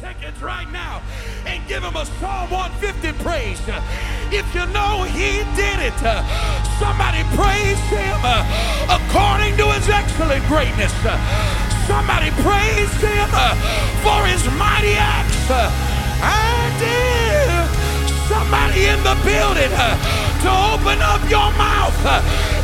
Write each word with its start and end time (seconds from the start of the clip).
seconds 0.00 0.40
right 0.40 0.70
now 0.70 1.02
and 1.46 1.58
give 1.66 1.82
him 1.82 1.96
a 1.96 2.06
Psalm 2.22 2.50
150 2.50 3.18
praise. 3.24 3.58
If 4.30 4.46
you 4.54 4.62
know 4.70 5.02
he 5.02 5.42
did 5.58 5.78
it, 5.82 5.98
somebody 6.78 7.26
praise 7.34 7.82
him 7.90 8.20
according 8.86 9.58
to 9.58 9.66
his 9.74 9.88
excellent 9.90 10.46
greatness. 10.46 10.94
Somebody 11.90 12.30
praise 12.46 12.94
him 13.02 13.28
for 14.06 14.22
his 14.30 14.42
mighty 14.54 14.94
acts. 14.94 15.50
I 15.50 16.70
dare 16.78 17.66
somebody 18.30 18.86
in 18.86 19.02
the 19.02 19.18
building 19.26 19.72
to 20.46 20.50
open 20.78 21.02
up 21.02 21.22
your 21.26 21.50
mouth 21.58 21.98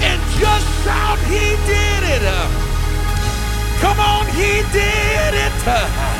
and 0.06 0.20
just 0.38 0.66
shout, 0.86 1.18
He 1.26 1.58
did 1.66 2.02
it. 2.14 2.22
Come 3.82 3.98
on, 3.98 4.26
He 4.38 4.62
did 4.70 5.34
it. 5.34 6.13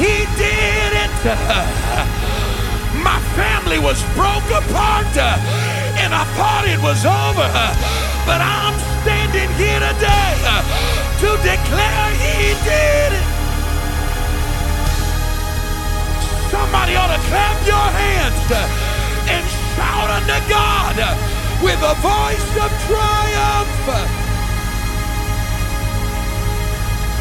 He 0.00 0.24
did 0.40 0.92
it. 0.96 1.12
My 3.04 3.20
family 3.36 3.78
was 3.78 4.00
broke 4.16 4.48
apart 4.48 5.12
uh, 5.12 5.36
and 6.00 6.16
I 6.16 6.24
thought 6.40 6.64
it 6.64 6.80
was 6.80 7.04
over, 7.04 7.44
uh, 7.44 7.76
but 8.24 8.40
I'm 8.40 8.72
standing 9.04 9.52
here 9.60 9.76
today 9.76 10.32
uh, 10.48 10.64
to 11.20 11.28
declare 11.44 12.08
He 12.16 12.56
did 12.64 13.12
it. 13.12 13.28
Somebody 16.48 16.96
ought 16.96 17.12
to 17.12 17.20
clap 17.28 17.60
your 17.68 17.88
hands 17.92 18.40
and 19.28 19.44
shout 19.76 20.08
unto 20.16 20.38
God 20.48 20.96
with 21.60 21.80
a 21.84 21.94
voice 22.00 22.50
of 22.56 22.72
triumph. 22.88 24.29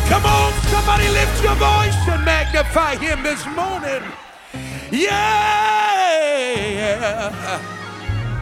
Come 0.10 0.26
on, 0.26 0.52
somebody 0.64 1.08
lift 1.10 1.44
your 1.44 1.54
voice 1.54 1.96
and 2.08 2.26
magnify 2.26 2.96
him 2.96 3.22
this 3.22 3.46
morning. 3.46 4.02
Yeah. 4.92 5.70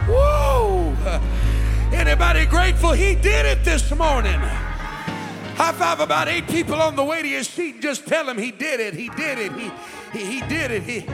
Woo. 0.08 0.96
Anybody 1.94 2.46
grateful 2.46 2.92
he 2.92 3.14
did 3.14 3.44
it 3.44 3.64
this 3.64 3.94
morning? 3.94 4.40
High 5.56 5.72
five 5.72 6.00
about 6.00 6.28
eight 6.28 6.48
people 6.48 6.76
on 6.76 6.96
the 6.96 7.04
way 7.04 7.20
to 7.20 7.28
your 7.28 7.44
seat 7.44 7.74
and 7.74 7.82
just 7.82 8.06
tell 8.06 8.26
him 8.26 8.38
he 8.38 8.50
did 8.50 8.80
it. 8.80 8.94
He 8.94 9.10
did 9.10 9.38
it. 9.38 9.52
He, 9.52 9.70
he, 10.12 10.24
he 10.24 10.40
did 10.48 10.70
it. 10.70 10.82
He, 10.84 11.06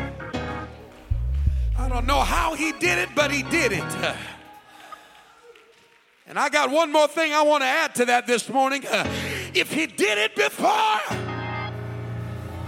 I 1.77 1.89
don't 1.89 2.07
know 2.07 2.21
how 2.21 2.55
he 2.55 2.71
did 2.71 2.99
it, 2.99 3.09
but 3.17 3.33
he 3.33 3.43
did 3.43 3.73
it. 3.73 3.83
And 6.29 6.39
I 6.39 6.49
got 6.49 6.71
one 6.71 6.93
more 6.93 7.09
thing 7.09 7.33
I 7.33 7.43
want 7.43 7.63
to 7.65 7.69
add 7.69 7.97
to 7.97 8.05
that 8.05 8.29
this 8.29 8.49
morning. 8.49 8.85
If 9.55 9.73
he 9.73 9.87
did 9.87 10.19
it 10.19 10.35
before, 10.35 10.99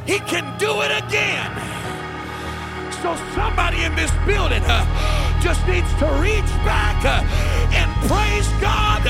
he 0.06 0.20
can 0.20 0.56
do 0.56 0.82
it 0.82 0.92
again. 1.02 1.50
So 3.02 3.16
somebody 3.34 3.82
in 3.82 3.96
this 3.96 4.12
building 4.24 4.62
uh, 4.64 5.40
just 5.40 5.66
needs 5.66 5.92
to 5.94 6.06
reach 6.22 6.46
back 6.62 7.04
uh, 7.04 7.26
and 7.74 7.90
praise 8.06 8.46
God 8.60 9.02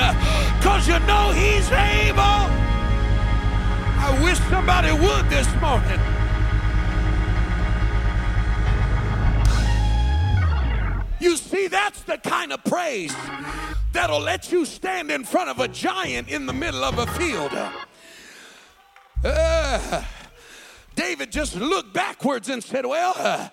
because 0.57 0.89
uh, 0.89 0.93
you 0.93 0.99
know 1.05 1.31
he's 1.33 1.69
able. 1.69 2.49
I 3.99 4.19
wish 4.23 4.39
somebody 4.49 4.91
would 4.91 5.29
this 5.29 5.47
morning. 5.61 5.99
You 11.19 11.37
see, 11.37 11.67
that's 11.67 12.01
the 12.01 12.17
kind 12.17 12.51
of 12.53 12.63
praise 12.63 13.15
that'll 13.97 14.19
let 14.19 14.51
you 14.51 14.63
stand 14.63 15.09
in 15.09 15.23
front 15.23 15.49
of 15.49 15.59
a 15.59 15.67
giant 15.67 16.29
in 16.29 16.45
the 16.45 16.53
middle 16.53 16.83
of 16.83 16.99
a 16.99 17.07
field. 17.07 17.51
Uh, 19.25 20.03
David 20.93 21.31
just 21.31 21.55
looked 21.55 21.95
backwards 21.95 22.47
and 22.49 22.63
said, 22.63 22.85
Well, 22.85 23.15
uh, 23.17 23.49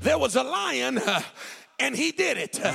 there 0.00 0.16
was 0.16 0.36
a 0.36 0.44
lion 0.44 0.98
uh, 0.98 1.20
and 1.80 1.96
he 1.96 2.12
did 2.12 2.38
it, 2.38 2.60
uh, 2.62 2.72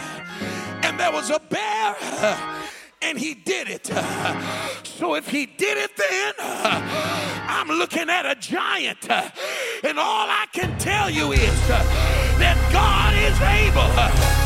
and 0.83 0.99
there 0.99 1.13
was 1.13 1.29
a 1.29 1.39
bear 1.39 1.95
uh, 2.01 2.65
and 3.01 3.17
he 3.17 3.33
did 3.33 3.69
it. 3.69 3.89
Uh, 3.89 4.83
so 4.83 5.15
if 5.15 5.29
he 5.29 5.45
did 5.45 5.77
it 5.77 5.91
then, 5.95 6.33
I'm 6.37 7.69
looking 7.69 8.09
at 8.09 8.25
a 8.25 8.35
giant. 8.35 9.09
And 9.09 9.97
all 9.97 10.27
I 10.29 10.47
can 10.51 10.77
tell 10.79 11.09
you 11.09 11.31
is 11.31 11.67
that 11.69 12.57
God 12.73 13.13
is 13.15 13.39
able. 13.39 14.44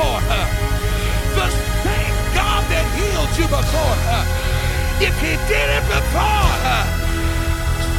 Before, 0.00 0.20
the 1.36 1.48
same 1.84 2.16
God 2.32 2.64
that 2.72 2.86
healed 2.96 3.32
you 3.36 3.44
before. 3.52 3.96
If 5.00 5.14
he 5.20 5.36
did 5.44 5.68
it 5.76 5.84
before, 5.92 6.52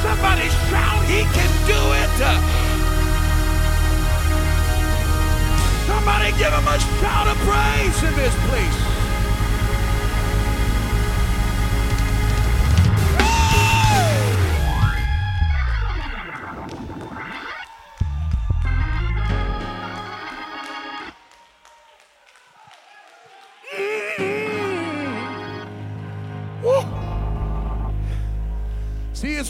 somebody 0.02 0.50
shout, 0.70 1.04
he 1.06 1.22
can 1.30 1.52
do 1.70 1.82
it. 2.02 2.18
Somebody 5.86 6.32
give 6.38 6.54
him 6.54 6.68
a 6.68 6.80
shout 7.02 7.28
of 7.28 7.38
praise 7.46 8.04
in 8.04 8.16
this 8.16 8.34
place. 8.50 8.91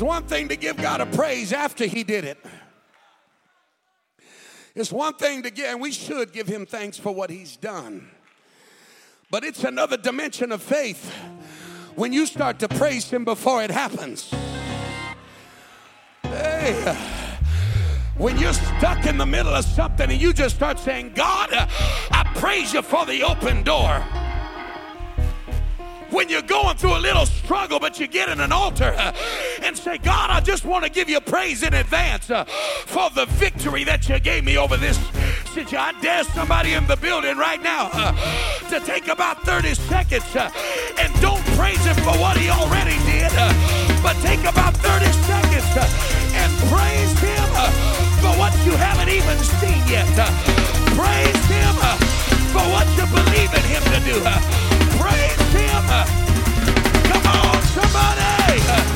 It's 0.01 0.07
one 0.07 0.23
thing 0.23 0.47
to 0.47 0.55
give 0.55 0.77
God 0.77 0.99
a 0.99 1.05
praise 1.05 1.53
after 1.53 1.85
He 1.85 2.03
did 2.03 2.25
it. 2.25 2.43
It's 4.73 4.91
one 4.91 5.13
thing 5.13 5.43
to 5.43 5.51
give, 5.51 5.65
and 5.67 5.79
we 5.79 5.91
should 5.91 6.33
give 6.33 6.47
Him 6.47 6.65
thanks 6.65 6.97
for 6.97 7.13
what 7.13 7.29
He's 7.29 7.55
done. 7.55 8.09
But 9.29 9.43
it's 9.43 9.63
another 9.63 9.97
dimension 9.97 10.51
of 10.51 10.63
faith 10.63 11.13
when 11.93 12.13
you 12.13 12.25
start 12.25 12.57
to 12.61 12.67
praise 12.67 13.11
Him 13.11 13.25
before 13.25 13.61
it 13.63 13.69
happens. 13.69 14.33
Hey, 16.23 16.97
when 18.17 18.39
you're 18.39 18.53
stuck 18.53 19.05
in 19.05 19.19
the 19.19 19.27
middle 19.27 19.53
of 19.53 19.65
something 19.65 20.09
and 20.09 20.19
you 20.19 20.33
just 20.33 20.55
start 20.55 20.79
saying, 20.79 21.11
God, 21.13 21.49
I 21.51 22.23
praise 22.37 22.73
you 22.73 22.81
for 22.81 23.05
the 23.05 23.21
open 23.21 23.61
door 23.61 24.03
when 26.11 26.29
you're 26.29 26.41
going 26.41 26.77
through 26.77 26.95
a 26.95 26.99
little 26.99 27.25
struggle, 27.25 27.79
but 27.79 27.99
you 27.99 28.07
get 28.07 28.29
in 28.29 28.39
an 28.39 28.51
altar 28.51 28.93
uh, 28.97 29.13
and 29.63 29.77
say, 29.77 29.97
God, 29.97 30.29
I 30.29 30.41
just 30.41 30.65
want 30.65 30.83
to 30.83 30.91
give 30.91 31.09
you 31.09 31.19
praise 31.21 31.63
in 31.63 31.73
advance 31.73 32.29
uh, 32.29 32.43
for 32.43 33.09
the 33.11 33.25
victory 33.25 33.83
that 33.85 34.07
you 34.07 34.19
gave 34.19 34.43
me 34.43 34.57
over 34.57 34.77
this 34.77 34.97
situation. 35.53 35.77
I 35.77 35.93
dare 36.01 36.23
somebody 36.25 36.73
in 36.73 36.85
the 36.87 36.97
building 36.97 37.37
right 37.37 37.61
now 37.61 37.89
uh, 37.93 38.11
to 38.69 38.79
take 38.81 39.07
about 39.07 39.41
30 39.43 39.73
seconds 39.73 40.35
uh, 40.35 40.51
and 40.99 41.13
don't 41.21 41.43
praise 41.57 41.83
him 41.85 41.95
for 41.97 42.15
what 42.19 42.37
he 42.37 42.49
already 42.49 42.97
did, 43.07 43.31
uh, 43.35 43.51
but 44.03 44.15
take 44.21 44.41
about 44.41 44.75
30 44.75 45.05
seconds 45.05 45.71
uh, 45.75 45.87
and 46.35 46.51
praise 46.67 47.13
him 47.19 47.47
for 48.19 48.35
what 48.37 48.53
you 48.65 48.73
haven't 48.75 49.09
even 49.09 49.37
seen 49.59 49.81
yet. 49.87 50.07
praise 50.95 51.45
him 51.47 51.75
for 52.51 52.65
what 52.69 52.87
you 52.97 53.05
believe 53.07 53.53
in 53.53 53.63
him 53.63 53.83
to 53.83 53.99
do. 54.11 54.70
Praise 55.01 55.41
him. 55.53 55.83
Come 57.09 57.25
on, 57.25 57.61
somebody. 57.63 58.90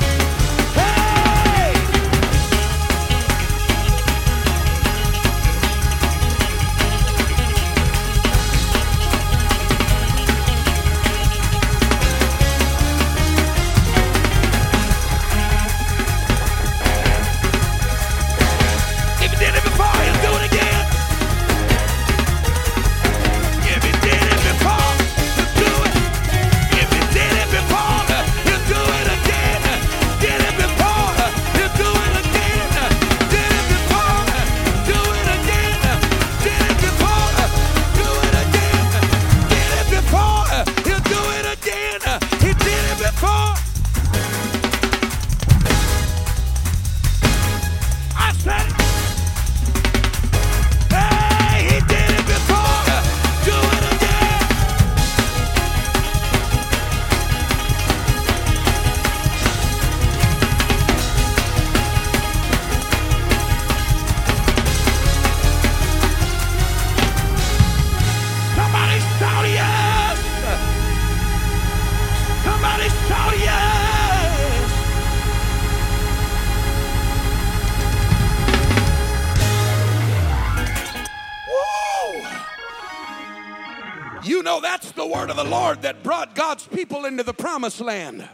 Promised 87.65 87.81
land. 87.81 88.29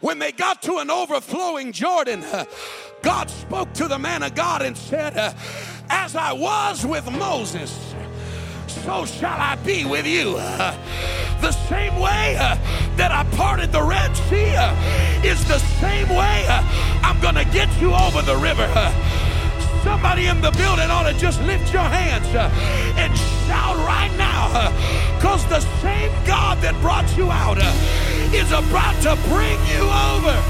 When 0.00 0.18
they 0.18 0.32
got 0.32 0.62
to 0.62 0.78
an 0.78 0.90
overflowing 0.90 1.72
Jordan, 1.72 2.22
uh, 2.22 2.46
God 3.02 3.28
spoke 3.28 3.74
to 3.74 3.86
the 3.86 3.98
man 3.98 4.22
of 4.22 4.34
God 4.34 4.62
and 4.62 4.74
said, 4.74 5.14
uh, 5.14 5.34
As 5.90 6.16
I 6.16 6.32
was 6.32 6.86
with 6.86 7.04
Moses, 7.10 7.94
so 8.66 9.04
shall 9.04 9.38
I 9.38 9.56
be 9.56 9.84
with 9.84 10.06
you. 10.06 10.36
Uh, 10.38 10.74
the 11.42 11.52
same 11.68 11.98
way 12.00 12.34
that 12.96 13.12
I 13.12 13.24
parted 13.36 13.72
the 13.72 13.82
Red 13.82 14.16
Sea 14.30 14.56
is 15.28 15.44
the 15.46 15.58
same 15.80 16.08
way 16.08 16.46
I'm 17.02 17.20
going 17.20 17.34
to 17.34 17.44
get 17.52 17.68
you 17.78 17.92
over 17.92 18.22
the 18.22 18.36
river. 18.36 18.68
Somebody 19.84 20.28
in 20.28 20.40
the 20.40 20.50
building 20.52 20.88
ought 20.90 21.12
to 21.12 21.18
just 21.18 21.42
lift 21.42 21.70
your 21.74 21.82
hands 21.82 22.26
uh, 22.34 22.48
and 22.96 23.14
shout 23.46 23.76
right 23.84 24.10
now 24.16 24.72
because 25.16 25.44
uh, 25.44 25.48
the 25.48 25.60
same 25.82 26.10
God 26.24 26.56
that 26.62 26.74
brought 26.80 27.04
you 27.18 27.30
out 27.30 27.58
uh, 27.60 28.13
is 28.36 28.50
about 28.50 29.00
to 29.02 29.16
bring 29.28 29.58
you 29.68 29.82
over. 29.88 30.42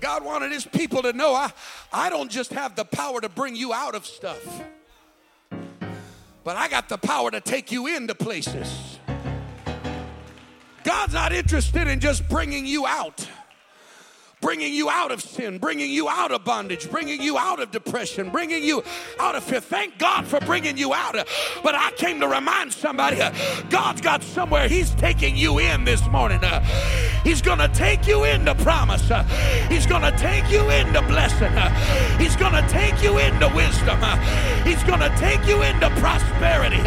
God 0.00 0.24
wanted 0.24 0.52
his 0.52 0.64
people 0.64 1.02
to 1.02 1.12
know 1.12 1.34
I, 1.34 1.50
I 1.92 2.08
don't 2.08 2.30
just 2.30 2.52
have 2.52 2.76
the 2.76 2.84
power 2.84 3.20
to 3.20 3.28
bring 3.28 3.56
you 3.56 3.72
out 3.72 3.94
of 3.94 4.06
stuff, 4.06 4.62
but 6.44 6.56
I 6.56 6.68
got 6.68 6.88
the 6.88 6.98
power 6.98 7.30
to 7.30 7.40
take 7.40 7.72
you 7.72 7.88
into 7.88 8.14
places. 8.14 8.98
God's 10.84 11.14
not 11.14 11.32
interested 11.32 11.88
in 11.88 12.00
just 12.00 12.28
bringing 12.28 12.64
you 12.64 12.86
out 12.86 13.28
bringing 14.40 14.72
you 14.72 14.88
out 14.88 15.10
of 15.10 15.22
sin, 15.22 15.58
bringing 15.58 15.90
you 15.90 16.08
out 16.08 16.32
of 16.32 16.44
bondage, 16.44 16.90
bringing 16.90 17.20
you 17.20 17.36
out 17.36 17.60
of 17.60 17.70
depression, 17.70 18.30
bringing 18.30 18.62
you 18.62 18.82
out 19.18 19.34
of 19.34 19.42
fear. 19.44 19.60
Thank 19.60 19.98
God 19.98 20.26
for 20.26 20.40
bringing 20.40 20.76
you 20.76 20.94
out. 20.94 21.14
But 21.62 21.74
I 21.74 21.90
came 21.96 22.20
to 22.20 22.28
remind 22.28 22.72
somebody 22.72 23.18
God's 23.70 24.00
got 24.00 24.22
somewhere 24.22 24.68
He's 24.68 24.94
taking 24.94 25.36
you 25.36 25.58
in 25.58 25.84
this 25.84 26.06
morning. 26.08 26.40
He's 27.24 27.42
going 27.42 27.58
to 27.58 27.68
take 27.68 28.06
you 28.06 28.24
into 28.24 28.54
promise, 28.56 29.10
He's 29.68 29.86
going 29.86 30.02
to 30.02 30.16
take 30.16 30.48
you 30.50 30.68
into 30.70 31.02
blessing, 31.02 31.52
He's 32.18 32.36
going 32.36 32.52
to 32.52 32.66
take 32.68 33.02
you 33.02 33.18
into 33.18 33.48
wisdom, 33.54 34.00
He's 34.64 34.82
going 34.84 35.00
to 35.00 35.14
take 35.18 35.44
you 35.46 35.62
into 35.62 35.90
prosperity, 36.00 36.82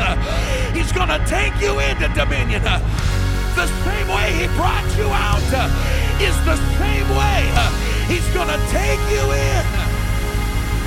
He's 0.77 0.91
going 0.91 1.09
to 1.09 1.23
take 1.27 1.53
you 1.61 1.79
into 1.79 2.07
dominion. 2.15 3.20
The 3.55 3.67
same 3.67 4.07
way 4.07 4.31
He 4.33 4.47
brought 4.55 4.97
you 4.97 5.05
out 5.05 5.43
uh, 5.53 5.69
is 6.19 6.35
the 6.45 6.55
same 6.79 7.09
way. 7.09 7.51
Uh, 7.53 7.69
he's 8.07 8.27
going 8.33 8.47
to 8.47 8.57
take 8.69 8.99
you 9.11 9.31
in. 9.31 9.65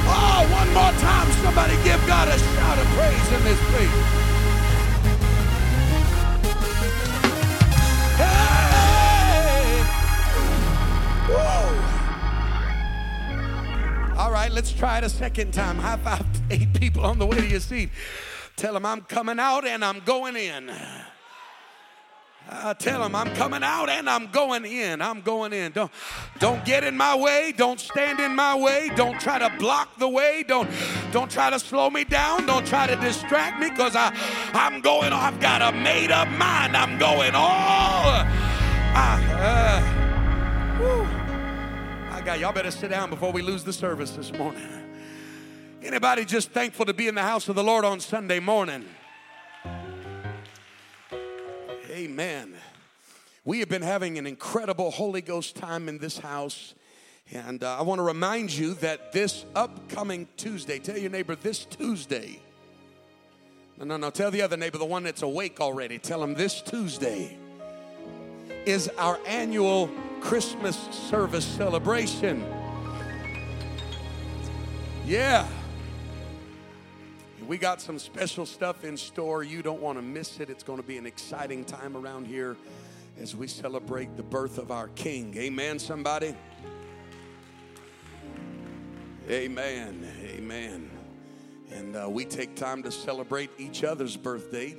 Oh, 0.06 0.46
one 0.50 0.68
more 0.74 0.92
time, 1.00 1.30
somebody 1.42 1.76
give 1.84 2.04
God 2.06 2.28
a 2.28 2.38
shout 2.38 2.78
of 2.78 2.86
praise 2.96 3.32
in 3.32 3.44
this 3.44 3.60
place. 3.70 3.90
Hey! 8.16 9.84
Whoa! 11.30 11.64
All 14.18 14.30
right, 14.32 14.50
let's 14.52 14.72
try 14.72 14.98
it 14.98 15.04
a 15.04 15.08
second 15.08 15.52
time. 15.52 15.78
High 15.78 15.96
five 15.98 16.26
eight 16.50 16.72
people 16.74 17.04
on 17.04 17.18
the 17.18 17.26
way 17.26 17.38
to 17.38 17.46
your 17.46 17.60
seat. 17.60 17.90
Tell 18.56 18.74
them 18.74 18.84
I'm 18.84 19.02
coming 19.02 19.38
out 19.38 19.66
and 19.66 19.84
I'm 19.84 20.00
going 20.00 20.36
in. 20.36 20.70
I 22.50 22.74
tell 22.74 23.02
them 23.02 23.14
I'm 23.14 23.34
coming 23.34 23.62
out 23.62 23.88
and 23.88 24.08
I'm 24.08 24.30
going 24.30 24.64
in. 24.64 25.00
I'm 25.00 25.22
going 25.22 25.52
in. 25.52 25.72
Don't, 25.72 25.90
don't 26.38 26.64
get 26.64 26.84
in 26.84 26.96
my 26.96 27.14
way. 27.16 27.52
Don't 27.56 27.80
stand 27.80 28.20
in 28.20 28.34
my 28.34 28.54
way. 28.54 28.90
Don't 28.94 29.18
try 29.18 29.38
to 29.38 29.50
block 29.58 29.98
the 29.98 30.08
way. 30.08 30.44
Don't, 30.46 30.68
don't 31.10 31.30
try 31.30 31.50
to 31.50 31.58
slow 31.58 31.88
me 31.90 32.04
down. 32.04 32.46
Don't 32.46 32.66
try 32.66 32.86
to 32.86 32.96
distract 32.96 33.60
me 33.60 33.70
because 33.70 33.96
I, 33.96 34.14
I'm 34.52 34.80
going. 34.82 35.12
I've 35.12 35.40
got 35.40 35.62
a 35.62 35.72
made 35.76 36.10
up 36.10 36.28
mind. 36.28 36.76
I'm 36.76 36.98
going 36.98 37.34
all. 37.34 38.24
I, 38.96 39.20
uh, 39.32 40.04
I 42.12 42.20
got 42.20 42.38
y'all 42.38 42.52
better 42.52 42.70
sit 42.70 42.90
down 42.90 43.10
before 43.10 43.32
we 43.32 43.42
lose 43.42 43.64
the 43.64 43.72
service 43.72 44.10
this 44.10 44.32
morning. 44.32 44.62
Anybody 45.82 46.24
just 46.24 46.50
thankful 46.50 46.86
to 46.86 46.94
be 46.94 47.08
in 47.08 47.14
the 47.14 47.22
house 47.22 47.48
of 47.48 47.56
the 47.56 47.64
Lord 47.64 47.84
on 47.84 48.00
Sunday 48.00 48.40
morning? 48.40 48.84
Amen. 51.94 52.54
We 53.44 53.60
have 53.60 53.68
been 53.68 53.80
having 53.80 54.18
an 54.18 54.26
incredible 54.26 54.90
Holy 54.90 55.20
Ghost 55.20 55.54
time 55.54 55.88
in 55.88 55.98
this 55.98 56.18
house. 56.18 56.74
And 57.30 57.62
uh, 57.62 57.78
I 57.78 57.82
want 57.82 58.00
to 58.00 58.02
remind 58.02 58.52
you 58.52 58.74
that 58.74 59.12
this 59.12 59.44
upcoming 59.54 60.26
Tuesday, 60.36 60.80
tell 60.80 60.98
your 60.98 61.12
neighbor 61.12 61.36
this 61.36 61.64
Tuesday. 61.64 62.40
No, 63.78 63.84
no, 63.84 63.96
no. 63.96 64.10
Tell 64.10 64.32
the 64.32 64.42
other 64.42 64.56
neighbor, 64.56 64.76
the 64.76 64.84
one 64.84 65.04
that's 65.04 65.22
awake 65.22 65.60
already, 65.60 66.00
tell 66.00 66.20
him 66.20 66.34
this 66.34 66.60
Tuesday 66.62 67.38
is 68.66 68.88
our 68.98 69.20
annual 69.24 69.88
Christmas 70.20 70.76
service 70.90 71.44
celebration. 71.44 72.44
Yeah. 75.06 75.46
We 77.46 77.58
got 77.58 77.82
some 77.82 77.98
special 77.98 78.46
stuff 78.46 78.84
in 78.84 78.96
store. 78.96 79.42
You 79.42 79.60
don't 79.60 79.82
want 79.82 79.98
to 79.98 80.02
miss 80.02 80.40
it. 80.40 80.48
It's 80.48 80.62
going 80.62 80.80
to 80.80 80.86
be 80.86 80.96
an 80.96 81.04
exciting 81.04 81.64
time 81.64 81.94
around 81.94 82.26
here 82.26 82.56
as 83.20 83.36
we 83.36 83.48
celebrate 83.48 84.16
the 84.16 84.22
birth 84.22 84.56
of 84.56 84.70
our 84.70 84.88
King. 84.88 85.36
Amen, 85.36 85.78
somebody? 85.78 86.34
Amen. 89.28 90.10
Amen. 90.22 90.90
And 91.70 91.96
uh, 91.96 92.08
we 92.08 92.24
take 92.24 92.56
time 92.56 92.82
to 92.82 92.90
celebrate 92.90 93.50
each 93.58 93.84
other's 93.84 94.16
birthday. 94.16 94.74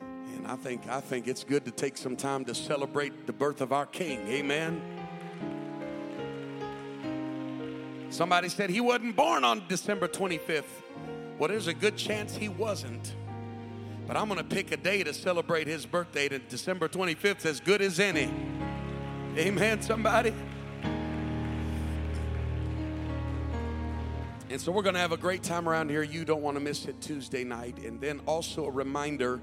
And 0.00 0.46
I 0.46 0.54
think 0.54 0.88
I 0.88 1.00
think 1.00 1.26
it's 1.26 1.42
good 1.42 1.64
to 1.64 1.72
take 1.72 1.96
some 1.96 2.16
time 2.16 2.44
to 2.44 2.54
celebrate 2.54 3.26
the 3.26 3.32
birth 3.32 3.60
of 3.60 3.72
our 3.72 3.86
King. 3.86 4.20
Amen. 4.28 4.80
Somebody 8.10 8.48
said 8.48 8.70
he 8.70 8.80
wasn't 8.80 9.16
born 9.16 9.42
on 9.42 9.64
December 9.66 10.06
25th. 10.06 10.83
Well, 11.38 11.48
there's 11.48 11.66
a 11.66 11.74
good 11.74 11.96
chance 11.96 12.36
he 12.36 12.48
wasn't. 12.48 13.14
But 14.06 14.16
I'm 14.16 14.28
going 14.28 14.38
to 14.38 14.44
pick 14.44 14.70
a 14.70 14.76
day 14.76 15.02
to 15.02 15.12
celebrate 15.12 15.66
his 15.66 15.84
birthday, 15.84 16.28
to 16.28 16.38
December 16.38 16.88
25th, 16.88 17.44
as 17.44 17.58
good 17.58 17.82
as 17.82 17.98
any. 17.98 18.30
Amen, 19.36 19.82
somebody? 19.82 20.32
And 24.50 24.60
so 24.60 24.70
we're 24.70 24.82
going 24.82 24.94
to 24.94 25.00
have 25.00 25.10
a 25.10 25.16
great 25.16 25.42
time 25.42 25.68
around 25.68 25.90
here. 25.90 26.04
You 26.04 26.24
don't 26.24 26.42
want 26.42 26.56
to 26.56 26.60
miss 26.60 26.84
it 26.84 27.00
Tuesday 27.00 27.42
night. 27.42 27.78
And 27.78 28.00
then 28.00 28.20
also 28.26 28.66
a 28.66 28.70
reminder 28.70 29.40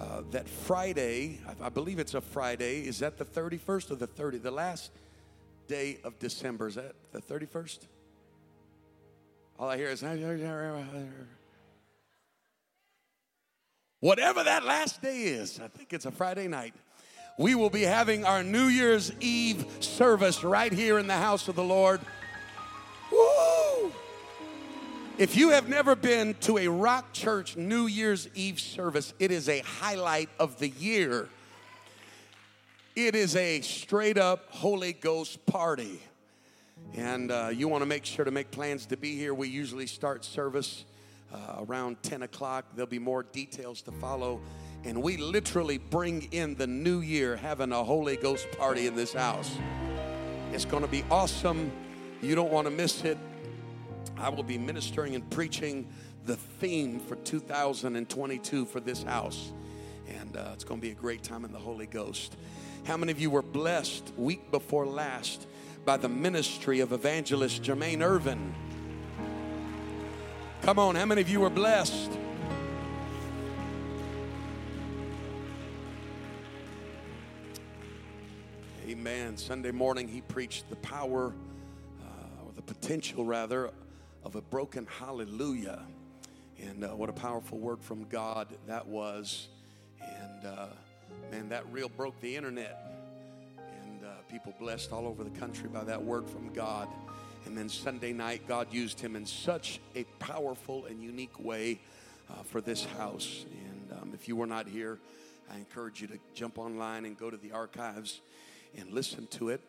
uh, 0.00 0.22
that 0.30 0.48
Friday, 0.48 1.40
I, 1.46 1.66
I 1.66 1.68
believe 1.68 1.98
it's 1.98 2.14
a 2.14 2.22
Friday, 2.22 2.86
is 2.86 3.00
that 3.00 3.18
the 3.18 3.26
31st 3.26 3.90
or 3.90 3.96
the 3.96 4.08
30th? 4.08 4.42
The 4.42 4.50
last 4.50 4.90
day 5.68 5.98
of 6.02 6.18
December, 6.18 6.68
is 6.68 6.76
that 6.76 6.94
the 7.12 7.20
31st? 7.20 7.80
All 9.58 9.70
I 9.70 9.78
hear 9.78 9.88
is, 9.88 10.02
whatever 14.00 14.44
that 14.44 14.64
last 14.64 15.00
day 15.00 15.22
is, 15.22 15.58
I 15.60 15.68
think 15.68 15.94
it's 15.94 16.04
a 16.04 16.10
Friday 16.10 16.46
night, 16.46 16.74
we 17.38 17.54
will 17.54 17.70
be 17.70 17.82
having 17.82 18.24
our 18.24 18.42
New 18.42 18.66
Year's 18.66 19.12
Eve 19.20 19.64
service 19.80 20.44
right 20.44 20.72
here 20.72 20.98
in 20.98 21.06
the 21.06 21.14
house 21.14 21.48
of 21.48 21.56
the 21.56 21.64
Lord. 21.64 22.00
Woo! 23.10 23.92
If 25.16 25.36
you 25.36 25.50
have 25.50 25.70
never 25.70 25.96
been 25.96 26.34
to 26.40 26.58
a 26.58 26.68
Rock 26.68 27.14
Church 27.14 27.56
New 27.56 27.86
Year's 27.86 28.28
Eve 28.34 28.60
service, 28.60 29.14
it 29.18 29.30
is 29.30 29.48
a 29.48 29.60
highlight 29.60 30.28
of 30.38 30.58
the 30.58 30.68
year. 30.68 31.30
It 32.94 33.14
is 33.14 33.34
a 33.36 33.62
straight 33.62 34.18
up 34.18 34.50
Holy 34.50 34.92
Ghost 34.92 35.46
party 35.46 36.02
and 36.94 37.30
uh, 37.30 37.50
you 37.52 37.68
want 37.68 37.82
to 37.82 37.86
make 37.86 38.04
sure 38.04 38.24
to 38.24 38.30
make 38.30 38.50
plans 38.50 38.86
to 38.86 38.96
be 38.96 39.16
here. 39.16 39.34
We 39.34 39.48
usually 39.48 39.86
start 39.86 40.24
service 40.24 40.84
uh, 41.32 41.64
around 41.66 42.02
10 42.02 42.22
o'clock. 42.22 42.66
There'll 42.74 42.86
be 42.86 42.98
more 42.98 43.22
details 43.22 43.82
to 43.82 43.92
follow. 43.92 44.40
And 44.84 45.02
we 45.02 45.16
literally 45.16 45.78
bring 45.78 46.28
in 46.32 46.54
the 46.54 46.66
new 46.66 47.00
year 47.00 47.36
having 47.36 47.72
a 47.72 47.82
Holy 47.82 48.16
Ghost 48.16 48.46
party 48.52 48.86
in 48.86 48.94
this 48.94 49.12
house. 49.12 49.56
It's 50.52 50.64
going 50.64 50.82
to 50.82 50.88
be 50.88 51.04
awesome. 51.10 51.72
You 52.22 52.34
don't 52.34 52.52
want 52.52 52.66
to 52.66 52.70
miss 52.70 53.04
it. 53.04 53.18
I 54.16 54.28
will 54.28 54.44
be 54.44 54.58
ministering 54.58 55.14
and 55.14 55.28
preaching 55.30 55.88
the 56.24 56.36
theme 56.36 57.00
for 57.00 57.16
2022 57.16 58.64
for 58.64 58.80
this 58.80 59.02
house. 59.02 59.52
And 60.20 60.36
uh, 60.36 60.50
it's 60.54 60.64
going 60.64 60.80
to 60.80 60.86
be 60.86 60.92
a 60.92 60.94
great 60.94 61.22
time 61.22 61.44
in 61.44 61.52
the 61.52 61.58
Holy 61.58 61.86
Ghost. 61.86 62.36
How 62.84 62.96
many 62.96 63.10
of 63.10 63.20
you 63.20 63.30
were 63.30 63.42
blessed 63.42 64.12
week 64.16 64.50
before 64.50 64.86
last? 64.86 65.46
By 65.86 65.96
the 65.96 66.08
ministry 66.08 66.80
of 66.80 66.90
evangelist 66.90 67.62
Jermaine 67.62 68.02
Ervin. 68.02 68.52
Come 70.62 70.80
on, 70.80 70.96
how 70.96 71.06
many 71.06 71.20
of 71.20 71.28
you 71.28 71.38
were 71.38 71.48
blessed? 71.48 72.10
Amen. 78.88 79.36
Sunday 79.36 79.70
morning, 79.70 80.08
he 80.08 80.22
preached 80.22 80.68
the 80.70 80.76
power, 80.76 81.32
uh, 82.02 82.44
or 82.44 82.52
the 82.56 82.62
potential, 82.62 83.24
rather, 83.24 83.70
of 84.24 84.34
a 84.34 84.42
broken 84.42 84.88
hallelujah. 84.98 85.82
And 86.60 86.82
uh, 86.82 86.88
what 86.96 87.10
a 87.10 87.12
powerful 87.12 87.58
word 87.58 87.80
from 87.80 88.08
God 88.08 88.48
that 88.66 88.88
was. 88.88 89.46
And 90.02 90.46
uh, 90.46 90.66
man, 91.30 91.48
that 91.50 91.64
real 91.70 91.88
broke 91.88 92.20
the 92.20 92.34
internet. 92.34 92.95
People 94.36 94.54
blessed 94.60 94.92
all 94.92 95.06
over 95.06 95.24
the 95.24 95.30
country 95.30 95.66
by 95.66 95.82
that 95.84 96.04
word 96.04 96.28
from 96.28 96.52
God. 96.52 96.90
And 97.46 97.56
then 97.56 97.70
Sunday 97.70 98.12
night, 98.12 98.46
God 98.46 98.66
used 98.70 99.00
him 99.00 99.16
in 99.16 99.24
such 99.24 99.80
a 99.94 100.04
powerful 100.18 100.84
and 100.84 101.02
unique 101.02 101.42
way 101.42 101.80
uh, 102.28 102.42
for 102.42 102.60
this 102.60 102.84
house. 102.84 103.46
And 103.50 103.98
um, 103.98 104.10
if 104.12 104.28
you 104.28 104.36
were 104.36 104.46
not 104.46 104.68
here, 104.68 104.98
I 105.50 105.56
encourage 105.56 106.02
you 106.02 106.06
to 106.08 106.18
jump 106.34 106.58
online 106.58 107.06
and 107.06 107.16
go 107.16 107.30
to 107.30 107.38
the 107.38 107.52
archives 107.52 108.20
and 108.76 108.92
listen 108.92 109.26
to 109.28 109.48
it. 109.48 109.62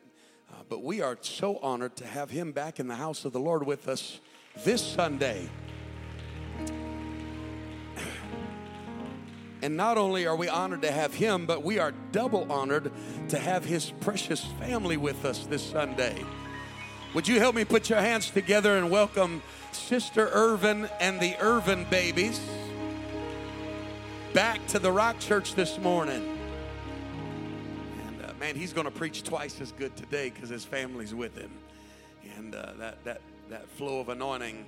Uh, 0.52 0.56
but 0.68 0.84
we 0.84 1.00
are 1.00 1.18
so 1.22 1.60
honored 1.60 1.96
to 1.96 2.06
have 2.06 2.30
him 2.30 2.52
back 2.52 2.78
in 2.78 2.90
the 2.90 2.96
house 2.96 3.24
of 3.24 3.32
the 3.32 3.40
Lord 3.40 3.66
with 3.66 3.88
us 3.88 4.20
this 4.66 4.82
Sunday. 4.82 5.48
And 9.62 9.76
not 9.76 9.98
only 9.98 10.28
are 10.28 10.36
we 10.36 10.48
honored 10.48 10.84
to 10.84 10.92
have 10.92 11.14
him, 11.14 11.46
but 11.48 11.64
we 11.64 11.80
are 11.80 11.92
double 12.12 12.52
honored 12.52 12.92
to 13.30 13.40
have 13.40 13.66
his 13.66 13.92
precious 14.02 14.44
family 14.60 14.98
with 14.98 15.26
us 15.26 15.48
this 15.48 15.64
Sunday. 15.64 16.24
Would 17.16 17.28
you 17.28 17.40
help 17.40 17.56
me 17.56 17.66
put 17.66 17.90
your 17.90 18.00
hands 18.00 18.30
together 18.30 18.78
and 18.78 18.92
welcome 18.92 19.42
Sister 19.72 20.30
Ervin 20.32 20.88
and 21.00 21.20
the 21.20 21.36
Ervin 21.42 21.86
babies 21.90 22.40
back 24.34 24.66
to 24.68 24.80
the 24.80 24.92
Rock 24.92 25.20
Church 25.20 25.56
this 25.56 25.80
morning? 25.80 26.38
And 28.08 28.26
uh, 28.26 28.34
man, 28.40 28.56
he's 28.56 28.74
going 28.74 28.86
to 28.86 28.92
preach 28.92 29.24
twice 29.24 29.60
as 29.60 29.72
good 29.72 29.96
today 29.96 30.30
because 30.30 30.50
his 30.50 30.66
family's 30.66 31.16
with 31.16 31.36
him. 31.36 31.52
And 32.38 32.54
uh, 32.54 32.74
that, 32.78 33.04
that, 33.06 33.22
that 33.50 33.68
flow 33.70 34.02
of 34.02 34.10
anointing 34.10 34.66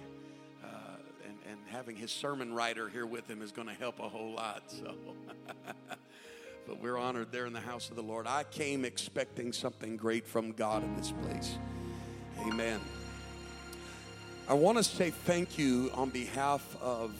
having 1.70 1.96
his 1.96 2.12
sermon 2.12 2.54
writer 2.54 2.90
here 2.90 3.06
with 3.06 3.30
him 3.30 3.42
is 3.42 3.52
going 3.52 3.68
to 3.68 3.74
help 3.74 4.00
a 4.00 4.10
whole 4.10 4.34
lot. 4.34 4.64
So. 4.68 4.96
but 6.68 6.82
we're 6.82 6.98
honored 6.98 7.32
there 7.32 7.46
in 7.46 7.54
the 7.54 7.60
house 7.60 7.90
of 7.90 7.96
the 7.96 8.04
Lord. 8.04 8.28
I 8.28 8.44
came 8.44 8.86
expecting 8.86 9.54
something 9.54 9.98
great 9.98 10.28
from 10.28 10.52
God 10.52 10.84
in 10.84 10.96
this 10.96 11.14
place. 11.24 11.58
Amen. 12.42 12.80
I 14.48 14.54
want 14.54 14.78
to 14.78 14.84
say 14.84 15.12
thank 15.12 15.58
you 15.58 15.92
on 15.94 16.10
behalf 16.10 16.76
of 16.82 17.12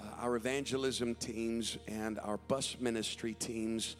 uh, 0.00 0.04
our 0.22 0.36
evangelism 0.36 1.14
teams 1.14 1.76
and 1.86 2.18
our 2.20 2.38
bus 2.38 2.76
ministry 2.80 3.34
teams, 3.34 3.96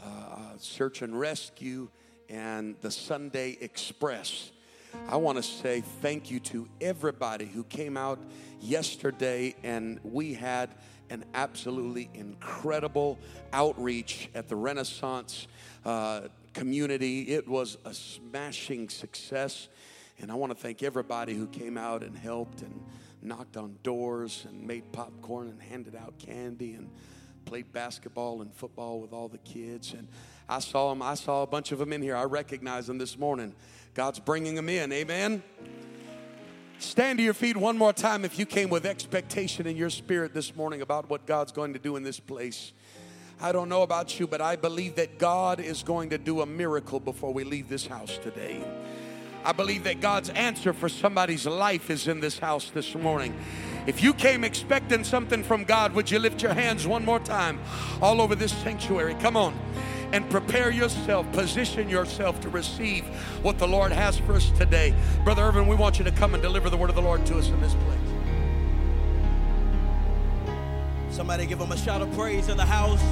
uh, 0.00 0.04
uh, 0.04 0.38
Search 0.58 1.02
and 1.02 1.18
Rescue, 1.18 1.88
and 2.28 2.74
the 2.80 2.90
Sunday 2.90 3.58
Express. 3.60 4.50
I 5.08 5.16
want 5.16 5.36
to 5.36 5.42
say 5.42 5.80
thank 5.80 6.30
you 6.30 6.40
to 6.40 6.68
everybody 6.80 7.46
who 7.46 7.64
came 7.64 7.96
out 7.96 8.18
yesterday, 8.60 9.54
and 9.62 10.00
we 10.02 10.34
had 10.34 10.70
an 11.10 11.24
absolutely 11.34 12.08
incredible 12.14 13.18
outreach 13.52 14.30
at 14.34 14.48
the 14.48 14.56
Renaissance 14.56 15.46
uh, 15.84 16.22
community. 16.54 17.28
It 17.28 17.46
was 17.48 17.76
a 17.84 17.92
smashing 17.92 18.88
success. 18.88 19.68
And 20.20 20.30
I 20.30 20.34
want 20.34 20.52
to 20.52 20.58
thank 20.58 20.82
everybody 20.82 21.34
who 21.34 21.46
came 21.48 21.76
out 21.76 22.02
and 22.02 22.16
helped 22.16 22.62
and 22.62 22.80
knocked 23.22 23.56
on 23.56 23.76
doors 23.82 24.46
and 24.48 24.66
made 24.66 24.90
popcorn 24.92 25.48
and 25.48 25.60
handed 25.60 25.96
out 25.96 26.18
candy 26.18 26.74
and 26.74 26.90
played 27.44 27.72
basketball 27.72 28.42
and 28.42 28.52
football 28.54 29.00
with 29.00 29.12
all 29.12 29.28
the 29.28 29.38
kids. 29.38 29.92
And 29.92 30.08
I 30.48 30.58
saw 30.58 30.90
them, 30.90 31.02
I 31.02 31.14
saw 31.14 31.42
a 31.42 31.46
bunch 31.46 31.72
of 31.72 31.78
them 31.78 31.92
in 31.92 32.02
here. 32.02 32.16
I 32.16 32.24
recognize 32.24 32.86
them 32.86 32.98
this 32.98 33.18
morning. 33.18 33.54
God's 33.94 34.18
bringing 34.18 34.54
them 34.54 34.68
in. 34.68 34.92
Amen. 34.92 35.42
Stand 36.78 37.18
to 37.18 37.22
your 37.22 37.34
feet 37.34 37.56
one 37.56 37.78
more 37.78 37.92
time 37.92 38.24
if 38.24 38.38
you 38.38 38.46
came 38.46 38.68
with 38.68 38.86
expectation 38.86 39.66
in 39.66 39.76
your 39.76 39.90
spirit 39.90 40.34
this 40.34 40.56
morning 40.56 40.82
about 40.82 41.08
what 41.08 41.26
God's 41.26 41.52
going 41.52 41.74
to 41.74 41.78
do 41.78 41.96
in 41.96 42.02
this 42.02 42.18
place. 42.18 42.72
I 43.40 43.52
don't 43.52 43.68
know 43.68 43.82
about 43.82 44.18
you, 44.18 44.26
but 44.26 44.40
I 44.40 44.56
believe 44.56 44.96
that 44.96 45.18
God 45.18 45.60
is 45.60 45.82
going 45.82 46.10
to 46.10 46.18
do 46.18 46.40
a 46.40 46.46
miracle 46.46 47.00
before 47.00 47.32
we 47.32 47.44
leave 47.44 47.68
this 47.68 47.86
house 47.86 48.18
today. 48.18 48.64
I 49.44 49.52
believe 49.52 49.84
that 49.84 50.00
God's 50.00 50.30
answer 50.30 50.72
for 50.72 50.88
somebody's 50.88 51.46
life 51.46 51.90
is 51.90 52.06
in 52.06 52.20
this 52.20 52.38
house 52.38 52.70
this 52.70 52.94
morning. 52.94 53.34
If 53.86 54.02
you 54.02 54.14
came 54.14 54.44
expecting 54.44 55.02
something 55.04 55.42
from 55.42 55.64
God, 55.64 55.92
would 55.94 56.10
you 56.10 56.18
lift 56.18 56.42
your 56.42 56.54
hands 56.54 56.86
one 56.86 57.04
more 57.04 57.18
time 57.18 57.60
all 58.00 58.20
over 58.20 58.34
this 58.34 58.52
sanctuary? 58.52 59.14
Come 59.14 59.36
on 59.36 59.58
and 60.12 60.28
prepare 60.28 60.70
yourself, 60.70 61.30
position 61.32 61.88
yourself 61.88 62.40
to 62.42 62.48
receive 62.50 63.04
what 63.42 63.58
the 63.58 63.66
Lord 63.66 63.90
has 63.92 64.18
for 64.18 64.34
us 64.34 64.50
today. 64.50 64.94
Brother 65.24 65.42
Ervin, 65.42 65.66
we 65.66 65.74
want 65.74 65.98
you 65.98 66.04
to 66.04 66.12
come 66.12 66.34
and 66.34 66.42
deliver 66.42 66.68
the 66.70 66.76
word 66.76 66.90
of 66.90 66.96
the 66.96 67.02
Lord 67.02 67.24
to 67.26 67.38
us 67.38 67.48
in 67.48 67.60
this 67.60 67.74
place. 67.74 67.98
Somebody 71.10 71.46
give 71.46 71.58
him 71.58 71.72
a 71.72 71.76
shout 71.76 72.02
of 72.02 72.12
praise 72.12 72.48
in 72.48 72.56
the 72.56 72.64
house. 72.64 73.02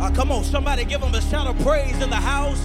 Uh, 0.00 0.10
come 0.14 0.32
on, 0.32 0.44
somebody 0.44 0.84
give 0.84 1.02
him 1.02 1.14
a 1.14 1.20
shout 1.20 1.46
of 1.46 1.58
praise 1.60 2.00
in 2.00 2.10
the 2.10 2.16
house. 2.16 2.64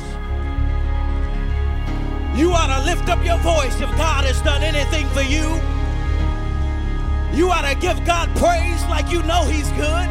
You 2.35 2.51
ought 2.51 2.75
to 2.75 2.83
lift 2.83 3.09
up 3.09 3.23
your 3.23 3.37
voice 3.39 3.79
if 3.79 3.89
God 3.95 4.25
has 4.25 4.41
done 4.41 4.63
anything 4.63 5.07
for 5.09 5.21
you. 5.21 5.61
You 7.37 7.51
ought 7.51 7.69
to 7.69 7.75
give 7.75 8.03
God 8.05 8.27
praise 8.37 8.83
like 8.89 9.11
you 9.11 9.21
know 9.23 9.45
He's 9.45 9.69
good. 9.71 10.09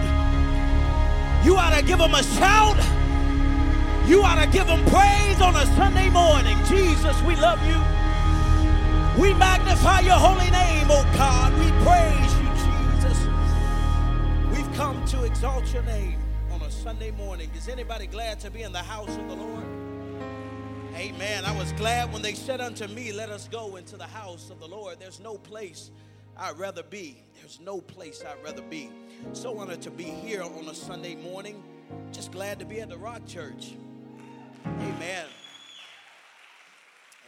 You 1.45 1.57
ought 1.57 1.75
to 1.77 1.85
give 1.85 1.99
Him 1.99 2.15
a 2.15 2.23
shout. 2.23 2.79
You 4.07 4.23
ought 4.23 4.39
to 4.43 4.49
give 4.51 4.69
Him 4.69 4.85
praise 4.87 5.41
on 5.41 5.57
a 5.57 5.67
Sunday 5.75 6.11
morning. 6.11 6.57
Jesus, 6.67 7.21
we 7.23 7.35
love 7.35 7.59
you. 7.67 7.79
We 9.21 9.35
magnify 9.35 10.01
your 10.01 10.15
holy 10.15 10.51
name, 10.51 10.87
oh 10.91 11.03
God. 11.15 11.53
We 11.59 11.71
praise 11.83 12.33
you, 12.39 12.49
Jesus. 12.63 13.19
We've 14.57 14.77
come 14.77 15.05
to 15.07 15.25
exalt 15.25 15.73
your 15.73 15.83
name 15.83 16.21
on 16.53 16.63
a 16.63 16.71
Sunday 16.71 17.11
morning. 17.11 17.51
Is 17.57 17.69
anybody 17.69 18.07
glad 18.07 18.39
to 18.41 18.51
be 18.51 18.63
in 18.63 18.71
the 18.71 18.79
house 18.79 19.11
of 19.11 19.29
the 19.29 19.35
Lord? 19.35 19.92
Amen. 20.95 21.45
I 21.47 21.57
was 21.57 21.73
glad 21.73 22.13
when 22.13 22.21
they 22.21 22.35
said 22.35 22.61
unto 22.61 22.87
me, 22.87 23.13
Let 23.13 23.31
us 23.31 23.49
go 23.49 23.77
into 23.77 23.97
the 23.97 24.07
house 24.07 24.51
of 24.51 24.61
the 24.61 24.69
Lord. 24.69 25.01
There's 25.01 25.21
no 25.21 25.39
place 25.39 25.91
I'd 26.37 26.59
rather 26.59 26.83
be. 26.83 27.25
There's 27.41 27.61
no 27.61 27.81
place 27.81 28.23
I'd 28.27 28.45
rather 28.45 28.63
be. 28.63 28.91
So 29.33 29.59
honored 29.59 29.81
to 29.83 29.91
be 29.91 30.05
here 30.05 30.43
on 30.43 30.69
a 30.69 30.75
Sunday 30.75 31.15
morning. 31.15 31.63
Just 32.13 32.31
glad 32.31 32.59
to 32.59 32.67
be 32.67 32.81
at 32.81 32.91
the 32.91 32.99
Rock 32.99 33.27
Church. 33.27 33.73
Amen. 34.67 35.27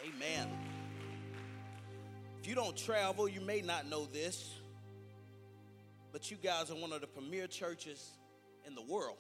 Amen. 0.07 0.49
If 2.43 2.47
you 2.47 2.55
don't 2.55 2.77
travel, 2.77 3.27
you 3.27 3.41
may 3.41 3.63
not 3.63 3.89
know 3.89 4.05
this, 4.05 4.53
but 6.13 6.31
you 6.31 6.37
guys 6.37 6.71
are 6.71 6.77
one 6.77 6.93
of 6.93 7.01
the 7.01 7.07
premier 7.07 7.47
churches 7.47 8.11
in 8.67 8.75
the 8.75 8.83
world. 8.83 9.17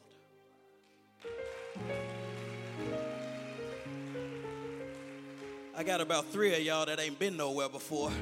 I 5.76 5.82
got 5.82 6.00
about 6.00 6.26
three 6.26 6.54
of 6.54 6.60
y'all 6.60 6.86
that 6.86 7.00
ain't 7.00 7.18
been 7.18 7.36
nowhere 7.36 7.68
before. 7.68 8.12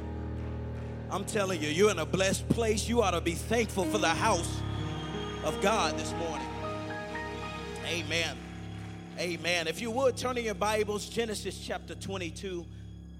I'm 1.11 1.27
telling 1.27 1.61
you, 1.61 1.69
you're 1.69 1.91
in 1.91 1.99
a 1.99 2.07
blessed 2.07 2.49
place. 2.49 2.89
You 2.89 3.03
ought 3.03 3.11
to 3.11 3.21
be 3.21 3.35
thankful 3.35 3.85
for 3.85 3.99
the 3.99 4.09
house 4.09 4.63
of 5.45 5.61
God 5.61 5.99
this 5.99 6.15
morning. 6.15 6.47
Amen. 7.87 8.39
Amen. 9.19 9.69
If 9.69 9.83
you 9.83 9.91
would 9.91 10.17
turn 10.17 10.39
in 10.39 10.45
your 10.45 10.55
Bibles, 10.55 11.11
Genesis 11.11 11.59
chapter 11.59 11.95
22. 11.95 12.65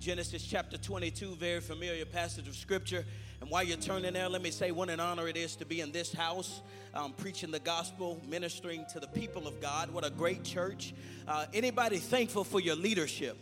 Genesis 0.01 0.43
chapter 0.43 0.79
22, 0.79 1.37
very 1.37 1.61
familiar 1.61 2.07
passage 2.07 2.49
of 2.49 2.57
scripture. 2.57 3.05
And 3.43 3.51
while 3.51 3.63
you're 3.63 3.77
turning 3.77 4.15
there, 4.15 4.31
let 4.31 4.41
me 4.41 4.51
say 4.51 4.71
what 4.71 4.89
an 4.89 4.99
honor 4.99 5.29
it 5.29 5.37
is 5.37 5.57
to 5.57 5.67
be 5.67 5.83
in 5.83 5.93
this 5.93 6.11
house, 6.11 6.63
um, 6.95 7.13
preaching 7.13 7.51
the 7.51 7.61
gospel, 7.61 8.19
ministering 8.27 8.87
to 8.95 8.99
the 8.99 9.09
people 9.09 9.47
of 9.47 9.61
God. 9.61 9.91
What 9.91 10.07
a 10.07 10.11
great 10.11 10.43
church. 10.43 10.95
Uh, 11.29 11.45
anybody 11.53 11.99
thankful 11.99 12.45
for 12.45 12.61
your 12.61 12.77
leadership? 12.77 13.37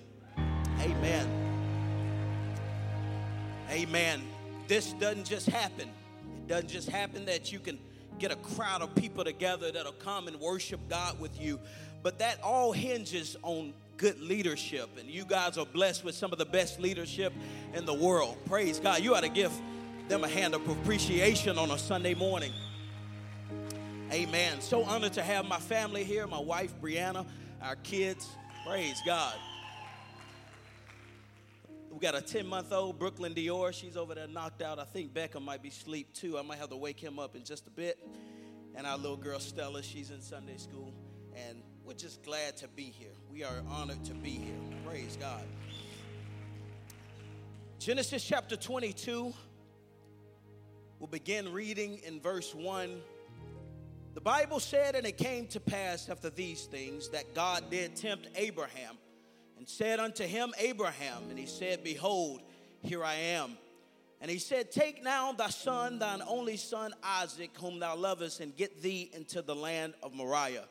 Amen. 0.81 1.29
Amen. 3.71 4.23
This 4.67 4.93
doesn't 4.95 5.27
just 5.27 5.47
happen. 5.47 5.89
It 5.89 6.49
doesn't 6.49 6.71
just 6.71 6.89
happen 6.89 7.27
that 7.27 7.53
you 7.53 7.59
can 7.59 7.79
get 8.19 8.33
a 8.33 8.37
crowd 8.37 8.81
of 8.81 8.95
people 8.95 9.23
together 9.23 9.71
that'll 9.71 9.93
come 9.93 10.27
and 10.27 10.41
worship 10.41 10.81
God 10.89 11.21
with 11.21 11.41
you, 11.41 11.61
but 12.03 12.19
that 12.19 12.41
all 12.43 12.73
hinges 12.73 13.37
on 13.43 13.75
good 13.99 14.21
leadership. 14.21 14.89
And 14.99 15.09
you 15.11 15.25
guys 15.27 15.59
are 15.59 15.67
blessed 15.67 16.05
with 16.05 16.15
some 16.15 16.33
of 16.33 16.39
the 16.39 16.47
best 16.47 16.81
leadership 16.81 17.35
in 17.75 17.85
the 17.85 17.95
world. 17.95 18.39
Praise 18.47 18.81
God. 18.81 19.01
You 19.01 19.15
ought 19.15 19.23
to 19.23 19.29
give 19.29 19.53
them 20.09 20.25
a 20.25 20.29
hand 20.29 20.55
of 20.55 20.67
appreciation 20.67 21.59
on 21.59 21.71
a 21.71 21.79
Sunday 21.79 22.15
morning. 22.15 22.53
Amen. 24.11 24.61
So 24.61 24.83
honored 24.83 25.13
to 25.13 25.23
have 25.23 25.45
my 25.45 25.59
family 25.59 26.05
here, 26.05 26.27
my 26.27 26.41
wife 26.41 26.73
Brianna, 26.81 27.27
our 27.63 27.77
kids. 27.77 28.27
Praise 28.67 29.01
God. 29.05 29.35
We 31.91 31.99
got 31.99 32.15
a 32.15 32.21
10 32.21 32.47
month 32.47 32.73
old 32.73 33.01
Brooklyn 33.01 33.35
Dior. 33.35 33.73
She's 33.73 33.97
over 33.97 34.15
there 34.15 34.29
knocked 34.29 34.63
out. 34.63 34.79
I 34.79 34.85
think 34.85 35.13
Becca 35.13 35.41
might 35.41 35.61
be 35.61 35.71
asleep 35.71 36.15
too. 36.15 36.39
I 36.39 36.43
might 36.43 36.59
have 36.59 36.71
to 36.71 36.77
wake 36.77 37.01
him 37.01 37.19
up 37.19 37.35
in 37.35 37.43
just 37.43 37.67
a 37.67 37.71
bit. 37.71 37.99
And 38.77 38.87
our 38.87 38.97
little 38.97 39.17
girl 39.17 39.41
Stella, 39.41 39.83
she's 39.83 40.13
in 40.13 40.23
Sunday 40.23 40.57
school. 40.57 40.95
And 41.35 41.63
we're 41.85 41.95
just 41.95 42.23
glad 42.23 42.57
to 42.59 42.69
be 42.69 42.85
here. 42.85 43.11
We 43.29 43.43
are 43.43 43.63
honored 43.69 44.05
to 44.05 44.15
be 44.15 44.31
here. 44.31 44.55
Praise 44.87 45.19
God. 45.21 45.43
Genesis 47.81 48.23
chapter 48.23 48.55
22. 48.55 49.35
We'll 51.01 51.09
begin 51.09 51.53
reading 51.53 52.01
in 52.07 52.21
verse 52.21 52.55
1. 52.55 53.01
The 54.15 54.21
Bible 54.21 54.61
said, 54.61 54.95
And 54.95 55.07
it 55.07 55.19
came 55.19 55.49
to 55.49 55.59
pass 55.59 56.09
after 56.09 56.31
these 56.31 56.67
things 56.67 57.09
that 57.09 57.35
God 57.35 57.65
did 57.69 57.97
tempt 57.97 58.29
Abraham 58.37 58.97
said 59.71 60.01
unto 60.01 60.25
him, 60.25 60.53
Abraham, 60.59 61.23
and 61.31 61.39
he 61.39 61.47
said, 61.47 61.85
Behold, 61.85 62.43
here 62.83 63.05
I 63.05 63.15
am. 63.15 63.57
And 64.21 64.31
he 64.31 64.39
said, 64.39 64.71
Take 64.71 65.03
now 65.03 65.33
thy 65.33 65.49
son, 65.49 65.99
thine 65.99 66.23
only 66.27 66.57
son 66.57 66.93
Isaac, 67.03 67.51
whom 67.59 67.79
thou 67.79 67.97
lovest, 67.97 68.41
and 68.41 68.55
get 68.55 68.83
thee 68.83 69.11
into 69.15 69.41
the 69.41 69.55
land 69.55 69.95
of 70.03 70.13
Moriah, 70.13 70.67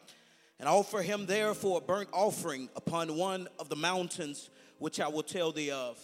and 0.59 0.69
offer 0.69 1.01
him 1.01 1.25
there 1.25 1.53
for 1.53 1.79
a 1.79 1.81
burnt 1.81 2.09
offering 2.13 2.69
upon 2.75 3.17
one 3.17 3.47
of 3.57 3.69
the 3.69 3.75
mountains 3.75 4.49
which 4.77 4.99
I 4.99 5.07
will 5.07 5.23
tell 5.23 5.51
thee 5.51 5.71
of. 5.71 5.99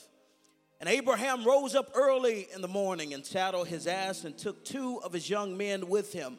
And 0.79 0.89
Abraham 0.89 1.45
rose 1.45 1.75
up 1.75 1.91
early 1.95 2.47
in 2.53 2.61
the 2.61 2.67
morning 2.67 3.13
and 3.13 3.25
saddled 3.25 3.67
his 3.67 3.87
ass 3.87 4.23
and 4.23 4.37
took 4.37 4.65
two 4.65 5.01
of 5.03 5.13
his 5.13 5.29
young 5.29 5.55
men 5.55 5.87
with 5.87 6.13
him, 6.13 6.37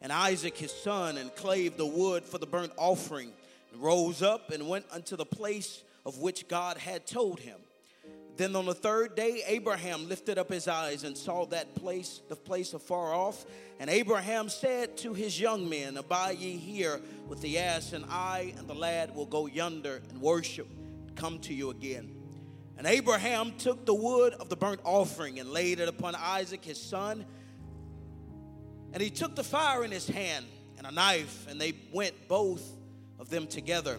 and 0.00 0.12
Isaac 0.12 0.56
his 0.56 0.72
son, 0.72 1.18
and 1.18 1.34
clave 1.36 1.76
the 1.76 1.86
wood 1.86 2.24
for 2.24 2.38
the 2.38 2.46
burnt 2.46 2.72
offering, 2.76 3.32
rose 3.76 4.22
up 4.22 4.50
and 4.50 4.68
went 4.68 4.86
unto 4.90 5.16
the 5.16 5.26
place 5.26 5.82
of 6.04 6.18
which 6.18 6.48
God 6.48 6.78
had 6.78 7.06
told 7.06 7.40
him. 7.40 7.58
Then 8.36 8.56
on 8.56 8.64
the 8.64 8.74
third 8.74 9.14
day, 9.14 9.42
Abraham 9.46 10.08
lifted 10.08 10.38
up 10.38 10.50
his 10.50 10.66
eyes 10.66 11.04
and 11.04 11.16
saw 11.16 11.44
that 11.46 11.74
place, 11.74 12.22
the 12.28 12.36
place 12.36 12.72
afar 12.72 13.12
off. 13.12 13.44
And 13.78 13.90
Abraham 13.90 14.48
said 14.48 14.96
to 14.98 15.12
his 15.12 15.38
young 15.38 15.68
men, 15.68 15.96
Abide 15.96 16.38
ye 16.38 16.56
here 16.56 17.00
with 17.28 17.42
the 17.42 17.58
ass, 17.58 17.92
and 17.92 18.04
I 18.08 18.54
and 18.56 18.66
the 18.66 18.74
lad 18.74 19.14
will 19.14 19.26
go 19.26 19.46
yonder 19.46 20.00
and 20.08 20.20
worship, 20.20 20.66
come 21.14 21.40
to 21.40 21.54
you 21.54 21.70
again. 21.70 22.10
And 22.78 22.86
Abraham 22.86 23.52
took 23.58 23.84
the 23.84 23.94
wood 23.94 24.32
of 24.34 24.48
the 24.48 24.56
burnt 24.56 24.80
offering 24.82 25.38
and 25.38 25.50
laid 25.50 25.78
it 25.78 25.88
upon 25.88 26.14
Isaac 26.14 26.64
his 26.64 26.80
son. 26.80 27.26
And 28.94 29.02
he 29.02 29.10
took 29.10 29.36
the 29.36 29.44
fire 29.44 29.84
in 29.84 29.90
his 29.90 30.08
hand 30.08 30.46
and 30.78 30.86
a 30.86 30.90
knife, 30.90 31.46
and 31.48 31.60
they 31.60 31.74
went 31.92 32.28
both 32.28 32.62
of 33.22 33.30
them 33.30 33.46
together. 33.46 33.98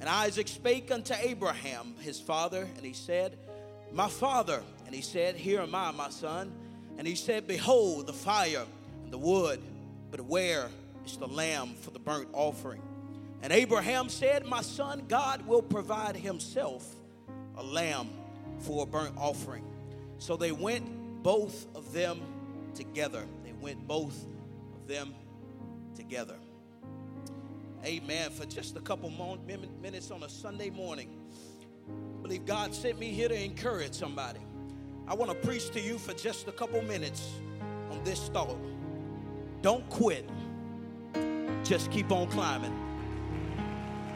And 0.00 0.08
Isaac 0.08 0.48
spake 0.48 0.90
unto 0.90 1.14
Abraham 1.14 1.94
his 2.00 2.18
father, 2.18 2.66
and 2.76 2.84
he 2.84 2.94
said, 2.94 3.38
My 3.92 4.08
father. 4.08 4.62
And 4.86 4.94
he 4.94 5.02
said, 5.02 5.36
Here 5.36 5.60
am 5.60 5.74
I, 5.74 5.90
my 5.92 6.08
son. 6.08 6.52
And 6.96 7.06
he 7.06 7.14
said, 7.14 7.46
Behold 7.46 8.06
the 8.06 8.14
fire 8.14 8.64
and 9.04 9.12
the 9.12 9.18
wood, 9.18 9.60
but 10.10 10.22
where 10.22 10.68
is 11.04 11.18
the 11.18 11.26
lamb 11.26 11.74
for 11.74 11.90
the 11.90 11.98
burnt 11.98 12.28
offering? 12.32 12.80
And 13.42 13.52
Abraham 13.52 14.08
said, 14.08 14.46
My 14.46 14.62
son, 14.62 15.04
God 15.06 15.46
will 15.46 15.62
provide 15.62 16.16
himself 16.16 16.96
a 17.58 17.62
lamb 17.62 18.08
for 18.60 18.84
a 18.84 18.86
burnt 18.86 19.16
offering. 19.18 19.64
So 20.18 20.38
they 20.38 20.52
went 20.52 21.22
both 21.22 21.66
of 21.76 21.92
them 21.92 22.22
together. 22.74 23.22
They 23.44 23.52
went 23.52 23.86
both 23.86 24.24
of 24.74 24.88
them 24.88 25.14
together. 25.94 26.36
Amen. 27.84 28.30
For 28.30 28.46
just 28.46 28.76
a 28.76 28.80
couple 28.80 29.10
minutes 29.80 30.10
on 30.10 30.22
a 30.22 30.28
Sunday 30.28 30.70
morning, 30.70 31.10
I 31.88 32.22
believe 32.22 32.44
God 32.46 32.74
sent 32.74 32.98
me 32.98 33.10
here 33.10 33.28
to 33.28 33.44
encourage 33.44 33.94
somebody. 33.94 34.40
I 35.06 35.14
want 35.14 35.30
to 35.30 35.46
preach 35.46 35.70
to 35.70 35.80
you 35.80 35.98
for 35.98 36.12
just 36.14 36.48
a 36.48 36.52
couple 36.52 36.82
minutes 36.82 37.30
on 37.92 38.02
this 38.02 38.28
thought. 38.28 38.58
Don't 39.62 39.88
quit, 39.88 40.28
just 41.62 41.90
keep 41.92 42.10
on 42.10 42.26
climbing. 42.28 42.74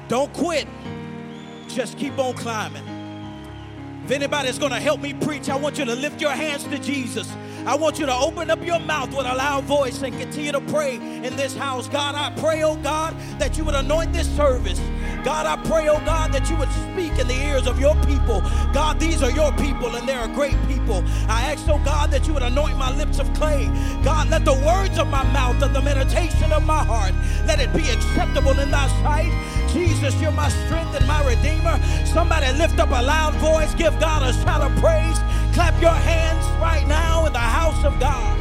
Don't 0.09 0.33
quit, 0.33 0.67
just 1.69 1.97
keep 1.97 2.19
on 2.19 2.35
climbing. 2.35 2.83
If 4.05 4.11
anybody's 4.11 4.59
going 4.59 4.73
to 4.73 4.81
help 4.81 5.01
me 5.01 5.15
preach, 5.15 5.49
I 5.49 5.55
want 5.55 5.79
you 5.79 5.85
to 5.85 5.95
lift 5.95 6.21
your 6.21 6.33
hands 6.33 6.65
to 6.65 6.79
Jesus. 6.81 7.33
I 7.67 7.75
want 7.77 7.99
you 7.99 8.07
to 8.07 8.15
open 8.15 8.51
up 8.51 8.65
your 8.65 8.79
mouth 8.81 9.11
with 9.11 9.27
a 9.27 9.35
loud 9.35 9.65
voice 9.65 10.01
and 10.03 10.17
continue 10.19 10.53
to 10.53 10.61
pray 10.63 10.97
in 10.97 11.37
this 11.37 11.55
house. 11.55 11.89
God, 11.89 12.15
I 12.15 12.31
pray, 12.41 12.63
oh 12.63 12.77
God, 12.77 13.15
that 13.39 13.59
you 13.59 13.65
would 13.65 13.75
anoint 13.75 14.13
this 14.13 14.29
service. 14.35 14.81
God, 15.25 15.45
I 15.45 15.57
pray, 15.69 15.89
oh 15.89 16.01
God, 16.07 16.33
that 16.33 16.49
you 16.49 16.57
would 16.57 16.71
speak 16.71 17.19
in 17.19 17.29
the 17.29 17.35
ears 17.35 17.67
of 17.67 17.79
your 17.79 17.95
people. 18.07 18.41
God, 18.73 18.99
these 18.99 19.23
are 19.23 19.31
your 19.31 19.53
people 19.53 19.95
and 19.97 20.09
they 20.09 20.15
are 20.15 20.29
great 20.29 20.57
people. 20.67 21.05
I 21.29 21.53
ask, 21.53 21.69
oh 21.69 21.79
God, 21.85 22.11
that 22.11 22.27
you 22.27 22.33
would 22.33 22.43
anoint 22.43 22.79
my 22.79 22.91
lips 22.97 23.19
of 23.19 23.33
clay. 23.35 23.67
God, 24.03 24.31
let 24.31 24.45
the 24.47 24.55
words 24.55 24.99
of 24.99 25.09
my 25.09 25.23
mouth 25.33 25.63
and 25.63 25.75
the 25.77 25.83
meditation 25.83 26.53
of 26.53 26.65
my 26.65 26.83
heart, 26.83 27.13
let 27.47 27.61
it 27.61 27.73
be 27.75 27.89
acceptable 27.91 28.59
in 28.59 28.71
thy 28.71 28.89
sight. 29.03 29.31
Jesus, 29.71 30.19
you're 30.21 30.33
my 30.33 30.49
strength 30.49 30.97
and 30.97 31.07
my 31.07 31.23
redeemer. 31.29 31.79
Somebody 32.07 32.51
lift 32.59 32.79
up 32.79 32.89
a 32.89 33.03
loud 33.03 33.35
voice, 33.35 33.75
give 33.75 33.99
God 34.01 34.23
a 34.23 34.33
shout 34.43 34.63
of 34.63 34.77
praise. 34.81 35.19
Clap 35.53 35.81
your 35.83 35.91
hands 35.91 36.47
right 36.61 36.87
now 36.87 37.27
in 37.27 37.33
the 37.33 37.39
house 37.39 37.85
of 37.85 37.99
God. 37.99 38.37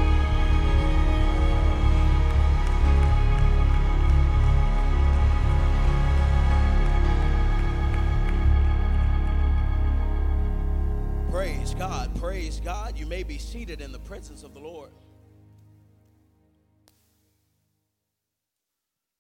Praise 11.32 11.74
God, 11.74 12.16
praise 12.20 12.60
God. 12.60 12.98
You 12.98 13.08
may 13.08 13.24
be 13.24 13.40
seated 13.40 13.82
in 13.82 13.92
the 13.92 14.00
presence 14.00 14.44
of 14.44 14.54
the 14.54 14.60
Lord. 14.60 14.92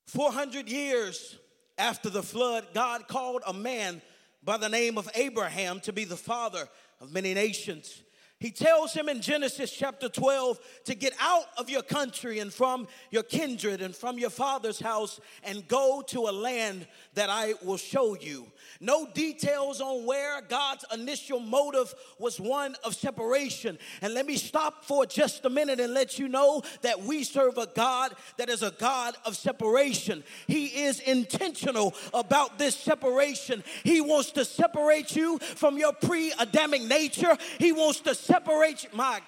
400 0.05 0.67
years 0.69 1.37
after 1.77 2.09
the 2.09 2.21
flood, 2.21 2.67
God 2.73 3.07
called 3.07 3.41
a 3.47 3.53
man 3.53 4.01
by 4.43 4.57
the 4.57 4.69
name 4.69 4.97
of 4.97 5.09
Abraham 5.15 5.79
to 5.81 5.93
be 5.93 6.03
the 6.03 6.17
father 6.17 6.67
of 7.01 7.11
many 7.11 7.33
nations. 7.33 8.03
He 8.39 8.51
tells 8.51 8.93
him 8.93 9.09
in 9.09 9.19
Genesis 9.19 9.69
chapter 9.69 10.07
12 10.07 10.59
to 10.85 10.95
get 10.95 11.13
out 11.19 11.47
of 11.57 11.69
your 11.69 11.81
country 11.81 12.39
and 12.39 12.53
from 12.53 12.87
your 13.11 13.23
kindred 13.23 13.81
and 13.81 13.93
from 13.93 14.17
your 14.17 14.29
father's 14.29 14.79
house 14.79 15.19
and 15.43 15.67
go 15.67 16.01
to 16.07 16.29
a 16.29 16.31
land 16.31 16.87
that 17.15 17.29
I 17.29 17.55
will 17.63 17.75
show 17.75 18.15
you. 18.15 18.47
No 18.81 19.05
details 19.13 19.81
on 19.81 20.05
where 20.05 20.41
God's 20.41 20.85
initial 20.93 21.41
motive 21.41 21.93
was 22.17 22.39
one 22.39 22.75
of 22.85 22.95
separation. 22.95 23.77
And 24.01 24.13
let 24.13 24.25
me 24.25 24.37
stop 24.37 24.85
for 24.85 25.05
just 25.05 25.43
a 25.43 25.49
minute 25.49 25.81
and 25.81 25.93
let 25.93 26.17
you 26.17 26.29
know 26.29 26.61
that 26.81 27.01
we 27.01 27.25
serve 27.25 27.57
a 27.57 27.67
God 27.67 28.13
that 28.37 28.47
is 28.49 28.63
a 28.63 28.71
God 28.71 29.15
of 29.25 29.35
separation. 29.35 30.23
He 30.47 30.83
is 30.83 31.01
intentional 31.01 31.93
about 32.13 32.57
this 32.57 32.73
separation. 32.73 33.65
He 33.83 33.99
wants 33.99 34.31
to 34.31 34.45
separate 34.45 35.13
you 35.13 35.39
from 35.39 35.77
your 35.77 35.91
pre 35.91 36.31
Adamic 36.39 36.83
nature, 36.83 37.37
He 37.57 37.73
wants 37.73 37.99
to 38.01 38.15
separate 38.15 38.83
you. 38.83 38.89
My 38.93 39.19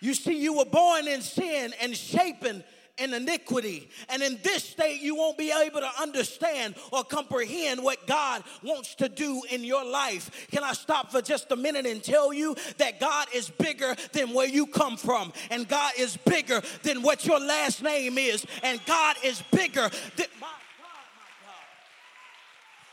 you 0.00 0.14
see, 0.14 0.38
you 0.38 0.52
were 0.52 0.66
born 0.66 1.08
in 1.08 1.22
sin 1.22 1.72
and 1.80 1.96
shapen 1.96 2.62
in 2.98 3.12
iniquity. 3.14 3.88
And 4.08 4.22
in 4.22 4.38
this 4.42 4.64
state, 4.64 5.00
you 5.00 5.14
won't 5.14 5.38
be 5.38 5.52
able 5.52 5.80
to 5.80 5.90
understand 6.00 6.76
or 6.92 7.04
comprehend 7.04 7.82
what 7.82 8.06
God 8.06 8.42
wants 8.62 8.94
to 8.96 9.08
do 9.08 9.42
in 9.50 9.64
your 9.64 9.84
life. 9.84 10.48
Can 10.50 10.64
I 10.64 10.72
stop 10.72 11.10
for 11.10 11.22
just 11.22 11.50
a 11.52 11.56
minute 11.56 11.86
and 11.86 12.02
tell 12.02 12.32
you 12.32 12.56
that 12.78 13.00
God 13.00 13.28
is 13.34 13.50
bigger 13.50 13.94
than 14.12 14.32
where 14.32 14.48
you 14.48 14.66
come 14.66 14.96
from, 14.96 15.32
and 15.50 15.68
God 15.68 15.92
is 15.98 16.16
bigger 16.16 16.62
than 16.82 17.02
what 17.02 17.26
your 17.26 17.40
last 17.40 17.82
name 17.82 18.18
is, 18.18 18.46
and 18.62 18.80
God 18.86 19.16
is 19.22 19.42
bigger 19.52 19.90
than. 20.16 20.26
My 20.40 20.48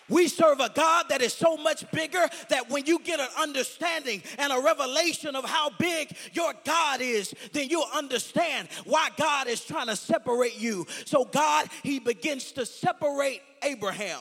we 0.10 0.28
serve 0.28 0.60
a 0.60 0.70
God 0.70 1.06
that 1.10 1.22
is 1.22 1.34
so 1.34 1.58
much 1.58 1.90
bigger 1.92 2.26
that 2.50 2.70
when 2.70 2.86
you 2.86 3.00
get 3.00 3.20
an 3.20 3.30
understanding 3.40 4.22
and 4.38 4.52
a 4.52 4.60
revelation 4.60 5.36
of 5.36 5.46
how 5.46 5.70
big 5.72 6.16
your 6.34 6.54
God 6.66 7.02
is, 7.02 7.34
then 7.52 7.70
you'll 7.70 7.90
understand 7.94 8.68
why 8.86 9.10
God 9.18 9.48
is 9.48 9.64
trying 9.64 9.88
to 9.88 9.96
separate 9.96 10.60
you. 10.60 10.86
So, 11.06 11.26
God, 11.26 11.68
He 11.84 12.00
begins 12.00 12.52
to 12.54 12.66
separate 12.66 13.42
Abraham. 13.64 14.20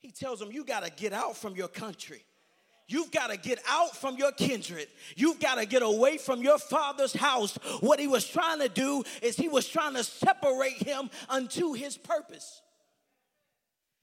He 0.00 0.10
tells 0.10 0.40
him, 0.40 0.50
You 0.50 0.64
got 0.64 0.84
to 0.84 0.90
get 0.90 1.12
out 1.12 1.36
from 1.36 1.54
your 1.54 1.68
country. 1.68 2.24
You've 2.88 3.12
got 3.12 3.30
to 3.30 3.36
get 3.36 3.60
out 3.68 3.96
from 3.96 4.16
your 4.16 4.32
kindred. 4.32 4.88
You've 5.14 5.38
got 5.38 5.58
to 5.58 5.66
get 5.66 5.82
away 5.82 6.18
from 6.18 6.42
your 6.42 6.58
father's 6.58 7.12
house. 7.12 7.56
What 7.78 8.00
he 8.00 8.08
was 8.08 8.26
trying 8.26 8.58
to 8.58 8.68
do 8.68 9.04
is 9.22 9.36
he 9.36 9.46
was 9.48 9.68
trying 9.68 9.94
to 9.94 10.02
separate 10.02 10.82
him 10.82 11.08
unto 11.28 11.72
his 11.72 11.96
purpose. 11.96 12.60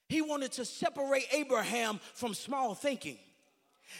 He 0.09 0.21
wanted 0.21 0.53
to 0.53 0.65
separate 0.65 1.27
Abraham 1.31 1.99
from 2.13 2.33
small 2.33 2.73
thinking. 2.73 3.17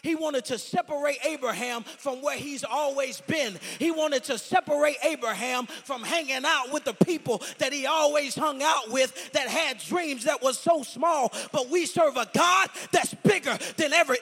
He 0.02 0.16
wanted 0.16 0.46
to 0.46 0.58
separate 0.58 1.18
Abraham 1.26 1.84
from 1.84 2.22
where 2.22 2.38
he's 2.38 2.64
always 2.64 3.22
been. 3.22 3.58
He 3.80 3.92
wanted 3.92 4.24
to 4.26 4.38
separate 4.38 4.98
Abraham 5.04 5.66
from 5.66 6.04
hanging 6.04 6.46
out 6.46 6.72
with 6.72 6.84
the 6.84 6.94
people 6.94 7.42
that 7.58 7.74
he 7.74 7.86
always 7.86 8.36
hung 8.36 8.62
out 8.62 8.92
with 8.92 9.32
that 9.32 9.48
had 9.48 9.80
dreams 9.80 10.26
that 10.26 10.42
was 10.42 10.60
so 10.60 10.84
small. 10.84 11.32
But 11.52 11.70
we 11.70 11.86
serve 11.86 12.18
a 12.18 12.28
God 12.34 12.70
that's 12.92 13.14
bigger 13.16 13.58
than 13.78 13.94
every 13.94 14.18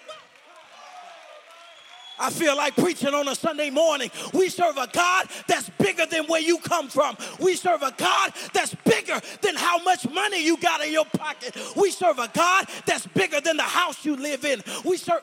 I 2.19 2.30
feel 2.30 2.56
like 2.56 2.75
preaching 2.75 3.13
on 3.13 3.28
a 3.28 3.36
Sunday 3.36 3.69
morning. 3.69 4.10
We 4.34 4.49
serve 4.49 4.78
a 4.78 4.88
God 4.88 5.28
that's 5.47 5.69
bigger 5.78 6.06
than 6.06 6.25
where 6.25 6.41
you 6.41 6.58
come 6.60 6.88
from. 6.88 7.17
We 7.39 7.56
serve 7.56 7.82
a 7.82 7.93
God 7.97 8.34
that's 8.54 8.75
bigger 8.86 9.19
than 9.41 9.56
how 9.56 9.82
much 9.84 10.10
money 10.10 10.43
you 10.43 10.58
got 10.58 10.82
in 10.82 10.91
your 10.91 11.06
pocket. 11.06 11.56
We 11.75 11.91
serve 11.91 12.19
a 12.19 12.30
God 12.34 12.67
that's 12.86 13.08
bigger 13.08 13.41
than 13.41 13.58
the 13.58 13.63
house 13.63 14.06
you 14.06 14.15
live 14.15 14.45
in. 14.45 14.62
We 14.84 14.97
serve. 14.97 15.21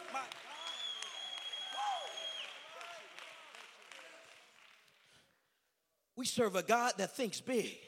We 6.17 6.27
serve 6.27 6.55
a 6.57 6.63
God 6.63 6.93
that 6.99 7.17
thinks 7.17 7.41
big. 7.41 7.79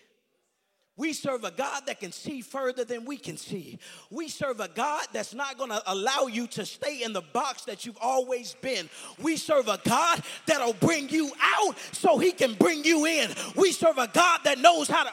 We 0.97 1.13
serve 1.13 1.43
a 1.43 1.51
God 1.51 1.87
that 1.87 1.99
can 1.99 2.13
see 2.13 2.41
further 2.41 2.85
than 2.85 3.05
we 3.05 3.17
can 3.17 3.37
see. 3.37 3.81
We 4.11 4.29
serve 4.29 4.61
a 4.61 4.69
God 4.69 5.05
that's 5.13 5.35
not 5.35 5.59
going 5.59 5.71
to 5.71 5.83
allow 5.91 6.27
you 6.27 6.47
to 6.49 6.65
stay 6.65 7.03
in 7.03 7.13
the 7.13 7.21
box 7.21 7.65
that 7.65 7.85
you've 7.85 7.99
always 8.01 8.55
been. 8.63 8.89
We 9.21 9.37
serve 9.37 9.67
a 9.67 9.81
God 9.85 10.23
that'll 10.47 10.75
bring 10.75 11.09
you 11.09 11.33
out 11.41 11.77
so 11.91 12.19
he 12.19 12.31
can 12.31 12.55
bring 12.55 12.85
you 12.85 13.07
in. 13.07 13.31
We 13.57 13.73
serve 13.73 13.99
a 13.99 14.07
God 14.07 14.41
that 14.45 14.59
knows 14.61 14.87
how 14.87 15.03
to. 15.03 15.11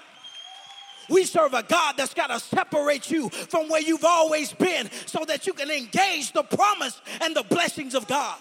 We 1.09 1.25
serve 1.25 1.55
a 1.55 1.63
God 1.63 1.95
that's 1.97 2.13
got 2.13 2.27
to 2.27 2.39
separate 2.39 3.09
you 3.09 3.29
from 3.29 3.67
where 3.67 3.81
you've 3.81 4.05
always 4.05 4.53
been 4.53 4.87
so 5.07 5.25
that 5.25 5.47
you 5.47 5.53
can 5.53 5.71
engage 5.71 6.31
the 6.31 6.43
promise 6.43 7.01
and 7.21 7.35
the 7.35 7.43
blessings 7.43 7.95
of 7.95 8.07
God. 8.07 8.37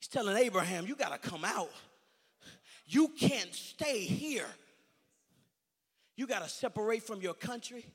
He's 0.00 0.08
telling 0.08 0.36
Abraham, 0.38 0.86
you 0.86 0.96
got 0.96 1.12
to 1.12 1.28
come 1.28 1.44
out. 1.44 1.70
You 2.92 3.08
can't 3.08 3.54
stay 3.54 4.00
here. 4.00 4.46
You 6.14 6.26
got 6.26 6.42
to 6.42 6.48
separate 6.48 7.02
from 7.02 7.22
your 7.22 7.32
country. 7.32 7.86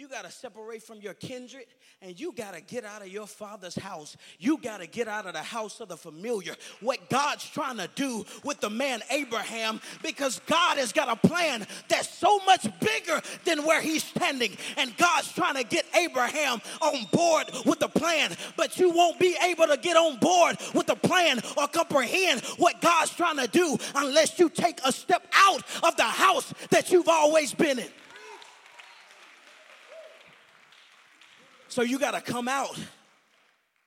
You 0.00 0.08
got 0.08 0.24
to 0.24 0.30
separate 0.30 0.82
from 0.82 1.00
your 1.00 1.12
kindred 1.12 1.66
and 2.00 2.18
you 2.18 2.32
got 2.32 2.54
to 2.54 2.62
get 2.62 2.86
out 2.86 3.02
of 3.02 3.08
your 3.08 3.26
father's 3.26 3.74
house. 3.74 4.16
You 4.38 4.56
got 4.56 4.80
to 4.80 4.86
get 4.86 5.08
out 5.08 5.26
of 5.26 5.34
the 5.34 5.42
house 5.42 5.78
of 5.78 5.90
the 5.90 5.96
familiar. 5.98 6.54
What 6.80 7.10
God's 7.10 7.46
trying 7.46 7.76
to 7.76 7.90
do 7.96 8.24
with 8.42 8.62
the 8.62 8.70
man 8.70 9.02
Abraham 9.10 9.78
because 10.02 10.40
God 10.46 10.78
has 10.78 10.94
got 10.94 11.10
a 11.10 11.28
plan 11.28 11.66
that's 11.88 12.08
so 12.08 12.38
much 12.46 12.66
bigger 12.80 13.20
than 13.44 13.66
where 13.66 13.82
he's 13.82 14.02
standing. 14.02 14.56
And 14.78 14.96
God's 14.96 15.30
trying 15.34 15.56
to 15.56 15.64
get 15.64 15.84
Abraham 15.94 16.62
on 16.80 17.04
board 17.12 17.50
with 17.66 17.80
the 17.80 17.88
plan. 17.88 18.34
But 18.56 18.78
you 18.78 18.88
won't 18.88 19.18
be 19.18 19.36
able 19.44 19.66
to 19.66 19.76
get 19.76 19.98
on 19.98 20.16
board 20.16 20.56
with 20.74 20.86
the 20.86 20.96
plan 20.96 21.40
or 21.58 21.68
comprehend 21.68 22.40
what 22.56 22.80
God's 22.80 23.14
trying 23.14 23.36
to 23.36 23.48
do 23.48 23.76
unless 23.94 24.38
you 24.38 24.48
take 24.48 24.80
a 24.82 24.92
step 24.92 25.26
out 25.34 25.62
of 25.82 25.94
the 25.98 26.04
house 26.04 26.54
that 26.70 26.90
you've 26.90 27.08
always 27.08 27.52
been 27.52 27.80
in. 27.80 27.88
So 31.70 31.82
you 31.82 32.00
got 32.00 32.14
to 32.14 32.20
come 32.20 32.48
out 32.48 32.78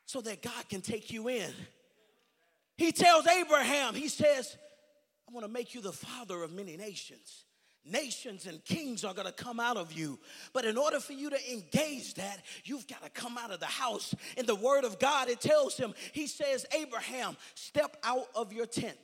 so 0.05 0.21
that 0.21 0.41
God 0.41 0.69
can 0.69 0.81
take 0.81 1.11
you 1.11 1.27
in. 1.27 1.51
He 2.77 2.93
tells 2.93 3.27
Abraham, 3.27 3.93
he 3.93 4.07
says, 4.07 4.57
I 5.29 5.33
want 5.33 5.45
to 5.45 5.51
make 5.51 5.75
you 5.75 5.81
the 5.81 5.91
father 5.91 6.41
of 6.43 6.53
many 6.53 6.77
nations. 6.77 7.43
Nations 7.85 8.47
and 8.47 8.63
kings 8.63 9.03
are 9.03 9.13
going 9.13 9.27
to 9.27 9.33
come 9.33 9.59
out 9.59 9.75
of 9.75 9.91
you. 9.91 10.17
But 10.53 10.63
in 10.63 10.77
order 10.77 11.01
for 11.01 11.11
you 11.11 11.29
to 11.29 11.51
engage 11.51 12.13
that, 12.13 12.39
you've 12.63 12.87
got 12.87 13.03
to 13.03 13.09
come 13.09 13.37
out 13.37 13.51
of 13.51 13.59
the 13.59 13.65
house. 13.65 14.15
In 14.37 14.45
the 14.45 14.55
word 14.55 14.85
of 14.85 14.97
God, 14.97 15.27
it 15.27 15.41
tells 15.41 15.75
him, 15.75 15.93
he 16.13 16.25
says, 16.27 16.65
Abraham, 16.73 17.35
step 17.53 17.97
out 18.03 18.27
of 18.33 18.53
your 18.53 18.65
tent. 18.65 18.97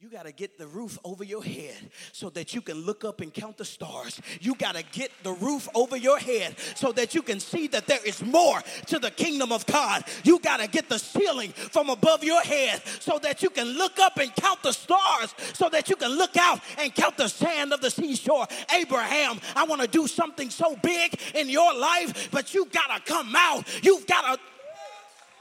You 0.00 0.08
got 0.08 0.26
to 0.26 0.32
get 0.32 0.58
the 0.58 0.66
roof 0.68 0.96
over 1.02 1.24
your 1.24 1.42
head 1.42 1.74
so 2.12 2.30
that 2.30 2.54
you 2.54 2.60
can 2.60 2.86
look 2.86 3.04
up 3.04 3.20
and 3.20 3.34
count 3.34 3.56
the 3.56 3.64
stars. 3.64 4.20
You 4.40 4.54
got 4.54 4.76
to 4.76 4.84
get 4.92 5.10
the 5.24 5.32
roof 5.32 5.68
over 5.74 5.96
your 5.96 6.20
head 6.20 6.54
so 6.76 6.92
that 6.92 7.16
you 7.16 7.22
can 7.22 7.40
see 7.40 7.66
that 7.66 7.88
there 7.88 7.98
is 8.06 8.22
more 8.22 8.60
to 8.86 9.00
the 9.00 9.10
kingdom 9.10 9.50
of 9.50 9.66
God. 9.66 10.04
You 10.22 10.38
got 10.38 10.60
to 10.60 10.68
get 10.68 10.88
the 10.88 11.00
ceiling 11.00 11.50
from 11.50 11.90
above 11.90 12.22
your 12.22 12.40
head 12.42 12.80
so 13.00 13.18
that 13.18 13.42
you 13.42 13.50
can 13.50 13.66
look 13.76 13.98
up 13.98 14.18
and 14.18 14.32
count 14.36 14.62
the 14.62 14.70
stars 14.70 15.34
so 15.54 15.68
that 15.68 15.90
you 15.90 15.96
can 15.96 16.12
look 16.12 16.36
out 16.36 16.60
and 16.78 16.94
count 16.94 17.16
the 17.16 17.26
sand 17.26 17.72
of 17.72 17.80
the 17.80 17.90
seashore. 17.90 18.46
Abraham, 18.72 19.40
I 19.56 19.64
want 19.64 19.82
to 19.82 19.88
do 19.88 20.06
something 20.06 20.48
so 20.48 20.76
big 20.76 21.20
in 21.34 21.48
your 21.48 21.76
life, 21.76 22.30
but 22.30 22.54
you 22.54 22.66
got 22.66 23.04
to 23.04 23.12
come 23.12 23.34
out. 23.34 23.66
You've 23.82 24.06
got 24.06 24.36
to 24.36 24.40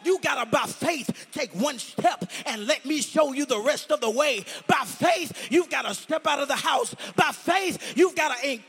you 0.07 0.19
got 0.19 0.43
to, 0.43 0.49
by 0.49 0.65
faith, 0.65 1.27
take 1.31 1.53
one 1.53 1.77
step 1.77 2.23
and 2.45 2.65
let 2.65 2.85
me 2.85 3.01
show 3.01 3.33
you 3.33 3.45
the 3.45 3.59
rest 3.59 3.91
of 3.91 3.99
the 4.01 4.09
way. 4.09 4.43
By 4.65 4.83
faith, 4.85 5.49
you've 5.51 5.69
got 5.69 5.83
to 5.83 5.93
step 5.93 6.25
out 6.25 6.39
of 6.39 6.47
the 6.47 6.55
house. 6.55 6.95
By 7.15 7.31
faith, 7.31 7.93
you've 7.95 8.15
got 8.15 8.35
to. 8.37 8.59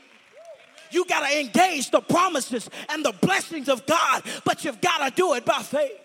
you 0.91 1.05
got 1.05 1.27
to 1.27 1.39
engage 1.39 1.89
the 1.89 2.01
promises 2.01 2.69
and 2.89 3.03
the 3.03 3.13
blessings 3.21 3.69
of 3.69 3.85
God, 3.85 4.23
but 4.43 4.63
you've 4.65 4.81
got 4.81 5.07
to 5.07 5.15
do 5.15 5.33
it 5.33 5.45
by 5.45 5.61
faith. 5.63 5.99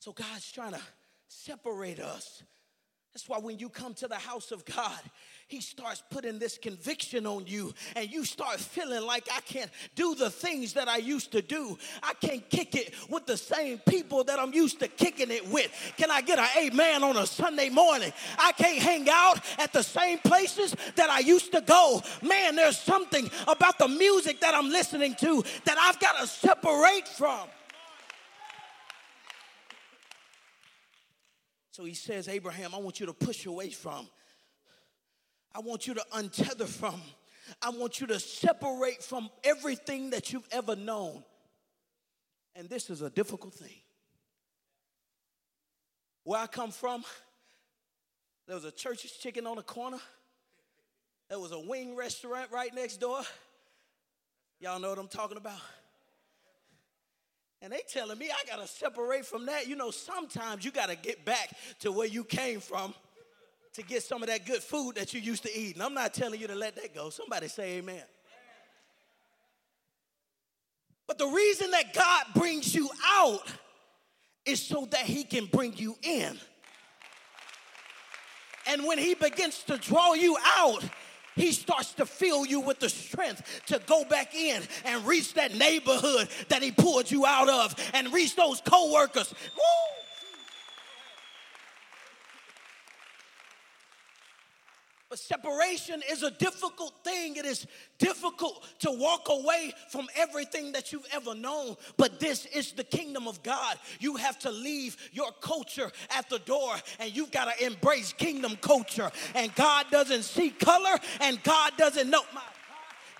So 0.00 0.12
God's 0.12 0.50
trying 0.52 0.72
to 0.72 0.80
separate 1.28 2.00
us. 2.00 2.42
That's 3.12 3.28
why 3.28 3.38
when 3.38 3.58
you 3.58 3.68
come 3.68 3.94
to 3.94 4.08
the 4.08 4.16
house 4.16 4.52
of 4.52 4.64
God, 4.64 5.00
he 5.50 5.60
starts 5.60 6.00
putting 6.10 6.38
this 6.38 6.56
conviction 6.56 7.26
on 7.26 7.44
you, 7.46 7.74
and 7.96 8.08
you 8.08 8.24
start 8.24 8.60
feeling 8.60 9.04
like 9.04 9.28
I 9.34 9.40
can't 9.40 9.70
do 9.96 10.14
the 10.14 10.30
things 10.30 10.74
that 10.74 10.86
I 10.86 10.98
used 10.98 11.32
to 11.32 11.42
do. 11.42 11.76
I 12.04 12.14
can't 12.14 12.48
kick 12.48 12.76
it 12.76 12.94
with 13.08 13.26
the 13.26 13.36
same 13.36 13.78
people 13.78 14.22
that 14.24 14.38
I'm 14.38 14.54
used 14.54 14.78
to 14.78 14.86
kicking 14.86 15.32
it 15.32 15.48
with. 15.48 15.72
Can 15.96 16.08
I 16.08 16.20
get 16.20 16.38
an 16.38 16.46
amen 16.56 17.02
on 17.02 17.16
a 17.16 17.26
Sunday 17.26 17.68
morning? 17.68 18.12
I 18.38 18.52
can't 18.52 18.78
hang 18.78 19.08
out 19.10 19.40
at 19.58 19.72
the 19.72 19.82
same 19.82 20.18
places 20.18 20.76
that 20.94 21.10
I 21.10 21.18
used 21.18 21.50
to 21.50 21.60
go. 21.60 22.00
Man, 22.22 22.54
there's 22.54 22.78
something 22.78 23.28
about 23.48 23.76
the 23.78 23.88
music 23.88 24.40
that 24.40 24.54
I'm 24.54 24.70
listening 24.70 25.16
to 25.16 25.42
that 25.64 25.76
I've 25.78 25.98
got 25.98 26.20
to 26.20 26.28
separate 26.28 27.08
from. 27.08 27.48
So 31.72 31.84
he 31.84 31.94
says, 31.94 32.28
Abraham, 32.28 32.72
I 32.72 32.78
want 32.78 33.00
you 33.00 33.06
to 33.06 33.12
push 33.12 33.46
away 33.46 33.70
from 33.70 34.08
I 35.54 35.60
want 35.60 35.86
you 35.86 35.94
to 35.94 36.04
untether 36.12 36.66
from. 36.66 37.00
I 37.60 37.70
want 37.70 38.00
you 38.00 38.06
to 38.08 38.20
separate 38.20 39.02
from 39.02 39.28
everything 39.42 40.10
that 40.10 40.32
you've 40.32 40.46
ever 40.52 40.76
known. 40.76 41.24
And 42.54 42.68
this 42.68 42.90
is 42.90 43.02
a 43.02 43.10
difficult 43.10 43.54
thing. 43.54 43.76
Where 46.24 46.40
I 46.40 46.46
come 46.46 46.70
from, 46.70 47.04
there 48.46 48.54
was 48.54 48.64
a 48.64 48.70
church's 48.70 49.12
chicken 49.12 49.46
on 49.46 49.56
the 49.56 49.62
corner. 49.62 49.98
There 51.28 51.38
was 51.38 51.52
a 51.52 51.60
wing 51.60 51.96
restaurant 51.96 52.50
right 52.52 52.74
next 52.74 52.98
door. 52.98 53.20
Y'all 54.60 54.78
know 54.78 54.90
what 54.90 54.98
I'm 54.98 55.08
talking 55.08 55.36
about? 55.36 55.60
And 57.62 57.72
they 57.72 57.80
telling 57.88 58.18
me 58.18 58.30
I 58.30 58.48
gotta 58.48 58.66
separate 58.66 59.26
from 59.26 59.46
that. 59.46 59.66
You 59.68 59.76
know, 59.76 59.90
sometimes 59.90 60.64
you 60.64 60.70
gotta 60.70 60.96
get 60.96 61.24
back 61.24 61.56
to 61.80 61.92
where 61.92 62.06
you 62.06 62.24
came 62.24 62.60
from 62.60 62.94
to 63.74 63.82
get 63.82 64.02
some 64.02 64.22
of 64.22 64.28
that 64.28 64.46
good 64.46 64.62
food 64.62 64.96
that 64.96 65.14
you 65.14 65.20
used 65.20 65.42
to 65.44 65.58
eat. 65.58 65.74
And 65.74 65.82
I'm 65.82 65.94
not 65.94 66.12
telling 66.12 66.40
you 66.40 66.46
to 66.48 66.54
let 66.54 66.76
that 66.76 66.94
go. 66.94 67.10
Somebody 67.10 67.48
say 67.48 67.78
amen. 67.78 68.02
But 71.06 71.18
the 71.18 71.26
reason 71.26 71.70
that 71.72 71.92
God 71.92 72.24
brings 72.34 72.74
you 72.74 72.88
out 73.04 73.52
is 74.44 74.62
so 74.62 74.86
that 74.90 75.02
he 75.02 75.24
can 75.24 75.46
bring 75.46 75.76
you 75.76 75.96
in. 76.02 76.38
And 78.66 78.84
when 78.84 78.98
he 78.98 79.14
begins 79.14 79.62
to 79.64 79.76
draw 79.78 80.14
you 80.14 80.36
out, 80.56 80.84
he 81.34 81.52
starts 81.52 81.94
to 81.94 82.06
fill 82.06 82.44
you 82.44 82.60
with 82.60 82.78
the 82.80 82.88
strength 82.88 83.62
to 83.66 83.80
go 83.86 84.04
back 84.04 84.34
in 84.34 84.62
and 84.84 85.04
reach 85.06 85.34
that 85.34 85.54
neighborhood 85.54 86.28
that 86.48 86.62
he 86.62 86.70
pulled 86.70 87.10
you 87.10 87.24
out 87.26 87.48
of 87.48 87.74
and 87.94 88.12
reach 88.12 88.36
those 88.36 88.60
coworkers. 88.60 89.34
Woo! 89.56 89.99
But 95.10 95.18
separation 95.18 96.02
is 96.08 96.22
a 96.22 96.30
difficult 96.30 96.94
thing. 97.02 97.34
It 97.34 97.44
is 97.44 97.66
difficult 97.98 98.64
to 98.78 98.92
walk 98.92 99.28
away 99.28 99.74
from 99.88 100.06
everything 100.14 100.70
that 100.70 100.92
you've 100.92 101.06
ever 101.12 101.34
known. 101.34 101.76
But 101.96 102.20
this 102.20 102.46
is 102.46 102.70
the 102.70 102.84
kingdom 102.84 103.26
of 103.26 103.42
God. 103.42 103.76
You 103.98 104.14
have 104.16 104.38
to 104.40 104.52
leave 104.52 104.96
your 105.12 105.32
culture 105.40 105.90
at 106.16 106.30
the 106.30 106.38
door 106.38 106.76
and 107.00 107.14
you've 107.14 107.32
got 107.32 107.52
to 107.52 107.66
embrace 107.66 108.12
kingdom 108.12 108.56
culture. 108.60 109.10
And 109.34 109.52
God 109.56 109.86
doesn't 109.90 110.22
see 110.22 110.50
color 110.50 110.96
and 111.20 111.42
God 111.42 111.72
doesn't 111.76 112.08
know. 112.08 112.22
My 112.32 112.42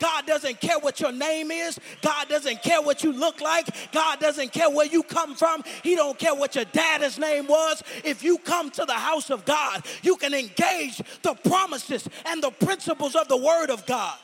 God 0.00 0.26
doesn't 0.26 0.60
care 0.60 0.78
what 0.78 1.00
your 1.00 1.12
name 1.12 1.50
is. 1.50 1.78
God 2.02 2.28
doesn't 2.28 2.62
care 2.62 2.82
what 2.82 3.04
you 3.04 3.12
look 3.12 3.40
like. 3.40 3.66
God 3.92 4.18
doesn't 4.18 4.52
care 4.52 4.70
where 4.70 4.86
you 4.86 5.02
come 5.02 5.34
from. 5.34 5.62
He 5.82 5.94
don't 5.94 6.18
care 6.18 6.34
what 6.34 6.54
your 6.54 6.64
dad's 6.64 7.18
name 7.18 7.46
was. 7.46 7.82
If 8.04 8.22
you 8.22 8.38
come 8.38 8.70
to 8.70 8.84
the 8.84 8.94
house 8.94 9.30
of 9.30 9.44
God, 9.44 9.84
you 10.02 10.16
can 10.16 10.34
engage 10.34 10.98
the 11.22 11.34
promises 11.44 12.08
and 12.26 12.42
the 12.42 12.50
principles 12.50 13.14
of 13.14 13.28
the 13.28 13.36
word 13.36 13.70
of 13.70 13.86
God. 13.86 14.18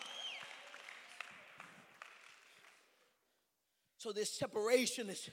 So 3.99 4.13
this 4.13 4.31
separation 4.31 5.11
is 5.11 5.29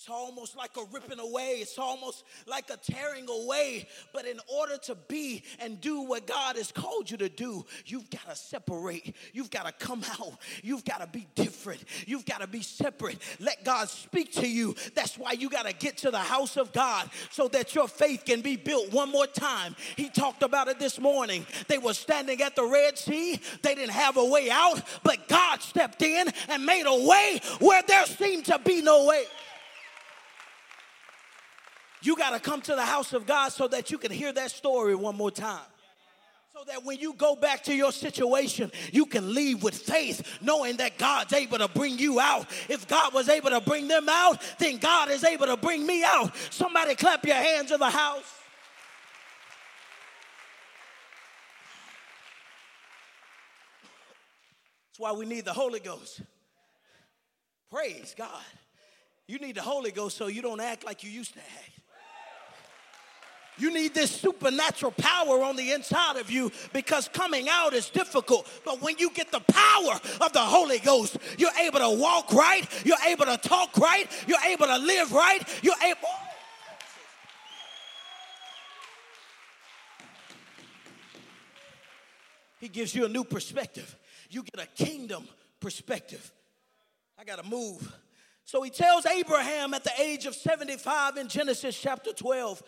It's 0.00 0.08
almost 0.08 0.56
like 0.56 0.78
a 0.78 0.84
ripping 0.90 1.18
away. 1.18 1.58
It's 1.60 1.78
almost 1.78 2.24
like 2.46 2.70
a 2.70 2.78
tearing 2.78 3.28
away. 3.28 3.86
But 4.14 4.24
in 4.24 4.40
order 4.48 4.78
to 4.84 4.94
be 4.94 5.42
and 5.58 5.78
do 5.78 6.00
what 6.00 6.26
God 6.26 6.56
has 6.56 6.72
called 6.72 7.10
you 7.10 7.18
to 7.18 7.28
do, 7.28 7.66
you've 7.84 8.08
got 8.08 8.26
to 8.30 8.34
separate. 8.34 9.14
You've 9.34 9.50
got 9.50 9.66
to 9.66 9.72
come 9.72 10.02
out. 10.18 10.38
You've 10.62 10.86
got 10.86 11.02
to 11.02 11.06
be 11.06 11.26
different. 11.34 11.84
You've 12.06 12.24
got 12.24 12.40
to 12.40 12.46
be 12.46 12.62
separate. 12.62 13.18
Let 13.40 13.62
God 13.62 13.90
speak 13.90 14.32
to 14.36 14.48
you. 14.48 14.74
That's 14.94 15.18
why 15.18 15.32
you 15.32 15.50
got 15.50 15.66
to 15.66 15.74
get 15.74 15.98
to 15.98 16.10
the 16.10 16.18
house 16.18 16.56
of 16.56 16.72
God 16.72 17.10
so 17.28 17.48
that 17.48 17.74
your 17.74 17.86
faith 17.86 18.24
can 18.24 18.40
be 18.40 18.56
built 18.56 18.90
one 18.94 19.10
more 19.10 19.26
time. 19.26 19.76
He 19.96 20.08
talked 20.08 20.42
about 20.42 20.68
it 20.68 20.78
this 20.78 20.98
morning. 20.98 21.44
They 21.68 21.76
were 21.76 21.92
standing 21.92 22.40
at 22.40 22.56
the 22.56 22.64
Red 22.64 22.96
Sea. 22.96 23.38
They 23.60 23.74
didn't 23.74 23.90
have 23.90 24.16
a 24.16 24.24
way 24.24 24.48
out, 24.50 24.80
but 25.02 25.28
God 25.28 25.60
stepped 25.60 26.00
in 26.00 26.26
and 26.48 26.64
made 26.64 26.86
a 26.86 27.06
way 27.06 27.42
where 27.58 27.82
there 27.86 28.06
seemed 28.06 28.46
to 28.46 28.58
be 28.64 28.80
no 28.80 29.04
way. 29.04 29.24
You 32.02 32.16
got 32.16 32.30
to 32.30 32.40
come 32.40 32.62
to 32.62 32.74
the 32.74 32.84
house 32.84 33.12
of 33.12 33.26
God 33.26 33.50
so 33.50 33.68
that 33.68 33.90
you 33.90 33.98
can 33.98 34.10
hear 34.10 34.32
that 34.32 34.50
story 34.50 34.94
one 34.94 35.16
more 35.16 35.30
time. 35.30 35.60
So 36.52 36.64
that 36.66 36.84
when 36.84 36.98
you 36.98 37.14
go 37.14 37.36
back 37.36 37.64
to 37.64 37.74
your 37.74 37.92
situation, 37.92 38.72
you 38.92 39.06
can 39.06 39.34
leave 39.34 39.62
with 39.62 39.74
faith, 39.74 40.38
knowing 40.42 40.76
that 40.78 40.98
God's 40.98 41.32
able 41.32 41.58
to 41.58 41.68
bring 41.68 41.98
you 41.98 42.18
out. 42.18 42.46
If 42.68 42.88
God 42.88 43.14
was 43.14 43.28
able 43.28 43.50
to 43.50 43.60
bring 43.60 43.86
them 43.86 44.08
out, 44.08 44.42
then 44.58 44.78
God 44.78 45.10
is 45.10 45.24
able 45.24 45.46
to 45.46 45.56
bring 45.56 45.86
me 45.86 46.02
out. 46.04 46.34
Somebody 46.50 46.94
clap 46.96 47.24
your 47.24 47.36
hands 47.36 47.70
in 47.70 47.78
the 47.78 47.88
house. 47.88 48.34
That's 54.88 54.98
why 54.98 55.12
we 55.12 55.24
need 55.24 55.44
the 55.44 55.52
Holy 55.52 55.80
Ghost. 55.80 56.20
Praise 57.70 58.14
God. 58.18 58.42
You 59.28 59.38
need 59.38 59.54
the 59.54 59.62
Holy 59.62 59.92
Ghost 59.92 60.16
so 60.16 60.26
you 60.26 60.42
don't 60.42 60.60
act 60.60 60.84
like 60.84 61.04
you 61.04 61.10
used 61.10 61.34
to 61.34 61.38
act. 61.38 61.80
You 63.60 63.72
need 63.72 63.94
this 63.94 64.10
supernatural 64.10 64.92
power 64.92 65.44
on 65.44 65.54
the 65.54 65.72
inside 65.72 66.16
of 66.16 66.30
you 66.30 66.50
because 66.72 67.08
coming 67.08 67.46
out 67.48 67.74
is 67.74 67.90
difficult. 67.90 68.48
But 68.64 68.80
when 68.80 68.96
you 68.98 69.10
get 69.10 69.30
the 69.30 69.40
power 69.40 70.00
of 70.22 70.32
the 70.32 70.40
Holy 70.40 70.78
Ghost, 70.78 71.18
you're 71.36 71.50
able 71.60 71.80
to 71.80 71.90
walk 71.90 72.32
right, 72.32 72.66
you're 72.86 72.96
able 73.06 73.26
to 73.26 73.36
talk 73.36 73.76
right, 73.76 74.10
you're 74.26 74.40
able 74.48 74.66
to 74.66 74.78
live 74.78 75.12
right, 75.12 75.42
you're 75.62 75.74
able. 75.84 76.08
He 82.60 82.68
gives 82.68 82.94
you 82.94 83.04
a 83.04 83.08
new 83.08 83.24
perspective. 83.24 83.94
You 84.30 84.42
get 84.42 84.64
a 84.64 84.84
kingdom 84.84 85.28
perspective. 85.60 86.32
I 87.18 87.24
got 87.24 87.42
to 87.42 87.48
move. 87.48 87.92
So 88.44 88.62
he 88.62 88.70
tells 88.70 89.04
Abraham 89.04 89.74
at 89.74 89.84
the 89.84 89.92
age 89.98 90.24
of 90.24 90.34
75 90.34 91.18
in 91.18 91.28
Genesis 91.28 91.78
chapter 91.78 92.12
12 92.12 92.62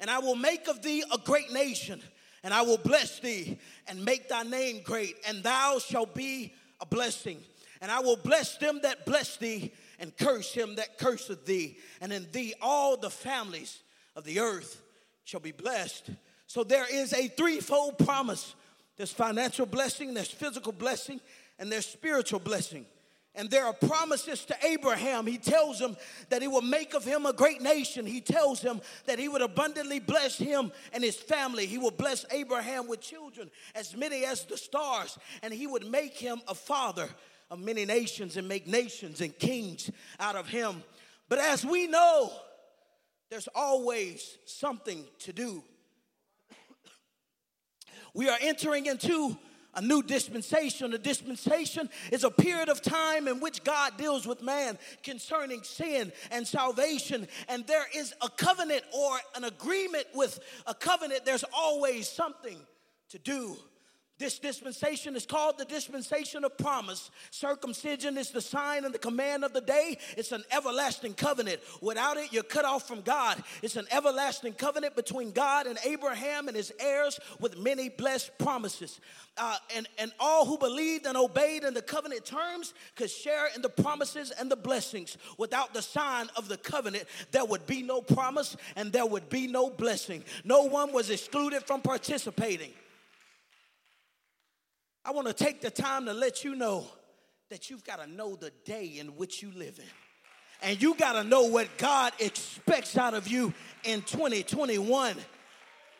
and 0.00 0.10
I 0.10 0.18
will 0.18 0.34
make 0.34 0.66
of 0.68 0.82
thee 0.82 1.04
a 1.12 1.18
great 1.18 1.52
nation, 1.52 2.00
and 2.42 2.52
I 2.52 2.62
will 2.62 2.78
bless 2.78 3.20
thee 3.20 3.58
and 3.86 4.04
make 4.04 4.28
thy 4.28 4.42
name 4.42 4.80
great, 4.82 5.16
and 5.28 5.42
thou 5.42 5.78
shalt 5.78 6.14
be 6.14 6.52
a 6.80 6.86
blessing. 6.86 7.38
And 7.82 7.90
I 7.90 8.00
will 8.00 8.16
bless 8.16 8.56
them 8.58 8.80
that 8.82 9.06
bless 9.06 9.36
thee, 9.36 9.72
and 9.98 10.16
curse 10.16 10.52
him 10.52 10.76
that 10.76 10.98
curseth 10.98 11.44
thee. 11.46 11.76
And 12.00 12.12
in 12.12 12.26
thee 12.32 12.54
all 12.60 12.96
the 12.96 13.10
families 13.10 13.78
of 14.16 14.24
the 14.24 14.40
earth 14.40 14.82
shall 15.24 15.40
be 15.40 15.52
blessed. 15.52 16.10
So 16.46 16.64
there 16.64 16.86
is 16.90 17.12
a 17.12 17.28
threefold 17.28 17.98
promise 17.98 18.54
there's 18.96 19.12
financial 19.12 19.64
blessing, 19.64 20.12
there's 20.12 20.30
physical 20.30 20.72
blessing, 20.72 21.22
and 21.58 21.72
there's 21.72 21.86
spiritual 21.86 22.38
blessing. 22.38 22.84
And 23.34 23.48
there 23.48 23.64
are 23.64 23.72
promises 23.72 24.44
to 24.46 24.56
Abraham. 24.66 25.26
He 25.26 25.38
tells 25.38 25.80
him 25.80 25.96
that 26.30 26.42
he 26.42 26.48
will 26.48 26.62
make 26.62 26.94
of 26.94 27.04
him 27.04 27.26
a 27.26 27.32
great 27.32 27.62
nation. 27.62 28.04
He 28.04 28.20
tells 28.20 28.60
him 28.60 28.80
that 29.06 29.20
he 29.20 29.28
would 29.28 29.40
abundantly 29.40 30.00
bless 30.00 30.36
him 30.36 30.72
and 30.92 31.04
his 31.04 31.16
family. 31.16 31.66
He 31.66 31.78
will 31.78 31.92
bless 31.92 32.26
Abraham 32.32 32.88
with 32.88 33.00
children 33.00 33.50
as 33.74 33.96
many 33.96 34.24
as 34.24 34.44
the 34.44 34.56
stars, 34.56 35.16
and 35.42 35.54
he 35.54 35.68
would 35.68 35.86
make 35.86 36.18
him 36.18 36.40
a 36.48 36.54
father 36.54 37.08
of 37.50 37.60
many 37.60 37.84
nations 37.84 38.36
and 38.36 38.48
make 38.48 38.66
nations 38.66 39.20
and 39.20 39.36
kings 39.38 39.90
out 40.18 40.34
of 40.34 40.48
him. 40.48 40.82
But 41.28 41.38
as 41.38 41.64
we 41.64 41.86
know, 41.86 42.32
there's 43.30 43.48
always 43.54 44.38
something 44.44 45.04
to 45.20 45.32
do. 45.32 45.62
We 48.12 48.28
are 48.28 48.38
entering 48.40 48.86
into 48.86 49.38
a 49.74 49.82
new 49.82 50.02
dispensation. 50.02 50.92
A 50.94 50.98
dispensation 50.98 51.88
is 52.10 52.24
a 52.24 52.30
period 52.30 52.68
of 52.68 52.82
time 52.82 53.28
in 53.28 53.40
which 53.40 53.64
God 53.64 53.96
deals 53.96 54.26
with 54.26 54.42
man 54.42 54.78
concerning 55.02 55.62
sin 55.62 56.12
and 56.30 56.46
salvation. 56.46 57.28
And 57.48 57.66
there 57.66 57.86
is 57.94 58.14
a 58.20 58.28
covenant 58.28 58.82
or 58.92 59.18
an 59.36 59.44
agreement 59.44 60.06
with 60.14 60.40
a 60.66 60.74
covenant, 60.74 61.24
there's 61.24 61.44
always 61.54 62.08
something 62.08 62.58
to 63.10 63.18
do 63.18 63.56
this 64.20 64.38
dispensation 64.38 65.16
is 65.16 65.24
called 65.24 65.56
the 65.56 65.64
dispensation 65.64 66.44
of 66.44 66.56
promise. 66.58 67.10
Circumcision 67.30 68.18
is 68.18 68.30
the 68.30 68.42
sign 68.42 68.84
and 68.84 68.92
the 68.92 68.98
command 68.98 69.44
of 69.44 69.54
the 69.54 69.62
day. 69.62 69.96
It's 70.16 70.30
an 70.30 70.44
everlasting 70.52 71.14
covenant. 71.14 71.60
Without 71.80 72.18
it, 72.18 72.30
you're 72.30 72.42
cut 72.42 72.66
off 72.66 72.86
from 72.86 73.00
God. 73.00 73.42
It's 73.62 73.76
an 73.76 73.86
everlasting 73.90 74.52
covenant 74.52 74.94
between 74.94 75.32
God 75.32 75.66
and 75.66 75.78
Abraham 75.84 76.48
and 76.48 76.56
his 76.56 76.70
heirs 76.78 77.18
with 77.40 77.58
many 77.58 77.88
blessed 77.88 78.36
promises. 78.36 79.00
Uh, 79.38 79.56
and, 79.74 79.88
and 79.98 80.12
all 80.20 80.44
who 80.44 80.58
believed 80.58 81.06
and 81.06 81.16
obeyed 81.16 81.64
in 81.64 81.72
the 81.72 81.80
covenant 81.80 82.26
terms 82.26 82.74
could 82.96 83.10
share 83.10 83.48
in 83.56 83.62
the 83.62 83.70
promises 83.70 84.32
and 84.38 84.50
the 84.50 84.56
blessings. 84.56 85.16
Without 85.38 85.72
the 85.72 85.80
sign 85.80 86.28
of 86.36 86.46
the 86.46 86.58
covenant, 86.58 87.04
there 87.32 87.46
would 87.46 87.66
be 87.66 87.82
no 87.82 88.02
promise 88.02 88.54
and 88.76 88.92
there 88.92 89.06
would 89.06 89.30
be 89.30 89.46
no 89.46 89.70
blessing. 89.70 90.22
No 90.44 90.64
one 90.64 90.92
was 90.92 91.08
excluded 91.08 91.62
from 91.64 91.80
participating. 91.80 92.72
I 95.04 95.12
want 95.12 95.26
to 95.28 95.32
take 95.32 95.60
the 95.60 95.70
time 95.70 96.04
to 96.06 96.12
let 96.12 96.44
you 96.44 96.54
know 96.54 96.86
that 97.48 97.70
you've 97.70 97.84
got 97.84 98.00
to 98.00 98.06
know 98.06 98.36
the 98.36 98.52
day 98.64 98.98
in 98.98 99.08
which 99.16 99.42
you 99.42 99.50
live 99.52 99.78
in. 99.78 99.90
And 100.62 100.80
you 100.80 100.94
got 100.94 101.12
to 101.12 101.24
know 101.24 101.44
what 101.44 101.68
God 101.78 102.12
expects 102.18 102.96
out 102.98 103.14
of 103.14 103.26
you 103.26 103.54
in 103.84 104.02
2021. 104.02 105.16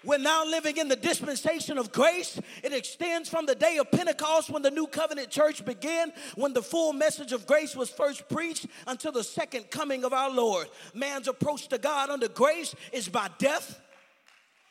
We're 0.02 0.18
now 0.18 0.46
living 0.46 0.78
in 0.78 0.88
the 0.88 0.96
dispensation 0.96 1.76
of 1.76 1.92
grace. 1.92 2.40
It 2.62 2.72
extends 2.72 3.28
from 3.28 3.44
the 3.44 3.54
day 3.54 3.76
of 3.78 3.90
Pentecost 3.90 4.48
when 4.48 4.62
the 4.62 4.70
new 4.70 4.86
covenant 4.86 5.28
church 5.30 5.64
began, 5.64 6.12
when 6.36 6.54
the 6.54 6.62
full 6.62 6.92
message 6.92 7.32
of 7.32 7.46
grace 7.46 7.76
was 7.76 7.90
first 7.90 8.26
preached, 8.28 8.66
until 8.86 9.12
the 9.12 9.24
second 9.24 9.70
coming 9.70 10.04
of 10.04 10.12
our 10.12 10.30
Lord. 10.30 10.68
Man's 10.94 11.28
approach 11.28 11.68
to 11.68 11.78
God 11.78 12.08
under 12.08 12.28
grace 12.28 12.74
is 12.92 13.08
by 13.08 13.28
death, 13.38 13.78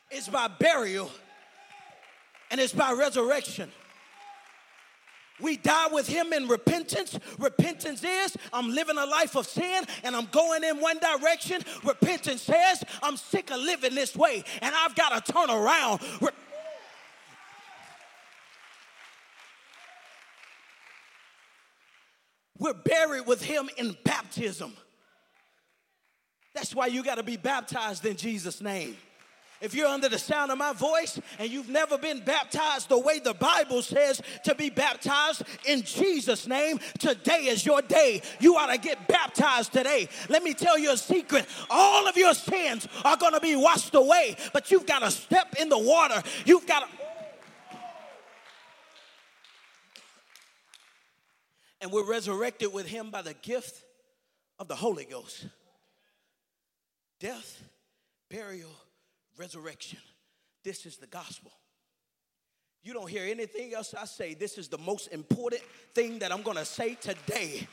it's 0.09 0.27
by 0.27 0.47
burial, 0.47 1.11
and 2.49 2.59
it's 2.59 2.73
by 2.73 2.91
resurrection. 2.93 3.71
We 5.41 5.57
die 5.57 5.87
with 5.91 6.07
him 6.07 6.33
in 6.33 6.47
repentance. 6.47 7.17
Repentance 7.37 8.03
is 8.03 8.37
I'm 8.51 8.69
living 8.69 8.97
a 8.97 9.05
life 9.05 9.35
of 9.35 9.47
sin 9.47 9.83
and 10.03 10.15
I'm 10.15 10.25
going 10.25 10.63
in 10.63 10.79
one 10.79 10.99
direction. 10.99 11.61
Repentance 11.83 12.41
says 12.41 12.83
I'm 13.01 13.17
sick 13.17 13.51
of 13.51 13.59
living 13.59 13.95
this 13.95 14.15
way 14.15 14.43
and 14.61 14.73
I've 14.75 14.95
got 14.95 15.25
to 15.25 15.31
turn 15.31 15.49
around. 15.49 16.01
Re- 16.21 16.29
We're 22.57 22.73
buried 22.73 23.25
with 23.25 23.41
him 23.41 23.69
in 23.77 23.95
baptism. 24.03 24.73
That's 26.53 26.75
why 26.75 26.87
you 26.87 27.03
got 27.03 27.15
to 27.15 27.23
be 27.23 27.37
baptized 27.37 28.05
in 28.05 28.17
Jesus' 28.17 28.61
name. 28.61 28.97
If 29.61 29.73
you're 29.73 29.87
under 29.87 30.07
the 30.07 30.17
sound 30.17 30.51
of 30.51 30.57
my 30.57 30.71
voice 30.71 31.19
and 31.37 31.49
you've 31.49 31.67
never 31.67 31.97
been 31.97 32.21
baptized 32.21 32.87
the 32.87 32.97
way 32.97 33.19
the 33.19 33.33
Bible 33.33 33.81
says 33.81 34.21
to 34.45 34.55
be 34.55 34.69
baptized 34.69 35.43
in 35.65 35.81
Jesus' 35.81 36.47
name, 36.47 36.79
today 36.97 37.47
is 37.47 37.65
your 37.65 37.81
day. 37.81 38.21
You 38.39 38.55
ought 38.55 38.71
to 38.71 38.77
get 38.77 39.07
baptized 39.09 39.73
today. 39.73 40.07
Let 40.29 40.43
me 40.43 40.53
tell 40.53 40.77
you 40.77 40.93
a 40.93 40.97
secret 40.97 41.45
all 41.69 42.07
of 42.07 42.15
your 42.15 42.33
sins 42.33 42.87
are 43.03 43.17
going 43.17 43.33
to 43.33 43.41
be 43.41 43.57
washed 43.57 43.95
away, 43.95 44.37
but 44.53 44.71
you've 44.71 44.85
got 44.85 44.99
to 44.99 45.11
step 45.11 45.55
in 45.59 45.67
the 45.67 45.77
water. 45.77 46.23
You've 46.45 46.65
got 46.65 46.81
to. 46.81 46.99
And 51.81 51.91
we're 51.91 52.09
resurrected 52.09 52.73
with 52.73 52.87
him 52.87 53.09
by 53.09 53.21
the 53.21 53.33
gift 53.33 53.83
of 54.57 54.67
the 54.67 54.75
Holy 54.75 55.05
Ghost. 55.05 55.47
Death, 57.19 57.61
burial, 58.29 58.71
resurrection. 59.39 59.99
This 60.63 60.85
is 60.85 60.97
the 60.97 61.07
gospel. 61.07 61.51
You 62.83 62.93
don't 62.93 63.09
hear 63.09 63.23
anything 63.25 63.73
else 63.73 63.93
I 63.93 64.05
say. 64.05 64.33
This 64.33 64.57
is 64.57 64.67
the 64.67 64.77
most 64.77 65.07
important 65.07 65.61
thing 65.95 66.19
that 66.19 66.31
I'm 66.31 66.43
going 66.43 66.57
to 66.57 66.65
say 66.65 66.95
today. 66.95 67.67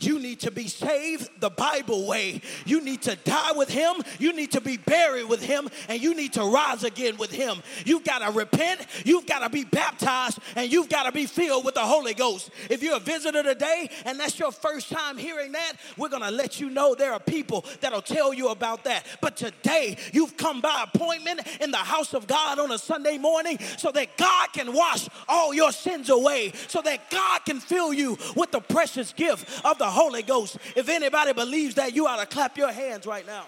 You 0.00 0.18
need 0.18 0.40
to 0.40 0.50
be 0.50 0.68
saved 0.68 1.28
the 1.40 1.50
Bible 1.50 2.06
way. 2.06 2.40
You 2.64 2.80
need 2.80 3.02
to 3.02 3.16
die 3.16 3.52
with 3.52 3.68
Him. 3.68 3.94
You 4.18 4.32
need 4.32 4.52
to 4.52 4.60
be 4.60 4.76
buried 4.76 5.28
with 5.28 5.42
Him. 5.42 5.68
And 5.88 6.00
you 6.00 6.14
need 6.14 6.34
to 6.34 6.44
rise 6.44 6.84
again 6.84 7.16
with 7.16 7.30
Him. 7.30 7.62
You've 7.84 8.04
got 8.04 8.20
to 8.20 8.30
repent. 8.36 8.86
You've 9.04 9.26
got 9.26 9.40
to 9.40 9.50
be 9.50 9.64
baptized. 9.64 10.38
And 10.56 10.70
you've 10.70 10.88
got 10.88 11.04
to 11.04 11.12
be 11.12 11.26
filled 11.26 11.64
with 11.64 11.74
the 11.74 11.80
Holy 11.80 12.14
Ghost. 12.14 12.50
If 12.68 12.82
you're 12.82 12.96
a 12.96 13.00
visitor 13.00 13.42
today 13.42 13.90
and 14.04 14.18
that's 14.18 14.38
your 14.38 14.52
first 14.52 14.90
time 14.90 15.18
hearing 15.18 15.52
that, 15.52 15.72
we're 15.96 16.08
going 16.08 16.22
to 16.22 16.30
let 16.30 16.60
you 16.60 16.70
know 16.70 16.94
there 16.94 17.12
are 17.12 17.20
people 17.20 17.64
that'll 17.80 18.02
tell 18.02 18.32
you 18.32 18.48
about 18.48 18.84
that. 18.84 19.04
But 19.20 19.36
today, 19.36 19.96
you've 20.12 20.36
come 20.36 20.60
by 20.60 20.84
appointment 20.92 21.40
in 21.60 21.70
the 21.70 21.78
house 21.78 22.14
of 22.14 22.26
God 22.26 22.58
on 22.58 22.70
a 22.72 22.78
Sunday 22.78 23.18
morning 23.18 23.58
so 23.76 23.90
that 23.92 24.16
God 24.16 24.52
can 24.52 24.72
wash 24.72 25.08
all 25.28 25.52
your 25.52 25.72
sins 25.72 26.08
away, 26.08 26.52
so 26.68 26.80
that 26.82 27.10
God 27.10 27.44
can 27.44 27.60
fill 27.60 27.92
you 27.92 28.16
with 28.36 28.50
the 28.50 28.60
precious 28.60 29.12
gift 29.12 29.64
of 29.64 29.78
the 29.78 29.89
Holy 29.90 30.22
Ghost. 30.22 30.56
If 30.76 30.88
anybody 30.88 31.32
believes 31.32 31.74
that, 31.76 31.94
you 31.94 32.06
ought 32.06 32.20
to 32.20 32.26
clap 32.26 32.56
your 32.56 32.72
hands 32.72 33.06
right 33.06 33.26
now. 33.26 33.46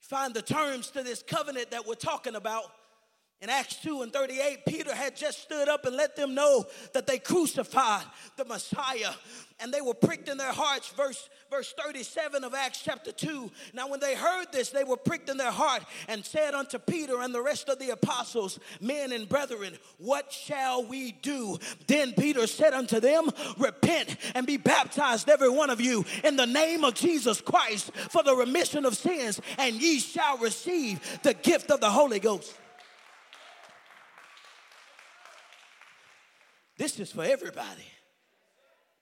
Find 0.00 0.34
the 0.34 0.42
terms 0.42 0.90
to 0.90 1.02
this 1.02 1.22
covenant 1.22 1.70
that 1.70 1.86
we're 1.86 1.94
talking 1.94 2.34
about 2.34 2.64
in 3.42 3.50
Acts 3.50 3.74
2 3.82 4.02
and 4.02 4.12
38, 4.12 4.64
Peter 4.64 4.94
had 4.94 5.16
just 5.16 5.42
stood 5.42 5.68
up 5.68 5.84
and 5.84 5.96
let 5.96 6.14
them 6.14 6.32
know 6.32 6.64
that 6.92 7.08
they 7.08 7.18
crucified 7.18 8.04
the 8.36 8.44
Messiah 8.44 9.10
and 9.58 9.74
they 9.74 9.80
were 9.80 9.94
pricked 9.94 10.28
in 10.28 10.38
their 10.38 10.52
hearts. 10.52 10.90
Verse, 10.90 11.28
verse 11.50 11.74
37 11.84 12.44
of 12.44 12.54
Acts 12.54 12.80
chapter 12.84 13.10
2. 13.10 13.50
Now, 13.74 13.88
when 13.88 13.98
they 13.98 14.14
heard 14.14 14.46
this, 14.52 14.70
they 14.70 14.84
were 14.84 14.96
pricked 14.96 15.28
in 15.28 15.38
their 15.38 15.50
heart 15.50 15.82
and 16.06 16.24
said 16.24 16.54
unto 16.54 16.78
Peter 16.78 17.20
and 17.20 17.34
the 17.34 17.42
rest 17.42 17.68
of 17.68 17.80
the 17.80 17.90
apostles, 17.90 18.60
Men 18.80 19.10
and 19.10 19.28
brethren, 19.28 19.76
what 19.98 20.32
shall 20.32 20.84
we 20.84 21.10
do? 21.10 21.58
Then 21.88 22.12
Peter 22.12 22.46
said 22.46 22.74
unto 22.74 23.00
them, 23.00 23.28
Repent 23.58 24.18
and 24.36 24.46
be 24.46 24.56
baptized, 24.56 25.28
every 25.28 25.50
one 25.50 25.70
of 25.70 25.80
you, 25.80 26.04
in 26.22 26.36
the 26.36 26.46
name 26.46 26.84
of 26.84 26.94
Jesus 26.94 27.40
Christ 27.40 27.90
for 28.10 28.22
the 28.22 28.36
remission 28.36 28.84
of 28.84 28.96
sins, 28.96 29.40
and 29.58 29.82
ye 29.82 29.98
shall 29.98 30.38
receive 30.38 31.00
the 31.24 31.34
gift 31.34 31.72
of 31.72 31.80
the 31.80 31.90
Holy 31.90 32.20
Ghost. 32.20 32.54
This 36.76 36.98
is 36.98 37.12
for 37.12 37.24
everybody. 37.24 37.86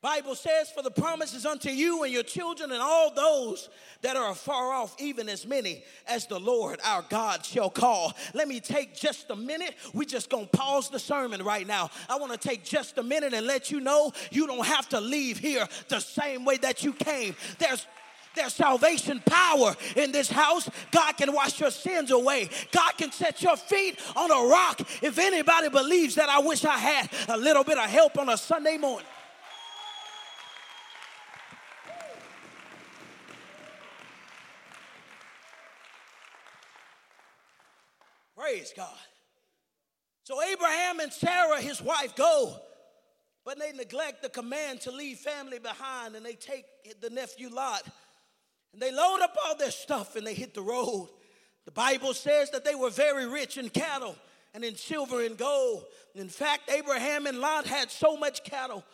Bible 0.03 0.35
says, 0.35 0.71
For 0.71 0.83
the 0.83 0.91
promises 0.91 1.45
unto 1.45 1.69
you 1.69 2.05
and 2.05 2.13
your 2.13 2.23
children 2.23 2.73
and 2.73 2.81
all 2.81 3.13
those 3.13 3.69
that 4.01 4.17
are 4.17 4.31
afar 4.31 4.73
off, 4.73 4.97
even 4.99 5.29
as 5.29 5.47
many 5.47 5.85
as 6.07 6.27
the 6.27 6.41
Lord 6.41 6.81
our 6.85 7.05
God 7.11 7.45
shall 7.45 7.69
call. 7.69 8.15
Let 8.33 8.49
me 8.49 8.61
take 8.61 8.97
just 8.97 9.29
a 9.29 9.37
minute. 9.37 9.75
We 9.93 10.07
just 10.07 10.31
gonna 10.31 10.47
pause 10.47 10.89
the 10.89 10.99
sermon 10.99 11.43
right 11.43 11.67
now. 11.67 11.91
I 12.09 12.17
wanna 12.17 12.39
take 12.39 12.65
just 12.65 12.97
a 12.97 13.03
minute 13.03 13.35
and 13.35 13.47
let 13.47 13.71
you 13.71 13.81
know 13.81 14.13
you 14.31 14.47
don't 14.47 14.67
have 14.67 14.89
to 14.91 15.01
leave 15.01 15.39
here 15.39 15.69
the 15.89 16.01
same 16.01 16.47
way 16.47 16.57
that 16.59 16.83
you 16.83 16.95
came. 16.95 17.37
There's 17.59 17.87
there's 18.35 18.55
salvation 18.55 19.21
power 19.27 19.75
in 19.97 20.13
this 20.13 20.31
house. 20.31 20.69
God 20.91 21.17
can 21.17 21.33
wash 21.33 21.61
your 21.61 21.71
sins 21.71 22.11
away. 22.11 22.49
God 22.73 22.93
can 22.97 23.11
set 23.13 23.43
your 23.43 23.57
feet 23.57 23.99
on 24.17 24.31
a 24.31 24.49
rock. 24.49 24.81
If 25.03 25.19
anybody 25.19 25.69
believes 25.69 26.15
that, 26.15 26.29
I 26.29 26.41
wish 26.41 26.65
I 26.65 26.79
had 26.79 27.11
a 27.29 27.37
little 27.37 27.65
bit 27.65 27.79
of 27.79 27.85
help 27.91 28.19
on 28.19 28.29
a 28.29 28.37
Sunday 28.37 28.77
morning. 28.77 29.07
Praise 38.37 38.73
God. 38.77 38.89
So 40.25 40.41
Abraham 40.43 41.01
and 41.01 41.13
Sarah, 41.13 41.61
his 41.61 41.83
wife, 41.83 42.15
go, 42.15 42.57
but 43.45 43.59
they 43.59 43.73
neglect 43.73 44.23
the 44.23 44.29
command 44.29 44.81
to 44.83 44.93
leave 44.93 45.19
family 45.19 45.59
behind 45.59 46.15
and 46.15 46.25
they 46.25 46.35
take 46.35 46.65
the 47.01 47.11
nephew 47.11 47.49
Lot 47.49 47.83
and 48.73 48.81
they 48.81 48.93
load 48.93 49.21
up 49.21 49.37
all 49.45 49.57
their 49.57 49.71
stuff 49.71 50.17
and 50.17 50.27
they 50.27 50.35
hit 50.35 50.55
the 50.55 50.63
road. 50.63 51.09
The 51.65 51.71
Bible 51.71 52.15
says 52.15 52.51
that 52.51 52.65
they 52.65 52.75
were 52.75 52.91
very 52.91 53.27
rich 53.27 53.59
in 53.59 53.69
cattle 53.69 54.17
and 54.55 54.65
in 54.65 54.77
silver 54.77 55.25
and 55.25 55.37
gold. 55.37 55.85
In 56.15 56.29
fact, 56.29 56.71
Abraham 56.71 57.27
and 57.27 57.39
Lot 57.39 57.67
had 57.67 57.91
so 57.91 58.17
much 58.17 58.43
cattle 58.45 58.85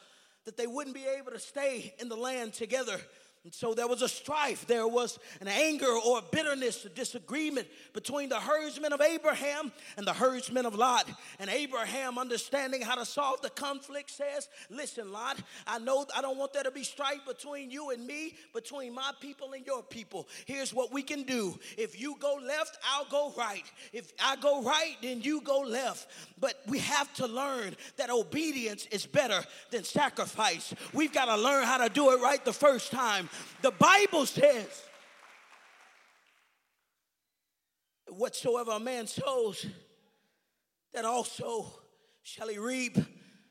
that 0.45 0.57
they 0.57 0.67
wouldn't 0.67 0.95
be 0.95 1.07
able 1.19 1.33
to 1.33 1.39
stay 1.39 1.95
in 1.99 2.09
the 2.09 2.17
land 2.17 2.53
together. 2.53 2.99
And 3.47 3.55
so 3.55 3.75
there 3.75 3.87
was 3.87 4.03
a 4.03 4.09
strife, 4.09 4.67
there 4.67 4.89
was 4.89 5.21
an 5.41 5.47
anger 5.47 5.87
or 5.87 6.19
a 6.19 6.23
bitterness, 6.33 6.85
a 6.85 6.89
disagreement 6.89 7.69
between 7.93 8.29
the 8.29 8.41
herdsmen 8.41 8.93
of 8.93 9.01
Abraham 9.01 9.71
and 9.97 10.05
the 10.05 10.13
herdsmen 10.13 10.67
of 10.67 10.75
Lot. 10.75 11.09
And 11.39 11.49
Abraham, 11.49 12.19
understanding 12.19 12.81
how 12.81 12.97
to 12.97 13.05
solve 13.05 13.43
the 13.43 13.51
conflict, 13.51 14.11
says, 14.11 14.49
Listen, 14.69 15.13
Lot, 15.13 15.39
I 15.65 15.79
know 15.79 16.07
I 16.13 16.23
don't 16.23 16.39
want 16.39 16.55
there 16.55 16.65
to 16.65 16.73
be 16.73 16.83
strife 16.83 17.25
between 17.25 17.71
you 17.71 17.91
and 17.91 18.05
me, 18.05 18.35
between 18.53 18.93
my 18.93 19.13
people 19.21 19.53
and 19.53 19.65
your 19.65 19.85
people. 19.85 20.27
Here's 20.47 20.75
what 20.75 20.93
we 20.93 21.05
can 21.05 21.23
do. 21.23 21.57
If 21.79 22.01
you 22.01 22.17
go 22.19 22.41
left, 22.45 22.79
I'll 22.93 23.05
go 23.05 23.33
right. 23.39 23.63
If 23.93 24.13
I 24.21 24.35
go 24.35 24.65
right, 24.65 24.97
then 25.03 25.21
you 25.21 25.41
go 25.43 25.61
left. 25.61 26.09
But 26.41 26.61
we 26.67 26.81
have 26.81 27.15
to 27.15 27.29
learn 27.29 27.77
that 27.97 28.11
obedience 28.11 28.89
is 28.91 29.07
better 29.07 29.41
than 29.71 29.85
sacrifice. 29.85 30.75
We've 30.93 31.13
got 31.13 31.27
to 31.27 31.37
learn 31.41 31.63
how 31.63 31.79
to 31.87 31.89
do 31.89 32.11
it 32.11 32.21
right 32.21 32.45
the 32.45 32.53
first 32.53 32.91
time. 32.91 33.29
The 33.63 33.71
Bible 33.73 34.27
says, 34.27 34.83
whatsoever 38.09 38.73
a 38.73 38.81
man 38.81 39.07
sows, 39.07 39.67
that 40.95 41.05
also 41.05 41.67
shall 42.23 42.49
he 42.49 42.59
reap. 42.59 42.99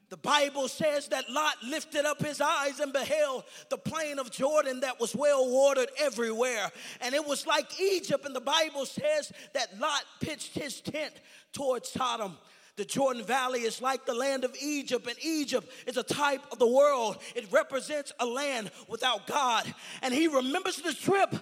The 0.09 0.17
Bible 0.17 0.67
says 0.67 1.07
that 1.09 1.29
Lot 1.29 1.55
lifted 1.63 2.05
up 2.05 2.23
his 2.23 2.39
eyes 2.39 2.79
and 2.79 2.93
beheld 2.93 3.43
the 3.69 3.77
plain 3.77 4.19
of 4.19 4.31
Jordan 4.31 4.81
that 4.81 4.99
was 4.99 5.15
well 5.15 5.49
watered 5.49 5.89
everywhere. 5.99 6.69
And 7.01 7.15
it 7.15 7.25
was 7.25 7.47
like 7.47 7.79
Egypt. 7.79 8.25
And 8.25 8.35
the 8.35 8.41
Bible 8.41 8.85
says 8.85 9.31
that 9.53 9.79
Lot 9.79 10.03
pitched 10.21 10.53
his 10.53 10.79
tent 10.79 11.13
towards 11.53 11.89
Sodom. 11.89 12.37
The 12.77 12.85
Jordan 12.85 13.23
Valley 13.23 13.61
is 13.61 13.81
like 13.81 14.05
the 14.05 14.13
land 14.13 14.43
of 14.43 14.53
Egypt, 14.61 15.07
and 15.07 15.15
Egypt 15.23 15.71
is 15.87 15.95
a 15.95 16.03
type 16.03 16.41
of 16.51 16.59
the 16.59 16.67
world. 16.67 17.17
It 17.33 17.49
represents 17.51 18.11
a 18.19 18.25
land 18.25 18.69
without 18.89 19.27
God. 19.27 19.73
And 20.01 20.13
he 20.13 20.27
remembers 20.27 20.77
the 20.77 20.93
trip 20.93 21.33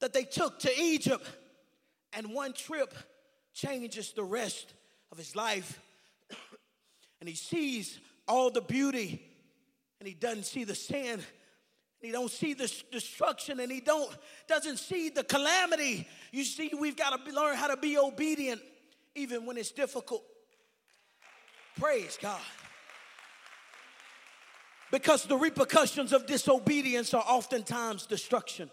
that 0.00 0.12
they 0.12 0.22
took 0.22 0.60
to 0.60 0.80
Egypt, 0.80 1.26
and 2.12 2.32
one 2.32 2.52
trip 2.52 2.94
changes 3.52 4.12
the 4.12 4.22
rest 4.22 4.74
of 5.10 5.18
his 5.18 5.34
life. 5.34 5.80
and 7.20 7.28
he 7.28 7.34
sees 7.34 7.98
all 8.28 8.50
the 8.50 8.60
beauty, 8.60 9.22
and 9.98 10.06
he 10.06 10.14
doesn't 10.14 10.44
see 10.44 10.62
the 10.62 10.74
sin. 10.74 11.20
He 12.00 12.12
don't 12.12 12.30
see 12.30 12.52
the 12.52 12.70
destruction 12.92 13.60
and 13.60 13.72
he 13.72 13.80
don't 13.80 14.14
doesn't 14.46 14.76
see 14.76 15.08
the 15.08 15.24
calamity. 15.24 16.06
You 16.32 16.44
see, 16.44 16.70
we've 16.78 16.98
got 16.98 17.24
to 17.24 17.32
learn 17.32 17.56
how 17.56 17.68
to 17.68 17.78
be 17.78 17.96
obedient 17.96 18.60
even 19.14 19.46
when 19.46 19.56
it's 19.56 19.70
difficult. 19.70 20.22
Praise 21.78 22.18
God. 22.20 22.40
Because 24.90 25.24
the 25.24 25.36
repercussions 25.36 26.12
of 26.12 26.26
disobedience 26.26 27.14
are 27.14 27.24
oftentimes 27.26 28.06
destruction. 28.06 28.70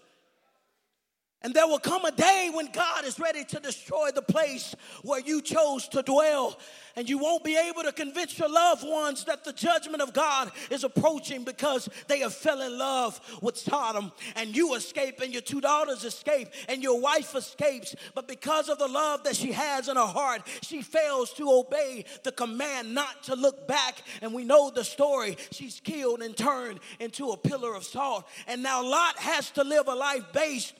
And 1.43 1.55
there 1.55 1.67
will 1.67 1.79
come 1.79 2.05
a 2.05 2.11
day 2.11 2.51
when 2.53 2.67
God 2.67 3.03
is 3.03 3.19
ready 3.19 3.43
to 3.45 3.59
destroy 3.59 4.11
the 4.13 4.21
place 4.21 4.75
where 5.01 5.19
you 5.19 5.41
chose 5.41 5.87
to 5.89 6.03
dwell. 6.03 6.59
And 6.95 7.09
you 7.09 7.17
won't 7.17 7.43
be 7.43 7.57
able 7.57 7.81
to 7.83 7.91
convince 7.91 8.37
your 8.37 8.49
loved 8.49 8.85
ones 8.85 9.23
that 9.23 9.43
the 9.43 9.53
judgment 9.53 10.03
of 10.03 10.13
God 10.13 10.51
is 10.69 10.83
approaching 10.83 11.43
because 11.43 11.89
they 12.07 12.19
have 12.19 12.35
fell 12.35 12.61
in 12.61 12.77
love 12.77 13.19
with 13.41 13.57
Sodom. 13.57 14.11
And 14.35 14.55
you 14.55 14.75
escape, 14.75 15.19
and 15.19 15.33
your 15.33 15.41
two 15.41 15.61
daughters 15.61 16.03
escape, 16.03 16.49
and 16.69 16.83
your 16.83 16.99
wife 16.99 17.33
escapes. 17.33 17.95
But 18.13 18.27
because 18.27 18.69
of 18.69 18.77
the 18.77 18.87
love 18.87 19.23
that 19.23 19.35
she 19.35 19.51
has 19.53 19.87
in 19.87 19.95
her 19.95 20.05
heart, 20.05 20.43
she 20.61 20.83
fails 20.83 21.33
to 21.33 21.49
obey 21.49 22.05
the 22.23 22.33
command 22.33 22.93
not 22.93 23.23
to 23.23 23.35
look 23.35 23.67
back. 23.67 24.03
And 24.21 24.31
we 24.31 24.43
know 24.43 24.69
the 24.69 24.83
story. 24.83 25.37
She's 25.49 25.79
killed 25.79 26.21
and 26.21 26.37
turned 26.37 26.81
into 26.99 27.29
a 27.29 27.37
pillar 27.37 27.73
of 27.73 27.83
salt. 27.83 28.27
And 28.45 28.61
now 28.61 28.83
Lot 28.83 29.17
has 29.17 29.49
to 29.51 29.63
live 29.63 29.87
a 29.87 29.95
life 29.95 30.25
based 30.33 30.75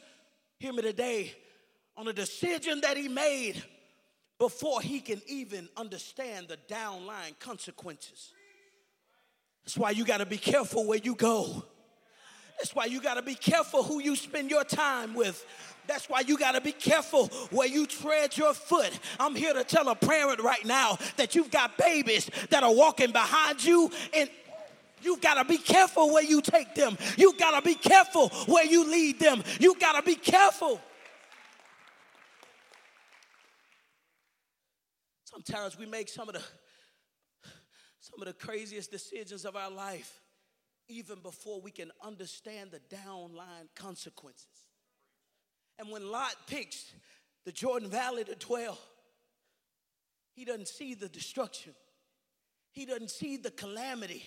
hear 0.62 0.74
me 0.74 0.84
today, 0.84 1.34
on 1.97 2.07
a 2.07 2.14
decision 2.14 2.82
that 2.82 2.95
he 2.95 3.07
made 3.07 3.64
before 4.38 4.80
he 4.80 4.99
can 4.99 5.20
even 5.28 5.68
understand 5.76 6.49
the 6.49 6.57
downline 6.72 7.38
consequences. 7.39 8.32
That's 9.64 9.76
why 9.76 9.89
you 9.89 10.05
got 10.05 10.20
to 10.20 10.26
be 10.28 10.38
careful 10.38 10.86
where 10.86 10.99
you 10.99 11.16
go. 11.16 11.64
That's 12.59 12.76
why 12.76 12.86
you 12.86 13.01
got 13.01 13.16
to 13.16 13.24
be 13.24 13.34
careful 13.34 13.82
who 13.82 14.01
you 14.01 14.16
spend 14.16 14.51
your 14.51 14.64
time 14.64 15.16
with. 15.16 15.43
That's 15.88 16.07
why 16.07 16.20
you 16.20 16.38
got 16.38 16.51
to 16.51 16.62
be 16.62 16.74
careful 16.74 17.26
where 17.49 17.68
you 17.68 17.88
tread 17.88 18.38
your 18.38 18.53
foot. 18.53 18.91
I'm 19.20 19.34
here 19.34 19.55
to 19.55 19.64
tell 19.64 19.89
a 19.89 19.95
parent 19.95 20.41
right 20.41 20.64
now 20.64 20.99
that 21.18 21.34
you've 21.34 21.49
got 21.49 21.76
babies 21.76 22.30
that 22.51 22.62
are 22.62 22.74
walking 22.74 23.12
behind 23.12 23.64
you 23.64 23.89
and 24.16 24.30
You've 25.02 25.22
got 25.22 25.36
to 25.36 25.45
be 25.45 25.58
careful 25.58 26.14
where 26.14 26.24
you 26.24 26.41
take 26.41 26.76
them. 26.76 26.97
You've 27.18 27.38
got 27.38 27.60
to 27.60 27.66
be 27.66 27.76
careful 27.76 28.30
where 28.47 28.66
you 28.66 28.89
lead 28.89 29.20
them. 29.20 29.43
You've 29.60 29.80
got 29.80 29.93
to 29.93 30.02
be 30.02 30.16
careful. 30.16 30.80
Sometimes 35.24 35.78
we 35.78 35.86
make 35.86 36.10
some 36.10 36.28
of 36.30 36.36
the 36.36 36.43
some 37.99 38.20
of 38.20 38.28
the 38.28 38.34
craziest 38.34 38.91
decisions 38.91 39.45
of 39.45 39.56
our 39.56 39.70
life 39.70 40.22
even 40.88 41.20
before 41.20 41.62
we 41.62 41.72
can 41.72 41.91
understand 42.04 42.72
the 42.72 42.82
downline 42.93 43.70
consequences. 43.76 44.47
And 45.80 45.89
when 45.89 46.12
Lot 46.12 46.36
picks 46.47 46.91
the 47.45 47.52
Jordan 47.52 47.89
Valley 47.89 48.24
to 48.26 48.36
dwell, 48.36 48.78
he 50.34 50.45
doesn't 50.45 50.68
see 50.68 50.93
the 50.93 51.10
destruction. 51.10 51.74
He 52.72 52.86
doesn't 52.86 53.12
see 53.12 53.38
the 53.38 53.52
calamity. 53.52 54.26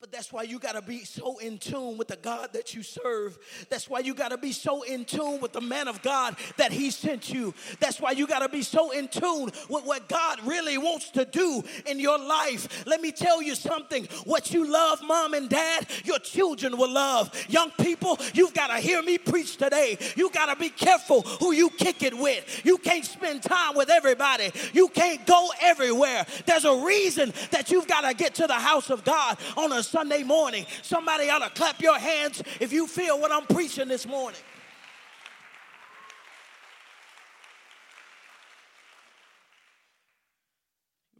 But 0.00 0.10
that's 0.12 0.32
why 0.32 0.44
you 0.44 0.58
got 0.58 0.76
to 0.76 0.80
be 0.80 1.04
so 1.04 1.36
in 1.36 1.58
tune 1.58 1.98
with 1.98 2.08
the 2.08 2.16
God 2.16 2.54
that 2.54 2.74
you 2.74 2.82
serve. 2.82 3.38
That's 3.68 3.86
why 3.86 3.98
you 3.98 4.14
got 4.14 4.30
to 4.30 4.38
be 4.38 4.52
so 4.52 4.80
in 4.80 5.04
tune 5.04 5.42
with 5.42 5.52
the 5.52 5.60
man 5.60 5.88
of 5.88 6.00
God 6.00 6.36
that 6.56 6.72
he 6.72 6.90
sent 6.90 7.30
you. 7.30 7.52
That's 7.80 8.00
why 8.00 8.12
you 8.12 8.26
got 8.26 8.38
to 8.38 8.48
be 8.48 8.62
so 8.62 8.92
in 8.92 9.08
tune 9.08 9.50
with 9.68 9.84
what 9.84 10.08
God 10.08 10.38
really 10.46 10.78
wants 10.78 11.10
to 11.10 11.26
do 11.26 11.62
in 11.84 12.00
your 12.00 12.18
life. 12.18 12.86
Let 12.86 13.02
me 13.02 13.12
tell 13.12 13.42
you 13.42 13.54
something. 13.54 14.06
What 14.24 14.54
you 14.54 14.72
love, 14.72 15.02
mom 15.02 15.34
and 15.34 15.50
dad, 15.50 15.86
your 16.04 16.18
children 16.18 16.78
will 16.78 16.90
love. 16.90 17.30
Young 17.50 17.70
people, 17.72 18.18
you've 18.32 18.54
got 18.54 18.68
to 18.68 18.76
hear 18.76 19.02
me 19.02 19.18
preach 19.18 19.58
today. 19.58 19.98
You 20.16 20.30
got 20.30 20.46
to 20.46 20.58
be 20.58 20.70
careful 20.70 21.20
who 21.20 21.52
you 21.52 21.68
kick 21.68 22.02
it 22.02 22.16
with. 22.16 22.62
You 22.64 22.78
can't 22.78 23.04
spend 23.04 23.42
time 23.42 23.76
with 23.76 23.90
everybody. 23.90 24.50
You 24.72 24.88
can't 24.88 25.26
go 25.26 25.50
everywhere. 25.60 26.24
There's 26.46 26.64
a 26.64 26.86
reason 26.86 27.34
that 27.50 27.70
you've 27.70 27.86
got 27.86 28.08
to 28.08 28.14
get 28.14 28.36
to 28.36 28.46
the 28.46 28.54
house 28.54 28.88
of 28.88 29.04
God 29.04 29.36
on 29.58 29.72
a 29.72 29.89
Sunday 29.90 30.22
morning. 30.22 30.66
Somebody 30.82 31.28
ought 31.28 31.40
to 31.40 31.50
clap 31.50 31.82
your 31.82 31.98
hands 31.98 32.42
if 32.60 32.72
you 32.72 32.86
feel 32.86 33.20
what 33.20 33.32
I'm 33.32 33.46
preaching 33.46 33.88
this 33.88 34.06
morning. 34.06 34.40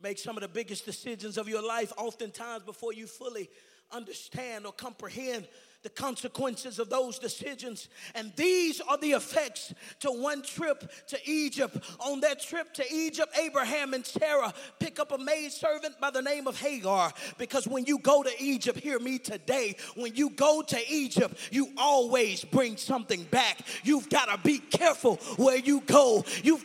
Make 0.03 0.19
some 0.19 0.37
of 0.37 0.43
the 0.43 0.49
biggest 0.49 0.87
decisions 0.87 1.37
of 1.37 1.49
your 1.49 1.67
life 1.67 1.93
oftentimes 1.99 2.63
before 2.63 2.95
you 2.95 3.07
fully 3.07 3.51
understand 3.93 4.67
or 4.67 4.73
comprehend 4.73 5.47
the 5.83 5.89
consequences 5.89 6.79
of 6.79 6.91
those 6.91 7.19
decisions. 7.19 7.89
And 8.15 8.33
these 8.37 8.81
are 8.83 8.99
the 8.99 9.13
effects 9.13 9.73
to 10.01 10.11
one 10.11 10.43
trip 10.43 10.91
to 11.09 11.19
Egypt. 11.25 11.79
On 12.01 12.21
that 12.21 12.41
trip 12.41 12.75
to 12.75 12.95
Egypt, 12.95 13.35
Abraham 13.39 13.95
and 13.95 14.05
Sarah 14.05 14.53
pick 14.79 15.01
up 15.01 15.13
a 15.13 15.19
maid 15.19 15.53
servant 15.53 15.99
by 15.99 16.11
the 16.11 16.21
name 16.21 16.47
of 16.47 16.61
Hagar. 16.61 17.13
Because 17.39 17.67
when 17.67 17.87
you 17.87 17.99
go 17.99 18.23
to 18.23 18.31
Egypt, 18.43 18.79
hear 18.79 18.99
me 18.99 19.19
today, 19.19 19.77
when 19.97 20.15
you 20.15 20.31
go 20.31 20.63
to 20.63 20.79
Egypt, 20.93 21.37
you 21.51 21.69
always 21.79 22.45
bring 22.45 22.77
something 22.77 23.25
back. 23.25 23.61
You've 23.83 24.11
got 24.11 24.27
to 24.27 24.39
be 24.47 24.59
careful 24.59 25.17
where 25.37 25.59
you 25.59 25.81
go. 25.81 26.25
You've. 26.43 26.65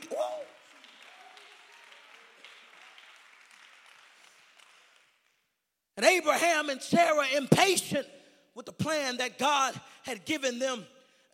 And 5.98 6.06
Abraham 6.06 6.70
and 6.70 6.82
Sarah, 6.82 7.26
impatient, 7.36 8.08
with 8.54 8.66
the 8.66 8.72
plan 8.72 9.18
that 9.18 9.38
God 9.38 9.80
had 10.04 10.26
given 10.26 10.60
them. 10.60 10.86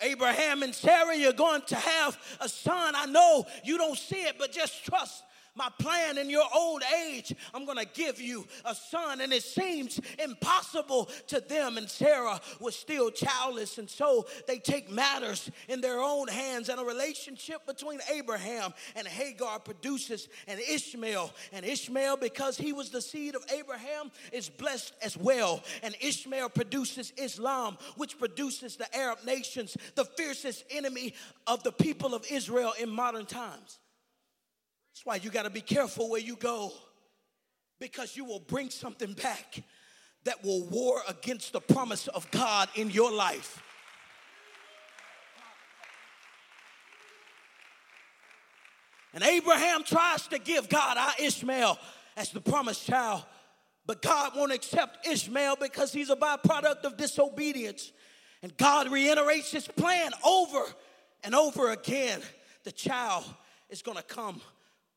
Abraham 0.01 0.64
and 0.64 0.74
Sarah, 0.74 1.16
you're 1.16 1.34
going 1.34 1.62
to 1.68 1.76
have 1.76 2.18
a 2.39 2.49
son. 2.49 2.93
I 2.95 3.05
know 3.05 3.45
you 3.64 3.78
don't 3.78 3.97
see 3.97 4.24
it, 4.24 4.36
but 4.39 4.51
just 4.51 4.84
trust 4.84 5.24
my 5.56 5.70
plan 5.80 6.18
in 6.18 6.30
your 6.30 6.45
old 6.56 6.82
age, 7.06 7.34
I'm 7.54 7.66
gonna 7.66 7.86
give 7.86 8.22
you 8.22 8.47
a 8.64 8.74
son. 8.74 9.20
And 9.22 9.34
it 9.34 9.43
seems 9.43 9.99
impossible 10.18 11.10
to 11.28 11.41
them. 11.41 11.78
And 11.78 11.89
Sarah 11.89 12.39
was 12.60 12.76
still 12.76 13.12
childless. 13.12 13.78
And 13.78 13.89
so 13.89 14.28
they 14.47 14.60
take 14.60 14.89
matters 14.89 15.52
in 15.68 15.82
their 15.82 15.99
own 15.99 16.30
hands. 16.30 16.70
And 16.70 16.80
a 16.80 16.86
relationship 16.86 17.66
between 17.66 17.99
Abraham 18.14 18.74
and 18.95 19.06
Hagar 19.06 19.60
produces 19.60 20.30
an 20.47 20.60
Ishmael. 20.60 21.32
And 21.52 21.66
Ishmael, 21.66 22.18
because 22.18 22.58
he 22.58 22.72
was 22.72 22.89
the 22.89 23.02
seed 23.02 23.36
of 23.36 23.43
Abraham, 23.52 24.12
is 24.32 24.47
blessed 24.47 24.93
as 25.04 25.18
well. 25.18 25.62
And 25.84 25.95
Ishmael 25.99 26.49
produces 26.49 27.12
Islam, 27.18 27.78
which 27.97 28.18
produces 28.18 28.78
the 28.78 28.93
Arab 28.95 29.20
nations, 29.26 29.76
the 29.95 30.06
fiercest 30.06 30.64
enemy 30.72 31.14
of 31.45 31.64
the 31.64 31.74
people 31.74 32.16
of 32.16 32.26
Israel 32.32 32.74
in 32.80 32.89
modern 32.89 33.26
times. 33.26 33.80
That's 34.92 35.06
why 35.06 35.16
you 35.16 35.30
got 35.30 35.44
to 35.44 35.50
be 35.50 35.62
careful 35.62 36.10
where 36.10 36.22
you 36.22 36.36
go 36.36 36.72
because 37.80 38.16
you 38.16 38.26
will 38.26 38.39
bring 38.39 38.70
something 38.70 39.14
back 39.14 39.64
that 40.24 40.44
will 40.44 40.64
war 40.68 41.02
against 41.08 41.54
the 41.54 41.62
promise 41.62 42.08
of 42.08 42.30
God 42.32 42.70
in 42.76 42.89
your 42.92 43.12
life. 43.12 43.62
And 49.14 49.24
Abraham 49.24 49.84
tries 49.84 50.28
to 50.28 50.39
give 50.39 50.70
God 50.70 50.98
our 50.98 51.14
Ishmael 51.20 51.78
as 52.16 52.30
the 52.30 52.39
promised 52.39 52.86
child, 52.86 53.24
but 53.86 54.02
God 54.02 54.34
won't 54.36 54.54
accept 54.54 55.08
Ishmael 55.08 55.58
because 55.60 55.92
he's 55.92 56.10
a 56.10 56.16
byproduct 56.16 56.84
of 56.84 56.98
disobedience. 56.98 57.92
And 58.42 58.56
God 58.58 58.92
reiterates 58.92 59.52
his 59.52 59.68
plan 59.68 60.12
over 60.24 60.64
and 61.24 61.36
over 61.36 61.72
again. 61.72 62.22
The 62.64 62.72
child 62.72 63.26
is 63.70 63.82
going 63.82 63.98
to 63.98 64.04
come 64.04 64.42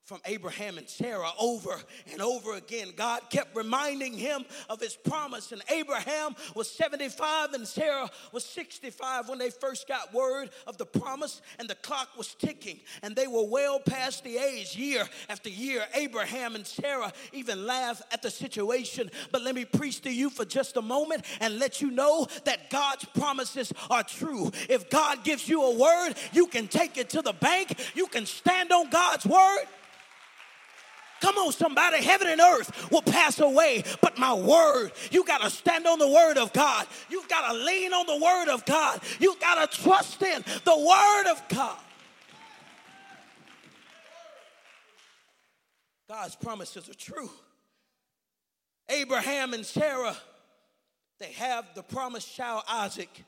from 0.04 0.20
Abraham 0.26 0.76
and 0.76 0.88
Sarah 0.88 1.30
over 1.40 1.80
and 2.12 2.20
over 2.20 2.56
again. 2.56 2.88
God 2.94 3.22
kept 3.30 3.56
reminding 3.56 4.12
him 4.12 4.44
of 4.68 4.80
his 4.80 4.96
promise. 4.96 5.50
And 5.52 5.62
Abraham 5.70 6.36
was 6.54 6.70
75 6.70 7.54
and 7.54 7.66
Sarah 7.66 8.10
was 8.32 8.44
65 8.44 9.28
when 9.28 9.38
they 9.38 9.50
first 9.50 9.88
got 9.88 10.12
word 10.12 10.50
of 10.66 10.76
the 10.76 10.84
promise, 10.84 11.40
and 11.58 11.68
the 11.68 11.74
clock 11.76 12.10
was 12.16 12.34
ticking, 12.34 12.80
and 13.02 13.16
they 13.16 13.26
were 13.26 13.46
well 13.46 13.80
past 13.80 14.24
the 14.24 14.36
age. 14.36 14.76
Year 14.76 15.08
after 15.28 15.48
year, 15.48 15.84
Abraham 15.94 16.54
and 16.54 16.66
Sarah 16.66 17.12
even 17.32 17.66
laugh 17.66 18.02
at 18.12 18.22
the 18.22 18.30
situation. 18.30 19.10
But 19.32 19.42
let 19.42 19.54
me 19.54 19.64
preach 19.64 20.02
to 20.02 20.10
you 20.10 20.30
for 20.30 20.44
just 20.44 20.76
a 20.76 20.82
moment 20.82 21.24
and 21.40 21.58
let 21.58 21.80
you 21.80 21.90
know 21.90 22.26
that 22.44 22.70
God's 22.70 23.04
promises 23.06 23.72
are 23.90 24.02
true. 24.02 24.50
If 24.68 24.90
God 24.90 25.24
gives 25.24 25.48
you 25.48 25.62
a 25.62 25.78
word, 25.78 26.14
you 26.32 26.46
can 26.46 26.68
take 26.68 26.98
it 26.98 27.10
to 27.10 27.22
the 27.22 27.32
bank, 27.32 27.78
you 27.94 28.06
can 28.06 28.26
stand 28.26 28.70
on 28.72 28.90
God's 28.90 29.26
word. 29.26 29.64
Come 31.24 31.38
on, 31.38 31.52
somebody. 31.52 32.04
Heaven 32.04 32.28
and 32.28 32.38
earth 32.38 32.90
will 32.90 33.00
pass 33.00 33.40
away, 33.40 33.82
but 34.02 34.18
my 34.18 34.34
word, 34.34 34.92
you 35.10 35.24
got 35.24 35.40
to 35.40 35.48
stand 35.48 35.86
on 35.86 35.98
the 35.98 36.06
word 36.06 36.36
of 36.36 36.52
God. 36.52 36.86
You've 37.08 37.30
got 37.30 37.50
to 37.50 37.56
lean 37.56 37.94
on 37.94 38.04
the 38.04 38.22
word 38.22 38.52
of 38.52 38.66
God. 38.66 39.00
You've 39.18 39.40
got 39.40 39.70
to 39.70 39.82
trust 39.82 40.20
in 40.20 40.44
the 40.66 40.76
word 40.76 41.30
of 41.30 41.42
God. 41.48 41.78
God's 46.10 46.36
promises 46.36 46.90
are 46.90 46.94
true. 46.94 47.30
Abraham 48.90 49.54
and 49.54 49.64
Sarah, 49.64 50.14
they 51.20 51.32
have 51.32 51.64
the 51.74 51.82
promised 51.82 52.34
child 52.34 52.64
Isaac 52.68 53.24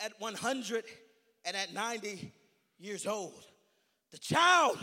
at 0.00 0.12
100 0.18 0.82
and 1.44 1.56
at 1.56 1.72
90 1.72 2.32
years 2.80 3.06
old. 3.06 3.46
The 4.10 4.18
child 4.18 4.76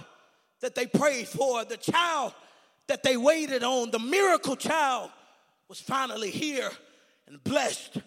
that 0.62 0.76
they 0.76 0.86
prayed 0.86 1.28
for, 1.28 1.64
the 1.66 1.78
child 1.78 2.34
that 2.88 3.04
they 3.04 3.18
waited 3.18 3.64
on, 3.64 3.92
the 3.92 4.00
miracle 4.00 4.56
child 4.56 5.12
was 5.68 5.80
finally 5.80 6.32
here 6.32 6.70
and 7.28 7.44
blessed, 7.44 7.98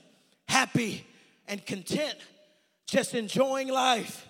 happy, 0.49 1.07
and 1.47 1.65
content, 1.65 2.17
just 2.87 3.15
enjoying 3.15 3.69
life, 3.69 4.29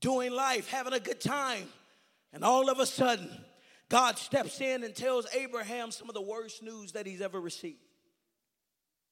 doing 0.00 0.32
life, 0.32 0.70
having 0.70 0.92
a 0.92 1.00
good 1.00 1.20
time. 1.20 1.68
And 2.32 2.44
all 2.44 2.70
of 2.70 2.78
a 2.78 2.86
sudden, 2.86 3.30
God 3.88 4.18
steps 4.18 4.60
in 4.60 4.84
and 4.84 4.94
tells 4.94 5.26
Abraham 5.34 5.90
some 5.90 6.08
of 6.08 6.14
the 6.14 6.22
worst 6.22 6.62
news 6.62 6.92
that 6.92 7.06
he's 7.06 7.20
ever 7.20 7.40
received. 7.40 7.78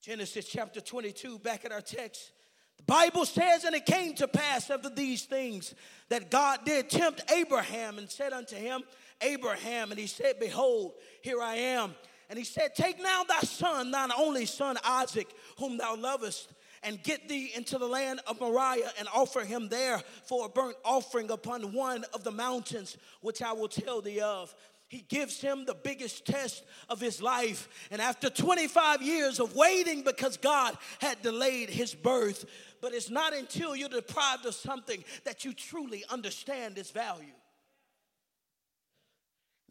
Genesis 0.03 0.47
chapter 0.47 0.81
22, 0.81 1.39
back 1.41 1.65
at 1.65 1.73
our 1.73 1.81
text, 1.81 2.31
the 2.77 2.85
Bible 2.85 3.25
says, 3.25 3.65
and 3.65 3.75
it 3.75 3.87
came 3.87 4.15
to 4.15 4.29
pass 4.29 4.71
after 4.71 4.91
these 4.91 5.25
things 5.25 5.75
that 6.09 6.31
God 6.31 6.61
did 6.65 6.91
tempt 6.91 7.31
Abraham 7.33 7.99
and 7.99 8.11
said 8.11 8.33
unto 8.33 8.57
him, 8.57 8.83
Abraham, 9.21 9.91
and 9.91 9.99
he 9.99 10.07
said, 10.07 10.39
Behold, 10.39 10.93
here 11.23 11.41
I 11.41 11.55
am. 11.55 11.95
And 12.29 12.39
he 12.39 12.45
said, 12.45 12.75
Take 12.75 13.01
now 13.01 13.25
thy 13.25 13.41
son, 13.41 13.91
thine 13.91 14.11
only 14.17 14.47
son 14.47 14.77
Isaac, 14.85 15.29
whom 15.59 15.79
thou 15.79 15.97
lovest, 15.97 16.53
and 16.83 17.03
get 17.03 17.29
thee 17.29 17.53
into 17.55 17.79
the 17.79 17.87
land 17.87 18.21
of 18.27 18.41
Moriah 18.41 18.91
and 18.99 19.09
offer 19.15 19.41
him 19.41 19.69
there 19.69 20.03
for 20.25 20.47
a 20.47 20.49
burnt 20.49 20.77
offering 20.85 21.31
upon 21.31 21.73
one 21.73 22.05
of 22.13 22.25
the 22.25 22.31
mountains, 22.31 22.97
which 23.23 23.43
I 23.43 23.53
will 23.53 23.69
tell 23.69 24.01
thee 24.01 24.21
of. 24.21 24.55
He 24.89 25.01
gives 25.09 25.41
him 25.41 25.65
the 25.65 25.75
biggest 25.75 26.25
test 26.27 26.65
of 26.89 27.01
his 27.01 27.21
life. 27.21 27.69
And 27.91 28.01
after 28.01 28.31
25 28.31 29.03
years 29.03 29.41
of 29.41 29.57
waiting 29.57 30.03
because 30.03 30.37
God 30.37 30.77
had 31.01 31.21
delayed 31.23 31.71
his 31.71 31.95
birth, 31.95 32.45
but 32.81 32.95
it's 32.95 33.11
not 33.11 33.35
until 33.35 33.75
you're 33.75 33.89
deprived 33.89 34.47
of 34.47 34.55
something 34.55 35.03
that 35.25 35.45
you 35.45 35.53
truly 35.53 36.05
understand 36.09 36.79
its 36.79 36.91
value. 36.91 37.33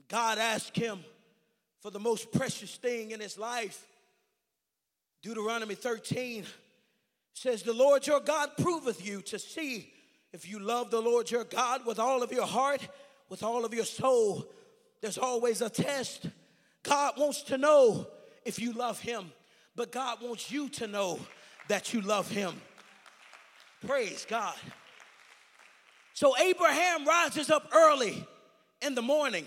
God 0.10 0.38
asked 0.38 0.76
him 0.76 1.00
for 1.80 1.92
the 1.92 2.00
most 2.00 2.32
precious 2.32 2.76
thing 2.76 3.12
in 3.12 3.20
his 3.20 3.38
life. 3.38 3.88
Deuteronomy 5.22 5.76
13 5.76 6.44
says, 7.34 7.64
The 7.64 7.74
Lord 7.74 8.06
your 8.06 8.20
God 8.20 8.52
proveth 8.58 9.06
you 9.06 9.22
to 9.24 9.40
see 9.40 9.92
if 10.34 10.48
you 10.48 10.60
love 10.60 10.92
the 10.92 11.02
Lord 11.02 11.32
your 11.32 11.46
God 11.46 11.86
with 11.86 12.00
all 12.00 12.22
of 12.22 12.32
your 12.32 12.46
heart, 12.46 12.86
with 13.30 13.42
all 13.42 13.64
of 13.64 13.74
your 13.74 13.86
soul, 13.86 14.46
there's 15.02 15.18
always 15.18 15.62
a 15.62 15.70
test. 15.70 16.28
God 16.84 17.14
wants 17.18 17.44
to 17.44 17.58
know 17.58 18.08
if 18.44 18.60
you 18.60 18.74
love 18.74 19.00
Him, 19.00 19.32
but 19.76 19.92
God 19.92 20.20
wants 20.22 20.52
you 20.52 20.70
to 20.70 20.88
know 20.88 21.20
that 21.68 21.94
you 21.94 22.02
love 22.02 22.30
Him. 22.30 22.54
Praise 23.86 24.26
God. 24.28 24.56
So 26.14 26.38
Abraham 26.38 27.06
rises 27.06 27.50
up 27.50 27.70
early 27.74 28.26
in 28.82 28.96
the 28.96 29.02
morning, 29.02 29.46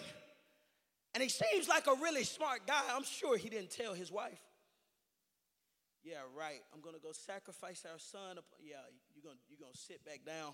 and 1.14 1.22
he 1.22 1.28
seems 1.28 1.68
like 1.68 1.86
a 1.86 1.94
really 1.94 2.24
smart 2.24 2.66
guy. 2.66 2.82
I'm 2.94 3.04
sure 3.04 3.38
he 3.38 3.48
didn't 3.48 3.70
tell 3.70 3.94
his 3.94 4.12
wife. 4.12 4.38
Yeah, 6.04 6.16
right. 6.36 6.60
I'm 6.74 6.80
gonna 6.80 6.98
go 7.02 7.12
sacrifice 7.12 7.84
our 7.90 7.98
son. 7.98 8.36
Yeah, 8.62 8.76
you're 9.14 9.22
gonna, 9.22 9.40
you're 9.48 9.58
gonna 9.60 9.76
sit 9.76 10.04
back 10.04 10.20
down 10.26 10.52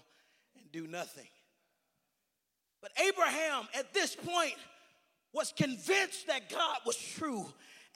and 0.57 0.71
do 0.73 0.87
nothing. 0.87 1.29
But 2.81 2.93
Abraham, 3.01 3.67
at 3.75 3.93
this 3.95 4.15
point, 4.15 4.55
was 5.35 5.53
convinced 5.53 6.28
that 6.28 6.49
God 6.49 6.78
was 6.87 6.97
true 6.97 7.45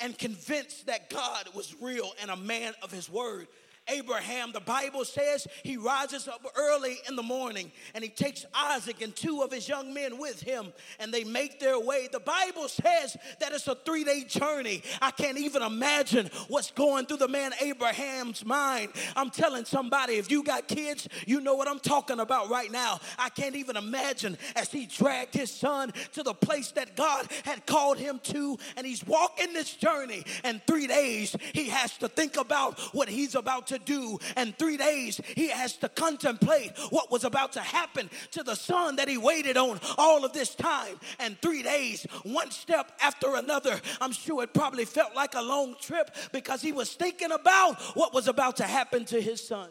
and 0.01 0.17
convinced 0.19 0.87
that 0.87 1.09
God 1.09 1.49
was 1.55 1.75
real 1.81 2.13
and 2.21 2.31
a 2.31 2.37
man 2.37 2.75
of 2.83 2.91
his 2.91 3.09
word. 3.09 3.47
Abraham, 3.89 4.53
the 4.53 4.61
Bible 4.61 5.05
says 5.05 5.47
he 5.63 5.77
rises 5.77 6.29
up 6.29 6.45
early 6.57 6.99
in 7.09 7.17
the 7.17 7.23
morning 7.23 7.73
and 7.95 8.05
he 8.05 8.11
takes 8.11 8.47
Isaac 8.55 9.01
and 9.03 9.15
two 9.15 9.43
of 9.43 9.53
his 9.53 9.69
young 9.69 9.95
men 9.95 10.19
with 10.19 10.41
him 10.41 10.73
and 11.01 11.13
they 11.13 11.25
make 11.25 11.61
their 11.61 11.79
way. 11.81 12.09
The 12.11 12.21
Bible 12.21 12.69
says 12.69 13.17
that 13.41 13.53
it's 13.53 13.67
a 13.67 13.75
three 13.75 14.05
day 14.05 14.25
journey. 14.25 14.83
I 15.01 15.11
can't 15.11 15.39
even 15.39 15.63
imagine 15.63 16.31
what's 16.49 16.71
going 16.71 17.07
through 17.07 17.19
the 17.19 17.29
man 17.29 17.53
Abraham's 17.61 18.45
mind. 18.45 18.91
I'm 19.17 19.31
telling 19.31 19.65
somebody, 19.65 20.15
if 20.15 20.31
you 20.31 20.43
got 20.43 20.69
kids, 20.69 21.09
you 21.27 21.41
know 21.41 21.55
what 21.55 21.69
I'm 21.69 21.81
talking 21.81 22.21
about 22.21 22.51
right 22.51 22.71
now. 22.71 23.01
I 23.19 23.31
can't 23.31 23.57
even 23.57 23.77
imagine 23.77 24.37
as 24.57 24.71
he 24.71 24.87
dragged 24.87 25.35
his 25.35 25.51
son 25.51 25.93
to 26.13 26.23
the 26.23 26.35
place 26.35 26.73
that 26.73 26.97
God 26.97 27.27
had 27.45 27.67
called 27.67 27.99
him 27.99 28.21
to 28.25 28.59
and 28.77 28.87
he's 28.87 29.07
walking 29.07 29.53
this 29.53 29.75
journey 29.75 30.25
and 30.45 30.61
three 30.67 30.87
days 30.87 31.37
he 31.53 31.69
has 31.69 31.97
to 31.99 32.09
think 32.09 32.37
about 32.37 32.79
what 32.95 33.09
he's 33.09 33.35
about 33.35 33.67
to 33.69 33.78
do. 33.79 34.19
And 34.37 34.57
three 34.59 34.77
days 34.77 35.21
he 35.37 35.49
has 35.49 35.77
to 35.79 35.89
contemplate 35.89 36.73
what 36.91 37.11
was 37.11 37.25
about 37.25 37.53
to 37.53 37.61
happen 37.61 38.11
to 38.33 38.43
the 38.43 38.55
son 38.55 38.97
that 38.97 39.09
he 39.09 39.17
waited 39.17 39.57
on 39.57 39.81
all 39.97 40.25
of 40.25 40.33
this 40.33 40.55
time. 40.55 40.99
And 41.19 41.37
three 41.41 41.63
days, 41.63 42.07
one 42.25 42.51
step 42.51 42.93
after 43.03 43.37
another. 43.37 43.81
I'm 44.01 44.13
sure 44.13 44.43
it 44.43 44.55
probably 44.55 44.85
felt 44.85 45.15
like 45.15 45.35
a 45.35 45.43
long 45.43 45.75
trip 45.81 46.15
because 46.33 46.63
he 46.63 46.73
was 46.73 46.93
thinking 46.93 47.33
about 47.33 47.81
what 47.95 48.15
was 48.15 48.29
about 48.29 48.57
to 48.57 48.65
happen 48.65 49.05
to 49.07 49.21
his 49.21 49.47
son. 49.47 49.69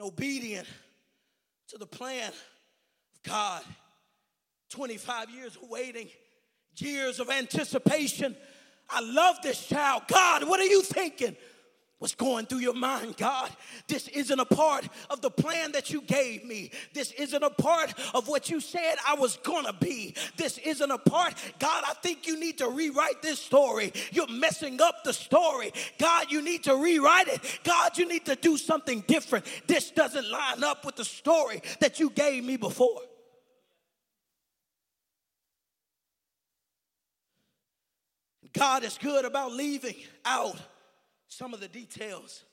obedient 0.00 0.66
to 1.68 1.78
the 1.78 1.86
plan 1.86 2.28
of 2.28 3.22
God. 3.24 3.62
25 4.70 5.30
years 5.30 5.56
of 5.56 5.68
waiting, 5.68 6.08
years 6.76 7.20
of 7.20 7.30
anticipation, 7.30 8.36
I 8.90 9.00
love 9.00 9.36
this 9.42 9.66
child. 9.66 10.02
God, 10.08 10.48
what 10.48 10.60
are 10.60 10.66
you 10.66 10.82
thinking? 10.82 11.36
What's 11.98 12.14
going 12.14 12.46
through 12.46 12.60
your 12.60 12.74
mind, 12.74 13.16
God? 13.16 13.50
This 13.88 14.06
isn't 14.06 14.38
a 14.38 14.44
part 14.44 14.86
of 15.10 15.20
the 15.20 15.30
plan 15.30 15.72
that 15.72 15.90
you 15.90 16.00
gave 16.00 16.44
me. 16.44 16.70
This 16.94 17.10
isn't 17.10 17.42
a 17.42 17.50
part 17.50 17.92
of 18.14 18.28
what 18.28 18.48
you 18.48 18.60
said 18.60 18.94
I 19.04 19.14
was 19.14 19.36
gonna 19.38 19.72
be. 19.72 20.14
This 20.36 20.58
isn't 20.58 20.90
a 20.92 20.98
part. 20.98 21.34
God, 21.58 21.82
I 21.84 21.94
think 21.94 22.28
you 22.28 22.38
need 22.38 22.58
to 22.58 22.68
rewrite 22.68 23.20
this 23.20 23.40
story. 23.40 23.92
You're 24.12 24.28
messing 24.28 24.80
up 24.80 25.02
the 25.02 25.12
story. 25.12 25.72
God, 25.98 26.30
you 26.30 26.40
need 26.40 26.62
to 26.64 26.76
rewrite 26.76 27.26
it. 27.26 27.60
God, 27.64 27.98
you 27.98 28.06
need 28.06 28.26
to 28.26 28.36
do 28.36 28.56
something 28.56 29.02
different. 29.08 29.44
This 29.66 29.90
doesn't 29.90 30.30
line 30.30 30.62
up 30.62 30.84
with 30.84 30.94
the 30.94 31.04
story 31.04 31.62
that 31.80 31.98
you 31.98 32.10
gave 32.10 32.44
me 32.44 32.56
before. 32.56 33.00
God 38.52 38.84
is 38.84 38.98
good 38.98 39.24
about 39.24 39.52
leaving 39.52 39.96
out 40.24 40.56
some 41.28 41.54
of 41.54 41.60
the 41.60 41.68
details. 41.68 42.44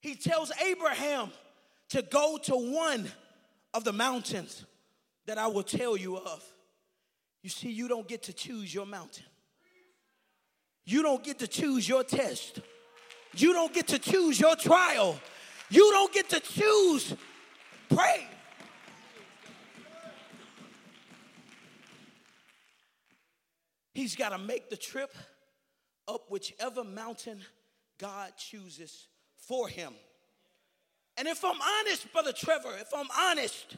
He 0.00 0.14
tells 0.14 0.52
Abraham 0.64 1.30
to 1.90 2.02
go 2.02 2.38
to 2.44 2.54
one 2.54 3.10
of 3.74 3.84
the 3.84 3.92
mountains 3.92 4.64
that 5.26 5.38
I 5.38 5.46
will 5.46 5.62
tell 5.62 5.96
you 5.96 6.16
of. 6.16 6.42
You 7.42 7.50
see, 7.50 7.70
you 7.70 7.88
don't 7.88 8.06
get 8.06 8.24
to 8.24 8.32
choose 8.32 8.74
your 8.74 8.86
mountain. 8.86 9.24
You 10.84 11.02
don't 11.02 11.22
get 11.22 11.38
to 11.38 11.46
choose 11.46 11.88
your 11.88 12.04
test. 12.04 12.60
You 13.36 13.52
don't 13.52 13.72
get 13.72 13.88
to 13.88 13.98
choose 13.98 14.40
your 14.40 14.56
trial. 14.56 15.18
You 15.68 15.90
don't 15.92 16.12
get 16.12 16.28
to 16.30 16.40
choose. 16.40 17.14
Pray. 17.88 18.26
He's 23.92 24.14
got 24.16 24.30
to 24.30 24.38
make 24.38 24.70
the 24.70 24.76
trip 24.76 25.14
up 26.06 26.26
whichever 26.28 26.84
mountain 26.84 27.40
God 27.98 28.32
chooses 28.36 29.06
for 29.36 29.68
him. 29.68 29.92
And 31.16 31.28
if 31.28 31.44
I'm 31.44 31.60
honest, 31.60 32.10
Brother 32.12 32.32
Trevor, 32.32 32.72
if 32.80 32.92
I'm 32.94 33.08
honest, 33.18 33.76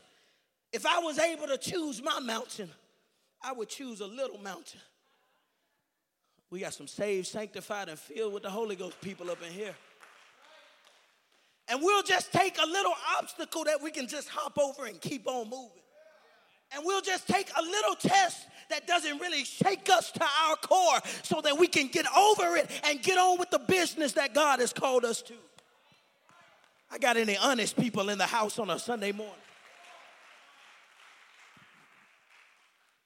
if 0.72 0.86
I 0.86 0.98
was 1.00 1.18
able 1.18 1.46
to 1.48 1.58
choose 1.58 2.02
my 2.02 2.20
mountain, 2.20 2.70
I 3.42 3.52
would 3.52 3.68
choose 3.68 4.00
a 4.00 4.06
little 4.06 4.38
mountain. 4.38 4.80
We 6.50 6.60
got 6.60 6.74
some 6.74 6.86
saved, 6.86 7.26
sanctified, 7.26 7.88
and 7.88 7.98
filled 7.98 8.34
with 8.34 8.42
the 8.42 8.50
Holy 8.50 8.76
Ghost 8.76 9.00
people 9.00 9.30
up 9.30 9.38
in 9.42 9.52
here. 9.52 9.74
And 11.68 11.80
we'll 11.80 12.02
just 12.02 12.32
take 12.32 12.58
a 12.62 12.66
little 12.66 12.94
obstacle 13.18 13.64
that 13.64 13.82
we 13.82 13.90
can 13.90 14.06
just 14.06 14.28
hop 14.28 14.58
over 14.58 14.86
and 14.86 15.00
keep 15.00 15.26
on 15.26 15.48
moving 15.48 15.81
and 16.74 16.84
we'll 16.84 17.00
just 17.00 17.28
take 17.28 17.50
a 17.56 17.62
little 17.62 17.94
test 17.94 18.46
that 18.70 18.86
doesn't 18.86 19.20
really 19.20 19.44
shake 19.44 19.90
us 19.90 20.10
to 20.12 20.22
our 20.22 20.56
core 20.56 21.00
so 21.22 21.40
that 21.42 21.58
we 21.58 21.66
can 21.66 21.88
get 21.88 22.06
over 22.16 22.56
it 22.56 22.70
and 22.84 23.02
get 23.02 23.18
on 23.18 23.38
with 23.38 23.50
the 23.50 23.58
business 23.58 24.12
that 24.12 24.34
God 24.34 24.60
has 24.60 24.72
called 24.72 25.04
us 25.04 25.22
to. 25.22 25.34
I 26.90 26.98
got 26.98 27.16
any 27.16 27.36
honest 27.36 27.76
people 27.76 28.08
in 28.08 28.18
the 28.18 28.26
house 28.26 28.58
on 28.58 28.70
a 28.70 28.78
Sunday 28.78 29.12
morning? 29.12 29.34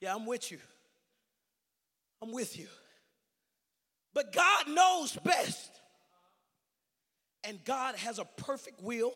Yeah, 0.00 0.14
I'm 0.14 0.26
with 0.26 0.50
you. 0.50 0.58
I'm 2.22 2.32
with 2.32 2.58
you. 2.58 2.66
But 4.14 4.32
God 4.32 4.68
knows 4.68 5.16
best. 5.24 5.70
And 7.44 7.64
God 7.64 7.94
has 7.94 8.18
a 8.18 8.24
perfect 8.24 8.82
will, 8.82 9.14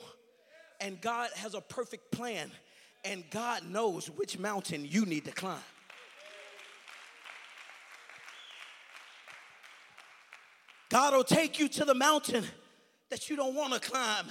and 0.81 1.01
God 1.01 1.31
has 1.35 1.55
a 1.55 1.61
perfect 1.61 2.13
plan 2.13 2.49
and 3.05 3.25
God 3.31 3.65
knows 3.69 4.07
which 4.11 4.39
mountain 4.39 4.85
you 4.85 5.07
need 5.07 5.25
to 5.25 5.33
climb. 5.33 5.59
God 10.91 11.15
will 11.15 11.25
take 11.25 11.59
you 11.59 11.69
to 11.69 11.85
the 11.85 11.95
mountain 11.95 12.45
that 13.11 13.31
you 13.31 13.37
don't 13.37 13.55
want 13.55 13.73
to 13.73 13.81
climb. 13.81 14.27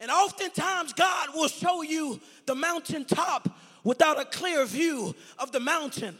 And 0.00 0.10
oftentimes, 0.10 0.92
God 0.92 1.28
will 1.34 1.48
show 1.48 1.82
you 1.82 2.20
the 2.46 2.54
mountaintop 2.54 3.48
without 3.84 4.20
a 4.20 4.24
clear 4.24 4.64
view 4.64 5.14
of 5.38 5.52
the 5.52 5.60
mountain. 5.60 6.18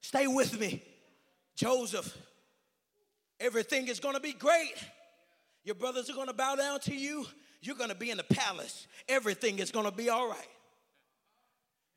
Stay 0.00 0.26
with 0.26 0.58
me. 0.58 0.82
Joseph, 1.56 2.16
everything 3.40 3.88
is 3.88 3.98
going 4.00 4.14
to 4.14 4.20
be 4.20 4.32
great. 4.32 4.74
Your 5.64 5.74
brothers 5.74 6.08
are 6.10 6.14
going 6.14 6.28
to 6.28 6.32
bow 6.32 6.54
down 6.56 6.80
to 6.80 6.94
you. 6.94 7.26
You're 7.60 7.76
going 7.76 7.90
to 7.90 7.96
be 7.96 8.10
in 8.10 8.16
the 8.16 8.24
palace. 8.24 8.86
Everything 9.08 9.58
is 9.58 9.70
going 9.70 9.84
to 9.84 9.92
be 9.92 10.08
all 10.08 10.28
right. 10.28 10.46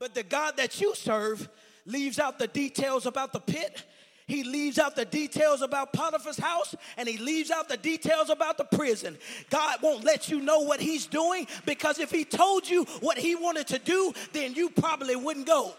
But 0.01 0.15
the 0.15 0.23
God 0.23 0.57
that 0.57 0.81
you 0.81 0.95
serve 0.95 1.47
leaves 1.85 2.17
out 2.17 2.39
the 2.39 2.47
details 2.47 3.05
about 3.05 3.33
the 3.33 3.39
pit. 3.39 3.83
He 4.25 4.43
leaves 4.43 4.79
out 4.79 4.95
the 4.95 5.05
details 5.05 5.61
about 5.61 5.93
Potiphar's 5.93 6.39
house 6.39 6.73
and 6.97 7.07
he 7.07 7.19
leaves 7.19 7.51
out 7.51 7.69
the 7.69 7.77
details 7.77 8.31
about 8.31 8.57
the 8.57 8.63
prison. 8.63 9.15
God 9.51 9.77
won't 9.83 10.03
let 10.03 10.27
you 10.27 10.41
know 10.41 10.61
what 10.61 10.81
he's 10.81 11.05
doing 11.05 11.45
because 11.67 11.99
if 11.99 12.09
he 12.09 12.25
told 12.25 12.67
you 12.67 12.85
what 13.01 13.19
he 13.19 13.35
wanted 13.35 13.67
to 13.67 13.77
do, 13.77 14.11
then 14.33 14.55
you 14.55 14.71
probably 14.71 15.15
wouldn't 15.15 15.45
go. 15.45 15.75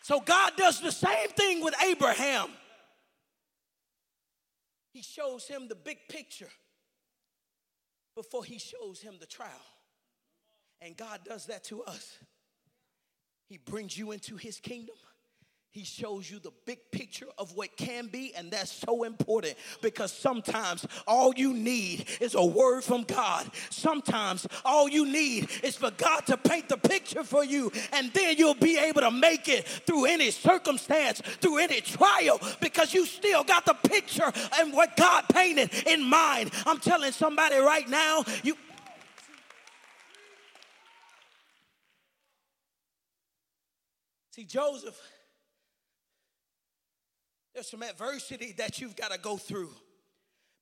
So 0.00 0.18
God 0.18 0.52
does 0.56 0.80
the 0.80 0.92
same 0.92 1.28
thing 1.36 1.62
with 1.62 1.74
Abraham. 1.84 2.48
He 4.94 5.02
shows 5.02 5.46
him 5.46 5.68
the 5.68 5.74
big 5.74 5.98
picture 6.08 6.48
before 8.18 8.44
he 8.44 8.58
shows 8.58 9.00
him 9.00 9.14
the 9.20 9.26
trial. 9.26 9.64
And 10.80 10.96
God 10.96 11.20
does 11.24 11.46
that 11.46 11.62
to 11.64 11.84
us. 11.84 12.18
He 13.46 13.58
brings 13.58 13.96
you 13.96 14.10
into 14.10 14.36
his 14.36 14.58
kingdom. 14.58 14.96
He 15.78 15.84
shows 15.84 16.28
you 16.28 16.40
the 16.40 16.50
big 16.66 16.90
picture 16.90 17.28
of 17.38 17.54
what 17.54 17.76
can 17.76 18.08
be, 18.08 18.34
and 18.34 18.50
that's 18.50 18.72
so 18.72 19.04
important 19.04 19.54
because 19.80 20.12
sometimes 20.12 20.84
all 21.06 21.32
you 21.36 21.54
need 21.54 22.06
is 22.20 22.34
a 22.34 22.44
word 22.44 22.82
from 22.82 23.04
God. 23.04 23.48
Sometimes 23.70 24.48
all 24.64 24.88
you 24.88 25.06
need 25.06 25.48
is 25.62 25.76
for 25.76 25.92
God 25.92 26.26
to 26.26 26.36
paint 26.36 26.68
the 26.68 26.78
picture 26.78 27.22
for 27.22 27.44
you, 27.44 27.70
and 27.92 28.12
then 28.12 28.36
you'll 28.36 28.54
be 28.54 28.76
able 28.76 29.02
to 29.02 29.12
make 29.12 29.48
it 29.48 29.68
through 29.68 30.06
any 30.06 30.32
circumstance, 30.32 31.20
through 31.20 31.58
any 31.58 31.80
trial, 31.80 32.40
because 32.60 32.92
you 32.92 33.06
still 33.06 33.44
got 33.44 33.64
the 33.64 33.74
picture 33.74 34.32
and 34.58 34.72
what 34.72 34.96
God 34.96 35.26
painted 35.32 35.70
in 35.86 36.02
mind. 36.02 36.50
I'm 36.66 36.80
telling 36.80 37.12
somebody 37.12 37.56
right 37.56 37.88
now, 37.88 38.24
you 38.42 38.56
See, 44.32 44.44
Joseph 44.44 45.00
there's 47.58 47.70
some 47.70 47.82
adversity 47.82 48.52
that 48.56 48.80
you've 48.80 48.94
got 48.94 49.10
to 49.10 49.18
go 49.18 49.36
through 49.36 49.70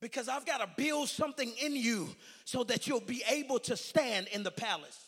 because 0.00 0.30
I've 0.30 0.46
got 0.46 0.62
to 0.62 0.82
build 0.82 1.10
something 1.10 1.52
in 1.62 1.76
you 1.76 2.08
so 2.46 2.64
that 2.64 2.86
you'll 2.86 3.00
be 3.00 3.22
able 3.30 3.58
to 3.60 3.76
stand 3.76 4.28
in 4.32 4.42
the 4.42 4.50
palace. 4.50 4.98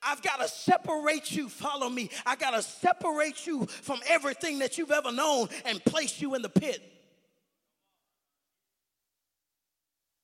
I've 0.00 0.22
got 0.22 0.38
to 0.38 0.46
separate 0.46 1.32
you, 1.32 1.48
follow 1.48 1.88
me. 1.88 2.08
I 2.24 2.36
got 2.36 2.52
to 2.52 2.62
separate 2.62 3.48
you 3.48 3.66
from 3.66 3.98
everything 4.06 4.60
that 4.60 4.78
you've 4.78 4.92
ever 4.92 5.10
known 5.10 5.48
and 5.64 5.84
place 5.84 6.20
you 6.20 6.36
in 6.36 6.42
the 6.42 6.48
pit. 6.48 6.80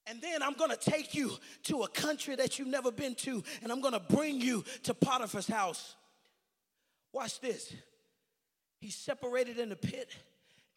And 0.06 0.22
then 0.22 0.44
I'm 0.44 0.54
gonna 0.54 0.76
take 0.76 1.14
you 1.14 1.32
to 1.64 1.82
a 1.82 1.88
country 1.88 2.36
that 2.36 2.58
you've 2.58 2.68
never 2.68 2.90
been 2.90 3.14
to, 3.16 3.44
and 3.62 3.70
I'm 3.70 3.80
gonna 3.80 4.00
bring 4.00 4.40
you 4.40 4.64
to 4.84 4.94
Potiphar's 4.94 5.46
house. 5.46 5.94
Watch 7.12 7.40
this. 7.40 7.72
He's 8.80 8.96
separated 8.96 9.58
in 9.58 9.68
the 9.68 9.76
pit. 9.76 10.10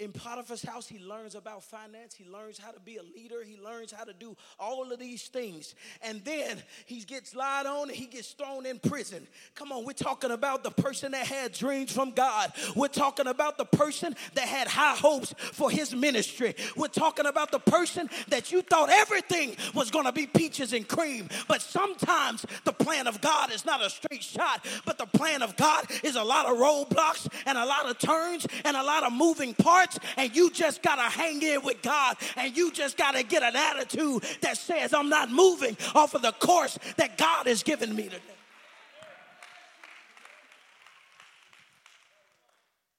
In 0.03 0.11
Potiphar's 0.11 0.61
house, 0.61 0.85
he 0.85 0.99
learns 0.99 1.33
about 1.33 1.63
finance. 1.63 2.13
He 2.13 2.25
learns 2.29 2.57
how 2.57 2.71
to 2.71 2.79
be 2.81 2.97
a 2.97 3.03
leader. 3.15 3.41
He 3.41 3.57
learns 3.57 3.93
how 3.93 4.03
to 4.03 4.11
do 4.11 4.35
all 4.59 4.91
of 4.91 4.99
these 4.99 5.29
things. 5.29 5.75
And 6.01 6.21
then 6.25 6.61
he 6.85 6.99
gets 6.99 7.33
lied 7.33 7.65
on 7.65 7.87
and 7.87 7.91
he 7.91 8.07
gets 8.07 8.31
thrown 8.31 8.65
in 8.65 8.79
prison. 8.79 9.25
Come 9.55 9.71
on, 9.71 9.85
we're 9.85 9.93
talking 9.93 10.31
about 10.31 10.61
the 10.61 10.71
person 10.71 11.13
that 11.13 11.25
had 11.25 11.53
dreams 11.53 11.93
from 11.93 12.11
God. 12.11 12.51
We're 12.75 12.89
talking 12.89 13.27
about 13.27 13.57
the 13.57 13.63
person 13.63 14.13
that 14.33 14.45
had 14.45 14.67
high 14.67 14.95
hopes 14.95 15.33
for 15.37 15.71
his 15.71 15.95
ministry. 15.95 16.53
We're 16.75 16.89
talking 16.89 17.25
about 17.25 17.51
the 17.51 17.59
person 17.59 18.09
that 18.27 18.51
you 18.51 18.61
thought 18.61 18.89
everything 18.89 19.55
was 19.73 19.89
going 19.89 20.05
to 20.05 20.11
be 20.11 20.27
peaches 20.27 20.73
and 20.73 20.85
cream. 20.85 21.29
But 21.47 21.61
sometimes 21.61 22.45
the 22.65 22.73
plan 22.73 23.07
of 23.07 23.21
God 23.21 23.53
is 23.53 23.63
not 23.63 23.81
a 23.81 23.89
straight 23.89 24.23
shot, 24.23 24.65
but 24.85 24.97
the 24.97 25.05
plan 25.05 25.41
of 25.41 25.55
God 25.55 25.85
is 26.03 26.17
a 26.17 26.23
lot 26.23 26.45
of 26.45 26.57
roadblocks 26.57 27.29
and 27.45 27.57
a 27.57 27.65
lot 27.65 27.89
of 27.89 27.97
turns 27.99 28.45
and 28.65 28.75
a 28.75 28.83
lot 28.83 29.03
of 29.03 29.13
moving 29.13 29.53
parts 29.53 29.92
and 30.17 30.35
you 30.35 30.49
just 30.51 30.81
got 30.81 30.95
to 30.95 31.01
hang 31.03 31.41
in 31.41 31.63
with 31.63 31.81
God 31.81 32.17
and 32.37 32.55
you 32.55 32.71
just 32.71 32.97
got 32.97 33.15
to 33.15 33.23
get 33.23 33.43
an 33.43 33.55
attitude 33.55 34.23
that 34.41 34.57
says, 34.57 34.93
I'm 34.93 35.09
not 35.09 35.31
moving 35.31 35.77
off 35.95 36.13
of 36.13 36.21
the 36.21 36.31
course 36.33 36.77
that 36.97 37.17
God 37.17 37.47
has 37.47 37.63
given 37.63 37.95
me 37.95 38.03
today. 38.03 38.19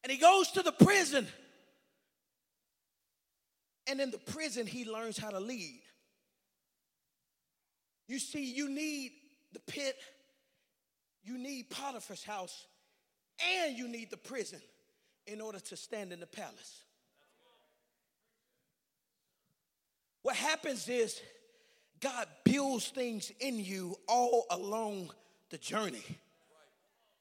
And 0.02 0.12
he 0.12 0.18
goes 0.18 0.50
to 0.52 0.62
the 0.62 0.72
prison. 0.72 1.26
And 3.86 4.00
in 4.00 4.10
the 4.10 4.18
prison, 4.18 4.66
he 4.66 4.84
learns 4.84 5.18
how 5.18 5.30
to 5.30 5.40
lead. 5.40 5.80
You 8.06 8.18
see, 8.18 8.44
you 8.44 8.68
need 8.68 9.12
the 9.52 9.60
pit, 9.60 9.96
you 11.22 11.38
need 11.38 11.70
Potiphar's 11.70 12.22
house, 12.22 12.66
and 13.62 13.78
you 13.78 13.88
need 13.88 14.10
the 14.10 14.16
prison 14.16 14.60
in 15.26 15.40
order 15.40 15.58
to 15.58 15.76
stand 15.76 16.12
in 16.12 16.20
the 16.20 16.26
palace. 16.26 16.83
What 20.24 20.36
happens 20.36 20.88
is 20.88 21.20
God 22.00 22.26
builds 22.44 22.88
things 22.88 23.30
in 23.40 23.62
you 23.62 23.94
all 24.08 24.46
along 24.50 25.10
the 25.50 25.58
journey. 25.58 26.02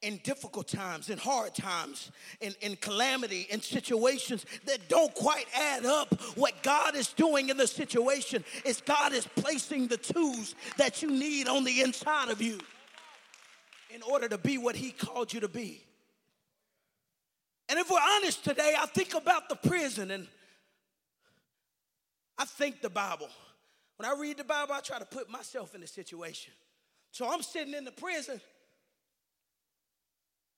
In 0.00 0.20
difficult 0.24 0.68
times, 0.68 1.10
in 1.10 1.18
hard 1.18 1.54
times, 1.54 2.10
in, 2.40 2.54
in 2.62 2.76
calamity, 2.76 3.46
in 3.50 3.60
situations 3.60 4.46
that 4.64 4.88
don't 4.88 5.14
quite 5.14 5.44
add 5.54 5.84
up, 5.84 6.18
what 6.34 6.62
God 6.62 6.96
is 6.96 7.08
doing 7.08 7.50
in 7.50 7.58
the 7.58 7.66
situation 7.66 8.42
is 8.64 8.80
God 8.80 9.12
is 9.12 9.28
placing 9.36 9.86
the 9.88 9.96
tools 9.98 10.54
that 10.78 11.02
you 11.02 11.10
need 11.10 11.46
on 11.46 11.64
the 11.64 11.82
inside 11.82 12.30
of 12.30 12.40
you 12.40 12.58
in 13.94 14.02
order 14.02 14.30
to 14.30 14.38
be 14.38 14.56
what 14.56 14.76
He 14.76 14.92
called 14.92 15.32
you 15.32 15.40
to 15.40 15.48
be. 15.48 15.84
And 17.68 17.78
if 17.78 17.90
we're 17.90 17.98
honest 18.16 18.44
today, 18.44 18.74
I 18.78 18.86
think 18.86 19.14
about 19.14 19.50
the 19.50 19.56
prison 19.56 20.10
and 20.10 20.26
I 22.38 22.44
think 22.44 22.80
the 22.80 22.90
Bible. 22.90 23.28
When 23.96 24.08
I 24.08 24.14
read 24.20 24.38
the 24.38 24.44
Bible, 24.44 24.74
I 24.74 24.80
try 24.80 24.98
to 24.98 25.04
put 25.04 25.30
myself 25.30 25.74
in 25.74 25.80
the 25.80 25.86
situation. 25.86 26.52
So 27.12 27.30
I'm 27.30 27.42
sitting 27.42 27.74
in 27.74 27.84
the 27.84 27.92
prison, 27.92 28.40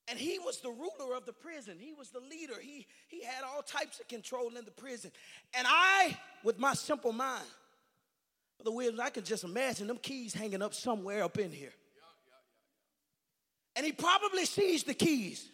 and 0.09 0.19
he 0.19 0.39
was 0.39 0.61
the 0.61 0.71
ruler 0.71 1.17
of 1.17 1.27
the 1.27 1.33
prison. 1.33 1.77
He 1.79 1.93
was 1.93 2.11
the 2.11 2.21
leader. 2.21 2.55
He, 2.61 2.87
he 3.09 3.23
had 3.25 3.45
all 3.45 3.63
types 3.63 4.01
of 4.01 4.09
control 4.09 4.57
in 4.57 4.65
the 4.65 4.71
prison. 4.71 5.11
And 5.53 5.67
I, 5.69 6.17
with 6.45 6.59
my 6.59 6.75
simple 6.75 7.13
mind, 7.13 7.45
the 8.65 8.71
Williams, 8.71 9.01
I 9.01 9.11
can 9.11 9.25
just 9.25 9.45
imagine 9.45 9.87
them 9.87 9.99
keys 9.99 10.33
hanging 10.33 10.63
up 10.63 10.75
somewhere 10.75 11.23
up 11.25 11.39
in 11.39 11.53
here. 11.53 11.73
And 13.75 13.85
he 13.85 13.93
probably 13.93 14.47
sees 14.47 14.85
the 14.85 14.95
keys. 14.95 15.47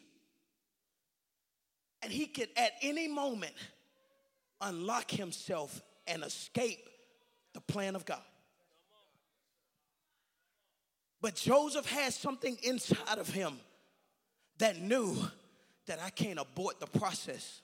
And 2.02 2.12
he 2.12 2.26
could 2.26 2.48
at 2.56 2.72
any 2.80 3.08
moment 3.08 3.54
unlock 4.60 5.10
himself 5.10 5.82
and 6.06 6.22
escape 6.24 6.88
the 7.54 7.60
plan 7.60 7.96
of 7.96 8.04
God. 8.04 8.22
But 11.20 11.36
Joseph 11.36 11.86
had 11.86 12.12
something 12.12 12.56
inside 12.62 13.18
of 13.18 13.28
him 13.28 13.54
that 14.58 14.80
knew 14.80 15.16
that 15.86 16.00
I 16.04 16.10
can't 16.10 16.38
abort 16.38 16.80
the 16.80 16.86
process. 16.86 17.60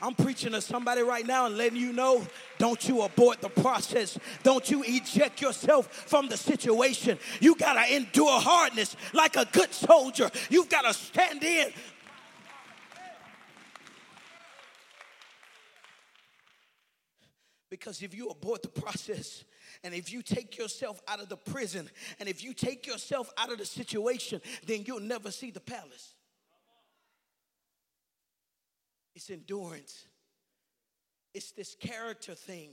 I'm 0.00 0.14
preaching 0.14 0.52
to 0.52 0.60
somebody 0.60 1.02
right 1.02 1.26
now 1.26 1.46
and 1.46 1.56
letting 1.56 1.78
you 1.78 1.92
know 1.92 2.24
don't 2.58 2.88
you 2.88 3.02
abort 3.02 3.40
the 3.40 3.48
process. 3.48 4.16
Don't 4.44 4.68
you 4.70 4.84
eject 4.86 5.40
yourself 5.40 5.92
from 5.92 6.28
the 6.28 6.36
situation. 6.36 7.18
You 7.40 7.56
got 7.56 7.84
to 7.84 7.96
endure 7.96 8.40
hardness 8.40 8.96
like 9.12 9.36
a 9.36 9.44
good 9.46 9.72
soldier. 9.72 10.30
You've 10.50 10.68
got 10.68 10.82
to 10.82 10.94
stand 10.94 11.42
in 11.42 11.72
Because 17.70 18.02
if 18.02 18.14
you 18.14 18.28
abort 18.28 18.62
the 18.62 18.68
process, 18.68 19.44
and 19.84 19.92
if 19.94 20.10
you 20.12 20.22
take 20.22 20.56
yourself 20.56 21.00
out 21.06 21.20
of 21.20 21.28
the 21.28 21.36
prison, 21.36 21.90
and 22.18 22.28
if 22.28 22.42
you 22.42 22.54
take 22.54 22.86
yourself 22.86 23.30
out 23.36 23.52
of 23.52 23.58
the 23.58 23.66
situation, 23.66 24.40
then 24.66 24.84
you'll 24.86 25.00
never 25.00 25.30
see 25.30 25.50
the 25.50 25.60
palace. 25.60 26.14
It's 29.14 29.30
endurance, 29.30 30.06
it's 31.34 31.50
this 31.52 31.74
character 31.74 32.34
thing, 32.34 32.70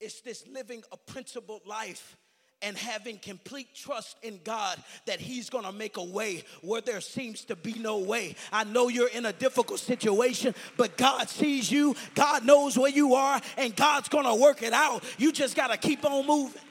it's 0.00 0.20
this 0.20 0.46
living 0.46 0.82
a 0.92 0.96
principled 0.96 1.66
life 1.66 2.18
and 2.62 2.76
having 2.76 3.18
complete 3.18 3.74
trust 3.74 4.16
in 4.22 4.40
God 4.42 4.78
that 5.06 5.20
He's 5.20 5.50
gonna 5.50 5.72
make 5.72 5.96
a 5.96 6.04
way 6.04 6.42
where 6.62 6.80
there 6.80 7.00
seems 7.00 7.44
to 7.46 7.56
be 7.56 7.74
no 7.74 7.98
way. 7.98 8.34
I 8.52 8.64
know 8.64 8.88
you're 8.88 9.08
in 9.08 9.26
a 9.26 9.32
difficult 9.32 9.80
situation, 9.80 10.54
but 10.76 10.96
God 10.96 11.28
sees 11.28 11.70
you, 11.70 11.94
God 12.14 12.44
knows 12.44 12.78
where 12.78 12.90
you 12.90 13.14
are, 13.14 13.40
and 13.56 13.76
God's 13.76 14.08
gonna 14.08 14.34
work 14.34 14.62
it 14.62 14.72
out. 14.72 15.04
You 15.18 15.32
just 15.32 15.54
gotta 15.54 15.76
keep 15.76 16.04
on 16.04 16.26
moving. 16.26 16.62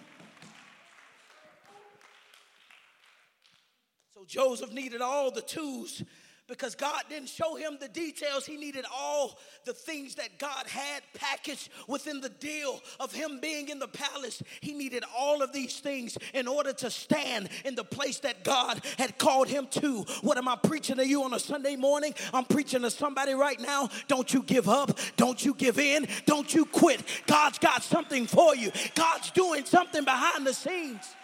So 4.14 4.26
Joseph 4.26 4.74
needed 4.74 5.02
all 5.02 5.30
the 5.30 5.42
tools 5.42 6.02
because 6.48 6.76
God 6.76 7.02
didn't 7.10 7.30
show 7.30 7.56
him 7.56 7.78
the 7.80 7.88
details. 7.88 8.46
He 8.46 8.58
needed 8.58 8.86
all 8.94 9.38
the 9.66 9.74
things 9.74 10.16
that 10.16 10.38
God 10.38 10.68
had 10.68 11.02
packaged 11.14 11.70
within 11.88 12.22
the 12.22 12.30
deal 12.30 12.82
of 13.00 13.14
him 13.14 13.40
being 13.42 13.70
in 13.70 13.80
the 13.80 13.88
palace. 13.88 14.44
He 14.62 14.74
needed 14.74 15.04
all 15.18 15.42
of 15.42 15.54
these 15.54 15.80
things 15.80 16.18
in 16.34 16.48
order 16.48 16.74
to 16.74 16.92
stand 16.92 17.50
in 17.64 17.76
the 17.76 17.84
place 17.84 18.20
that 18.20 18.44
God 18.44 18.82
had 18.98 19.18
called 19.18 19.48
him 19.48 19.68
to. 19.72 20.06
What 20.22 20.38
am 20.38 20.48
I 20.48 20.56
preaching 20.56 20.98
to 20.98 21.08
you 21.08 21.24
on 21.24 21.34
a 21.34 21.40
Sunday 21.40 21.76
morning? 21.76 22.14
I'm 22.34 22.46
preaching 22.46 22.82
to 22.82 22.92
somebody 22.92 23.34
right 23.34 23.60
now. 23.60 23.90
Don't 24.08 24.34
you 24.34 24.44
give 24.44 24.70
up. 24.70 24.98
Don't 25.18 25.44
you 25.44 25.54
give 25.54 25.80
in. 25.80 26.08
Don't 26.26 26.54
you 26.54 26.66
quit. 26.66 27.02
God's 27.28 27.58
got 27.60 27.84
something 27.84 28.28
for 28.28 28.56
you, 28.56 28.72
God's 28.94 29.32
doing 29.32 29.66
something 29.66 30.04
behind 30.04 30.46
the 30.46 30.54
scenes. 30.54 31.16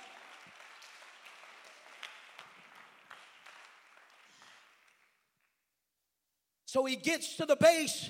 So 6.72 6.86
he 6.86 6.96
gets 6.96 7.36
to 7.36 7.46
the 7.46 7.58
base 7.58 8.10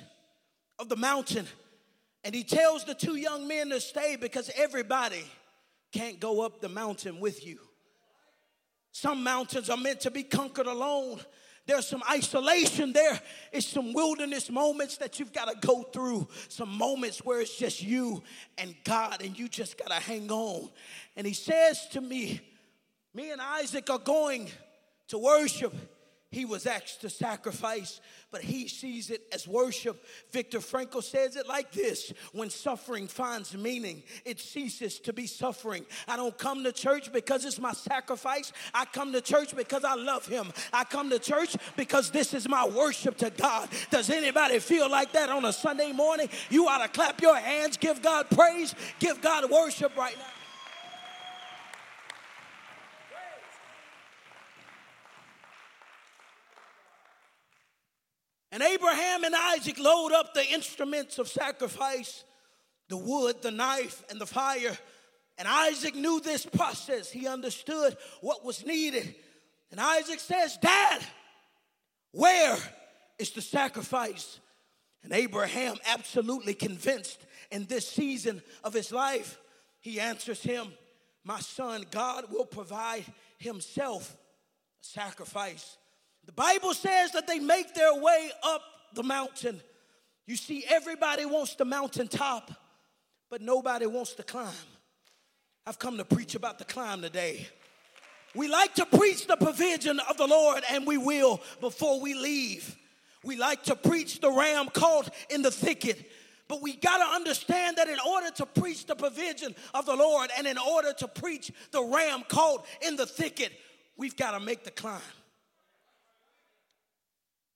of 0.77 0.87
the 0.87 0.95
mountain 0.95 1.47
and 2.23 2.35
he 2.35 2.43
tells 2.43 2.85
the 2.85 2.93
two 2.93 3.15
young 3.15 3.47
men 3.47 3.71
to 3.71 3.81
stay 3.81 4.17
because 4.17 4.51
everybody 4.55 5.23
can't 5.91 6.19
go 6.19 6.41
up 6.41 6.61
the 6.61 6.69
mountain 6.69 7.19
with 7.19 7.43
you. 7.43 7.57
Some 8.91 9.23
mountains 9.23 9.71
are 9.71 9.77
meant 9.77 10.01
to 10.01 10.11
be 10.11 10.21
conquered 10.21 10.67
alone. 10.67 11.19
There's 11.65 11.87
some 11.87 12.03
isolation. 12.07 12.93
There 12.93 13.19
is 13.51 13.65
some 13.65 13.93
wilderness 13.93 14.51
moments 14.51 14.97
that 14.97 15.19
you've 15.19 15.33
got 15.33 15.49
to 15.49 15.67
go 15.67 15.81
through. 15.81 16.27
Some 16.47 16.69
moments 16.69 17.25
where 17.25 17.41
it's 17.41 17.57
just 17.57 17.81
you 17.81 18.21
and 18.59 18.75
God, 18.83 19.23
and 19.23 19.39
you 19.39 19.47
just 19.47 19.75
got 19.75 19.87
to 19.87 19.95
hang 19.95 20.29
on. 20.29 20.69
And 21.15 21.25
he 21.25 21.33
says 21.33 21.87
to 21.93 21.99
me, 21.99 22.41
Me 23.15 23.31
and 23.31 23.41
Isaac 23.41 23.89
are 23.89 23.97
going 23.97 24.51
to 25.07 25.17
worship 25.17 25.73
he 26.31 26.45
was 26.45 26.65
asked 26.65 27.01
to 27.01 27.09
sacrifice, 27.09 27.99
but 28.31 28.41
he 28.41 28.69
sees 28.69 29.09
it 29.09 29.21
as 29.33 29.45
worship. 29.45 30.01
Viktor 30.31 30.59
Frankl 30.59 31.03
says 31.03 31.35
it 31.35 31.45
like 31.45 31.73
this 31.73 32.13
When 32.31 32.49
suffering 32.49 33.07
finds 33.07 33.55
meaning, 33.55 34.03
it 34.23 34.39
ceases 34.39 34.99
to 34.99 35.11
be 35.11 35.27
suffering. 35.27 35.85
I 36.07 36.15
don't 36.15 36.37
come 36.37 36.63
to 36.63 36.71
church 36.71 37.11
because 37.11 37.43
it's 37.43 37.59
my 37.59 37.73
sacrifice. 37.73 38.53
I 38.73 38.85
come 38.85 39.11
to 39.11 39.19
church 39.19 39.53
because 39.53 39.83
I 39.83 39.95
love 39.95 40.25
him. 40.25 40.53
I 40.71 40.85
come 40.85 41.09
to 41.09 41.19
church 41.19 41.57
because 41.75 42.11
this 42.11 42.33
is 42.33 42.47
my 42.47 42.65
worship 42.65 43.17
to 43.17 43.29
God. 43.29 43.67
Does 43.89 44.09
anybody 44.09 44.59
feel 44.59 44.89
like 44.89 45.11
that 45.11 45.29
on 45.29 45.43
a 45.43 45.51
Sunday 45.51 45.91
morning? 45.91 46.29
You 46.49 46.69
ought 46.69 46.81
to 46.81 46.87
clap 46.87 47.21
your 47.21 47.35
hands, 47.35 47.75
give 47.75 48.01
God 48.01 48.29
praise, 48.29 48.73
give 48.99 49.21
God 49.21 49.51
worship 49.51 49.97
right 49.97 50.17
now. 50.17 50.40
And 58.51 58.61
Abraham 58.61 59.23
and 59.23 59.33
Isaac 59.35 59.79
load 59.79 60.11
up 60.11 60.33
the 60.33 60.45
instruments 60.51 61.19
of 61.19 61.27
sacrifice 61.27 62.23
the 62.89 62.97
wood, 62.97 63.41
the 63.41 63.51
knife, 63.51 64.03
and 64.09 64.19
the 64.19 64.25
fire. 64.25 64.77
And 65.37 65.47
Isaac 65.47 65.95
knew 65.95 66.19
this 66.19 66.45
process. 66.45 67.09
He 67.09 67.25
understood 67.25 67.95
what 68.19 68.43
was 68.43 68.65
needed. 68.65 69.15
And 69.71 69.79
Isaac 69.79 70.19
says, 70.19 70.57
Dad, 70.57 71.01
where 72.11 72.57
is 73.17 73.31
the 73.31 73.41
sacrifice? 73.41 74.41
And 75.03 75.13
Abraham, 75.13 75.77
absolutely 75.87 76.53
convinced 76.53 77.25
in 77.49 77.65
this 77.65 77.87
season 77.87 78.41
of 78.63 78.73
his 78.73 78.91
life, 78.91 79.39
he 79.79 79.99
answers 79.99 80.43
him, 80.43 80.67
My 81.23 81.39
son, 81.39 81.85
God 81.89 82.25
will 82.29 82.45
provide 82.45 83.05
himself 83.37 84.15
a 84.81 84.85
sacrifice. 84.85 85.77
The 86.25 86.31
Bible 86.31 86.73
says 86.73 87.11
that 87.11 87.27
they 87.27 87.39
make 87.39 87.73
their 87.73 87.99
way 87.99 88.31
up 88.43 88.61
the 88.93 89.03
mountain. 89.03 89.61
You 90.27 90.35
see, 90.35 90.63
everybody 90.69 91.25
wants 91.25 91.55
the 91.55 91.65
mountaintop, 91.65 92.51
but 93.29 93.41
nobody 93.41 93.85
wants 93.85 94.13
to 94.13 94.23
climb. 94.23 94.53
I've 95.65 95.79
come 95.79 95.97
to 95.97 96.05
preach 96.05 96.35
about 96.35 96.57
the 96.57 96.65
climb 96.65 97.01
today. 97.01 97.47
We 98.33 98.47
like 98.47 98.75
to 98.75 98.85
preach 98.85 99.27
the 99.27 99.35
provision 99.35 99.99
of 100.09 100.17
the 100.17 100.27
Lord, 100.27 100.63
and 100.71 100.87
we 100.87 100.97
will 100.97 101.41
before 101.59 101.99
we 101.99 102.13
leave. 102.13 102.77
We 103.23 103.35
like 103.35 103.63
to 103.63 103.75
preach 103.75 104.19
the 104.19 104.31
ram 104.31 104.69
caught 104.69 105.13
in 105.29 105.41
the 105.41 105.51
thicket. 105.51 106.09
But 106.47 106.61
we 106.61 106.75
got 106.75 106.97
to 106.97 107.15
understand 107.15 107.77
that 107.77 107.87
in 107.87 107.99
order 108.05 108.29
to 108.31 108.45
preach 108.45 108.85
the 108.85 108.95
provision 108.95 109.55
of 109.73 109.85
the 109.85 109.95
Lord 109.95 110.29
and 110.37 110.45
in 110.47 110.57
order 110.57 110.91
to 110.93 111.07
preach 111.07 111.51
the 111.71 111.81
ram 111.81 112.23
caught 112.27 112.65
in 112.85 112.95
the 112.95 113.05
thicket, 113.05 113.53
we've 113.95 114.17
got 114.17 114.31
to 114.31 114.39
make 114.39 114.63
the 114.63 114.71
climb. 114.71 115.01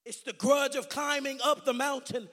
It's 0.06 0.22
the 0.22 0.34
grudge 0.34 0.76
of 0.76 0.88
climbing 0.88 1.40
up 1.44 1.66
the 1.66 1.74
mountain. 1.74 2.30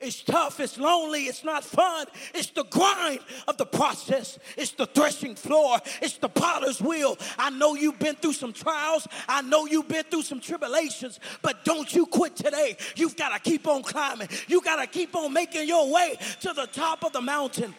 It's 0.00 0.22
tough, 0.22 0.60
it's 0.60 0.76
lonely, 0.76 1.22
it's 1.22 1.44
not 1.44 1.64
fun. 1.64 2.06
It's 2.34 2.48
the 2.48 2.64
grind 2.64 3.20
of 3.48 3.56
the 3.56 3.64
process. 3.64 4.38
It's 4.56 4.72
the 4.72 4.86
threshing 4.86 5.34
floor, 5.34 5.78
it's 6.02 6.18
the 6.18 6.28
potter's 6.28 6.80
wheel. 6.82 7.16
I 7.38 7.48
know 7.50 7.74
you've 7.74 7.98
been 7.98 8.16
through 8.16 8.34
some 8.34 8.52
trials, 8.52 9.06
I 9.26 9.40
know 9.40 9.66
you've 9.66 9.88
been 9.88 10.04
through 10.04 10.22
some 10.22 10.40
tribulations, 10.40 11.20
but 11.40 11.64
don't 11.64 11.92
you 11.94 12.06
quit 12.06 12.36
today. 12.36 12.76
You've 12.96 13.16
got 13.16 13.30
to 13.30 13.38
keep 13.38 13.66
on 13.66 13.82
climbing, 13.82 14.28
you 14.46 14.60
got 14.60 14.76
to 14.76 14.86
keep 14.86 15.16
on 15.16 15.32
making 15.32 15.66
your 15.66 15.90
way 15.90 16.18
to 16.40 16.52
the 16.52 16.66
top 16.66 17.04
of 17.04 17.12
the 17.12 17.22
mountain. 17.22 17.74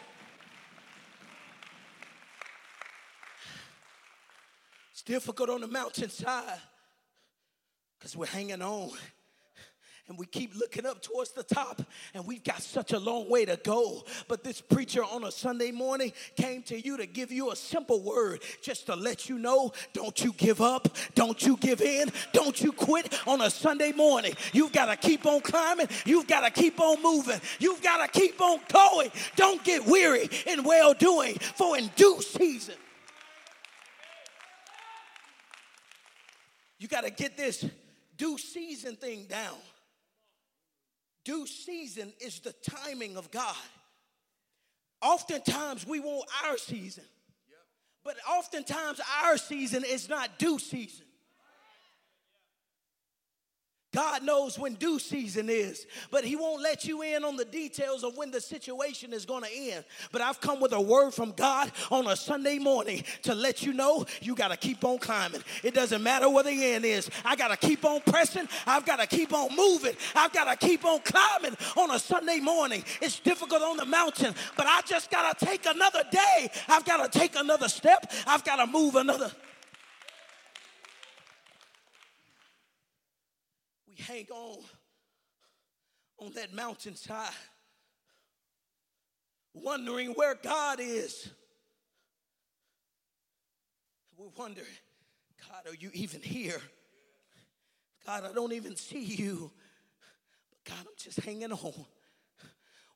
It's 4.93 5.03
difficult 5.03 5.49
on 5.49 5.61
the 5.61 5.67
mountainside 5.67 6.59
because 7.99 8.15
we're 8.15 8.25
hanging 8.25 8.61
on 8.61 8.91
and 10.07 10.17
we 10.17 10.25
keep 10.27 10.55
looking 10.55 10.85
up 10.85 11.01
towards 11.01 11.31
the 11.31 11.43
top, 11.43 11.81
and 12.13 12.25
we've 12.27 12.43
got 12.43 12.61
such 12.61 12.93
a 12.93 12.99
long 12.99 13.29
way 13.29 13.45
to 13.45 13.57
go. 13.63 14.03
But 14.27 14.43
this 14.43 14.61
preacher 14.61 15.03
on 15.03 15.23
a 15.23 15.31
Sunday 15.31 15.71
morning 15.71 16.13
came 16.35 16.61
to 16.63 16.79
you 16.79 16.97
to 16.97 17.05
give 17.05 17.31
you 17.31 17.51
a 17.51 17.55
simple 17.55 18.01
word 18.01 18.43
just 18.61 18.85
to 18.85 18.95
let 18.95 19.29
you 19.29 19.39
know 19.39 19.71
don't 19.93 20.23
you 20.23 20.33
give 20.33 20.61
up, 20.61 20.87
don't 21.15 21.43
you 21.43 21.57
give 21.57 21.81
in, 21.81 22.11
don't 22.33 22.61
you 22.61 22.71
quit 22.71 23.19
on 23.27 23.41
a 23.41 23.49
Sunday 23.49 23.91
morning. 23.93 24.33
You've 24.53 24.73
got 24.73 24.85
to 24.85 24.95
keep 24.95 25.25
on 25.25 25.41
climbing, 25.41 25.87
you've 26.05 26.27
got 26.27 26.41
to 26.41 26.51
keep 26.51 26.79
on 26.79 27.01
moving, 27.01 27.41
you've 27.59 27.81
got 27.81 28.05
to 28.05 28.19
keep 28.19 28.39
on 28.39 28.59
going. 28.71 29.11
Don't 29.35 29.63
get 29.63 29.85
weary 29.85 30.29
in 30.45 30.63
well 30.63 30.93
doing, 30.93 31.35
for 31.55 31.77
in 31.77 31.89
due 31.95 32.21
season. 32.21 32.75
You 36.77 36.87
got 36.87 37.05
to 37.05 37.09
get 37.09 37.37
this 37.37 37.65
due 38.17 38.37
season 38.37 38.95
thing 38.97 39.25
down. 39.25 39.55
Due 41.25 41.47
season 41.47 42.13
is 42.21 42.39
the 42.39 42.53
timing 42.53 43.17
of 43.17 43.31
God. 43.31 43.55
Oftentimes 45.01 45.85
we 45.85 45.99
want 45.99 46.29
our 46.45 46.57
season, 46.57 47.03
but 48.03 48.15
oftentimes 48.29 49.01
our 49.23 49.37
season 49.37 49.83
is 49.83 50.07
not 50.07 50.39
due 50.39 50.59
season. 50.59 51.05
God 53.95 54.23
knows 54.23 54.59
when 54.59 54.73
due 54.73 54.99
season 54.99 55.49
is, 55.49 55.87
but 56.11 56.25
He 56.25 56.35
won't 56.35 56.61
let 56.61 56.83
you 56.83 57.01
in 57.01 57.23
on 57.23 57.37
the 57.37 57.45
details 57.45 58.03
of 58.03 58.17
when 58.17 58.29
the 58.29 58.41
situation 58.41 59.13
is 59.13 59.25
going 59.25 59.43
to 59.43 59.49
end. 59.49 59.85
But 60.11 60.21
I've 60.21 60.41
come 60.41 60.59
with 60.59 60.73
a 60.73 60.81
word 60.81 61.11
from 61.11 61.31
God 61.31 61.71
on 61.89 62.05
a 62.07 62.17
Sunday 62.17 62.59
morning 62.59 63.05
to 63.23 63.33
let 63.33 63.63
you 63.63 63.71
know 63.71 64.05
you 64.21 64.35
got 64.35 64.49
to 64.49 64.57
keep 64.57 64.83
on 64.83 64.97
climbing. 64.97 65.41
It 65.63 65.73
doesn't 65.73 66.03
matter 66.03 66.29
where 66.29 66.43
the 66.43 66.73
end 66.73 66.83
is. 66.83 67.09
I 67.23 67.37
got 67.37 67.57
to 67.57 67.67
keep 67.67 67.85
on 67.85 68.01
pressing. 68.01 68.49
I've 68.67 68.85
got 68.85 68.99
to 68.99 69.07
keep 69.07 69.31
on 69.31 69.55
moving. 69.55 69.95
I've 70.13 70.33
got 70.33 70.59
to 70.59 70.67
keep 70.67 70.83
on 70.83 70.99
climbing 70.99 71.55
on 71.77 71.91
a 71.91 71.99
Sunday 71.99 72.41
morning. 72.41 72.83
It's 73.01 73.21
difficult 73.21 73.61
on 73.61 73.77
the 73.77 73.85
mountain, 73.85 74.35
but 74.57 74.65
I 74.65 74.81
just 74.85 75.09
got 75.09 75.39
to 75.39 75.45
take 75.45 75.65
another 75.65 76.03
day. 76.11 76.49
I've 76.67 76.83
got 76.83 77.09
to 77.09 77.17
take 77.17 77.37
another 77.37 77.69
step. 77.69 78.11
I've 78.27 78.43
got 78.43 78.57
to 78.57 78.67
move 78.67 78.95
another. 78.95 79.31
We 83.97 84.03
hang 84.03 84.27
on 84.31 84.59
on 86.17 86.31
that 86.33 86.53
mountainside, 86.53 87.33
wondering 89.53 90.11
where 90.11 90.35
God 90.35 90.79
is. 90.79 91.29
We 94.17 94.27
wonder, 94.37 94.61
God, 95.49 95.71
are 95.71 95.75
you 95.75 95.91
even 95.93 96.21
here? 96.21 96.61
God, 98.05 98.23
I 98.23 98.33
don't 98.33 98.53
even 98.53 98.75
see 98.77 99.03
you. 99.03 99.51
But 100.49 100.73
God, 100.73 100.85
I'm 100.87 100.93
just 100.97 101.19
hanging 101.19 101.51
on. 101.51 101.85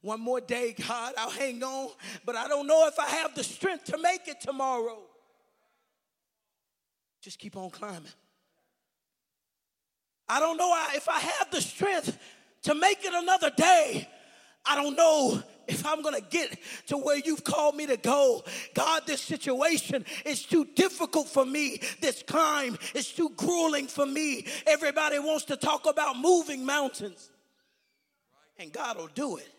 One 0.02 0.22
more 0.22 0.39
day, 0.39 0.76
God, 0.88 1.14
I'll 1.18 1.30
hang 1.30 1.62
on, 1.62 1.89
but 2.26 2.38
I 2.38 2.47
don't 2.47 2.68
know 2.68 2.88
if 2.88 2.97
I 2.97 3.10
have 3.10 3.36
the 3.36 3.43
strength 3.43 3.86
to 3.86 3.97
make 3.97 4.30
it 4.30 4.39
tomorrow. 4.39 5.00
Just 7.22 7.38
keep 7.38 7.58
on 7.58 7.70
climbing. 7.70 8.08
I 10.30 10.40
don't 10.40 10.58
know 10.58 10.72
if 10.94 11.10
I 11.10 11.20
have 11.20 11.50
the 11.50 11.60
strength 11.60 12.18
to 12.64 12.76
make 12.76 13.04
it 13.04 13.14
another 13.14 13.50
day. 13.50 14.08
I 14.64 14.76
don't 14.76 14.96
know 14.96 15.42
if 15.68 15.86
I'm 15.86 16.04
gonna 16.04 16.22
get 16.22 16.58
to 16.88 16.98
where 16.98 17.18
you've 17.18 17.44
called 17.44 17.76
me 17.76 17.88
to 17.88 17.98
go. 17.98 18.44
God, 18.76 19.04
this 19.08 19.22
situation 19.22 20.06
is 20.26 20.44
too 20.44 20.66
difficult 20.76 21.28
for 21.28 21.46
me. 21.46 21.82
This 22.00 22.24
climb 22.24 22.78
is 22.94 23.12
too 23.12 23.32
grueling 23.36 23.88
for 23.88 24.06
me. 24.06 24.46
Everybody 24.68 25.18
wants 25.18 25.46
to 25.46 25.58
talk 25.58 25.88
about 25.88 26.18
moving 26.18 26.64
mountains, 26.64 27.32
and 28.58 28.72
God 28.72 28.98
will 28.98 29.08
do 29.08 29.38
it. 29.38 29.50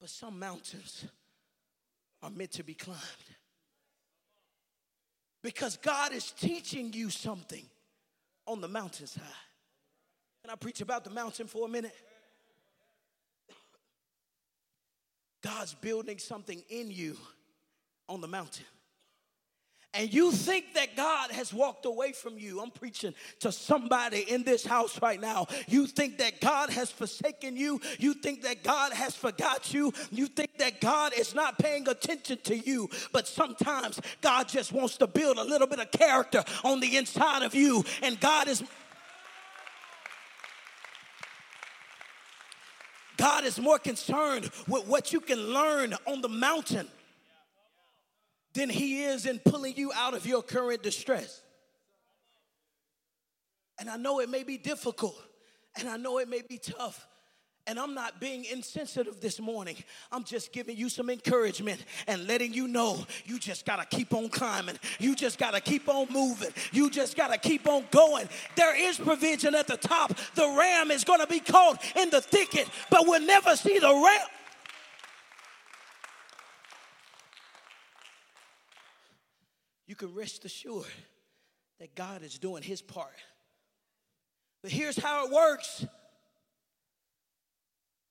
But 0.00 0.10
some 0.10 0.40
mountains 0.40 1.04
are 2.22 2.30
meant 2.30 2.52
to 2.52 2.64
be 2.64 2.74
climbed 2.74 2.98
because 5.42 5.76
God 5.76 6.12
is 6.12 6.32
teaching 6.32 6.92
you 6.92 7.10
something 7.10 7.64
on 8.52 8.60
the 8.60 8.68
mountainside. 8.68 9.22
Can 10.42 10.50
I 10.50 10.56
preach 10.56 10.80
about 10.80 11.04
the 11.04 11.10
mountain 11.10 11.46
for 11.46 11.66
a 11.66 11.68
minute? 11.68 11.94
God's 15.42 15.74
building 15.74 16.18
something 16.18 16.62
in 16.68 16.90
you 16.90 17.16
on 18.08 18.20
the 18.20 18.28
mountain 18.28 18.66
and 19.94 20.12
you 20.12 20.32
think 20.32 20.72
that 20.74 20.96
God 20.96 21.30
has 21.32 21.52
walked 21.52 21.84
away 21.84 22.12
from 22.12 22.38
you, 22.38 22.62
I'm 22.62 22.70
preaching 22.70 23.12
to 23.40 23.52
somebody 23.52 24.20
in 24.20 24.42
this 24.42 24.64
house 24.64 25.00
right 25.02 25.20
now. 25.20 25.48
You 25.68 25.86
think 25.86 26.16
that 26.18 26.40
God 26.40 26.70
has 26.70 26.90
forsaken 26.90 27.58
you. 27.58 27.78
You 27.98 28.14
think 28.14 28.42
that 28.42 28.62
God 28.62 28.94
has 28.94 29.14
forgot 29.14 29.74
you. 29.74 29.92
You 30.10 30.28
think 30.28 30.56
that 30.58 30.80
God 30.80 31.12
is 31.14 31.34
not 31.34 31.58
paying 31.58 31.86
attention 31.88 32.38
to 32.44 32.56
you. 32.56 32.88
But 33.12 33.28
sometimes 33.28 34.00
God 34.22 34.48
just 34.48 34.72
wants 34.72 34.96
to 34.96 35.06
build 35.06 35.36
a 35.36 35.44
little 35.44 35.66
bit 35.66 35.78
of 35.78 35.90
character 35.90 36.42
on 36.64 36.80
the 36.80 36.96
inside 36.96 37.42
of 37.42 37.54
you. 37.54 37.84
And 38.02 38.18
God 38.18 38.48
is. 38.48 38.62
God 43.18 43.44
is 43.44 43.60
more 43.60 43.78
concerned 43.78 44.50
with 44.66 44.88
what 44.88 45.12
you 45.12 45.20
can 45.20 45.38
learn 45.38 45.94
on 46.06 46.22
the 46.22 46.28
mountain 46.28 46.88
than 48.54 48.68
He 48.68 49.04
is 49.04 49.26
in 49.26 49.38
pulling 49.38 49.76
you 49.76 49.92
out 49.94 50.14
of 50.14 50.26
your 50.26 50.42
current 50.42 50.82
distress. 50.82 51.42
And 53.78 53.88
I 53.90 53.96
know 53.96 54.20
it 54.20 54.28
may 54.28 54.42
be 54.42 54.58
difficult, 54.58 55.20
and 55.76 55.88
I 55.88 55.96
know 55.96 56.18
it 56.18 56.28
may 56.28 56.42
be 56.42 56.58
tough. 56.58 57.08
And 57.66 57.78
I'm 57.78 57.94
not 57.94 58.20
being 58.20 58.44
insensitive 58.44 59.20
this 59.20 59.40
morning. 59.40 59.76
I'm 60.10 60.24
just 60.24 60.52
giving 60.52 60.76
you 60.76 60.88
some 60.88 61.08
encouragement 61.08 61.84
and 62.08 62.26
letting 62.26 62.52
you 62.52 62.66
know 62.66 63.06
you 63.24 63.38
just 63.38 63.64
got 63.64 63.76
to 63.76 63.96
keep 63.96 64.12
on 64.12 64.28
climbing. 64.30 64.76
You 64.98 65.14
just 65.14 65.38
got 65.38 65.54
to 65.54 65.60
keep 65.60 65.88
on 65.88 66.08
moving. 66.10 66.50
You 66.72 66.90
just 66.90 67.16
got 67.16 67.28
to 67.28 67.38
keep 67.38 67.68
on 67.68 67.84
going. 67.92 68.28
There 68.56 68.76
is 68.76 68.98
provision 68.98 69.54
at 69.54 69.68
the 69.68 69.76
top. 69.76 70.12
The 70.34 70.56
ram 70.58 70.90
is 70.90 71.04
going 71.04 71.20
to 71.20 71.28
be 71.28 71.38
caught 71.38 71.80
in 71.96 72.10
the 72.10 72.20
thicket, 72.20 72.68
but 72.90 73.06
we'll 73.06 73.24
never 73.24 73.54
see 73.54 73.78
the 73.78 73.94
ram. 73.94 74.26
You 79.92 79.96
can 79.96 80.14
rest 80.14 80.46
assured 80.46 80.86
that 81.78 81.94
God 81.94 82.22
is 82.22 82.38
doing 82.38 82.62
his 82.62 82.80
part. 82.80 83.12
But 84.62 84.72
here's 84.72 84.96
how 84.96 85.26
it 85.26 85.30
works 85.30 85.84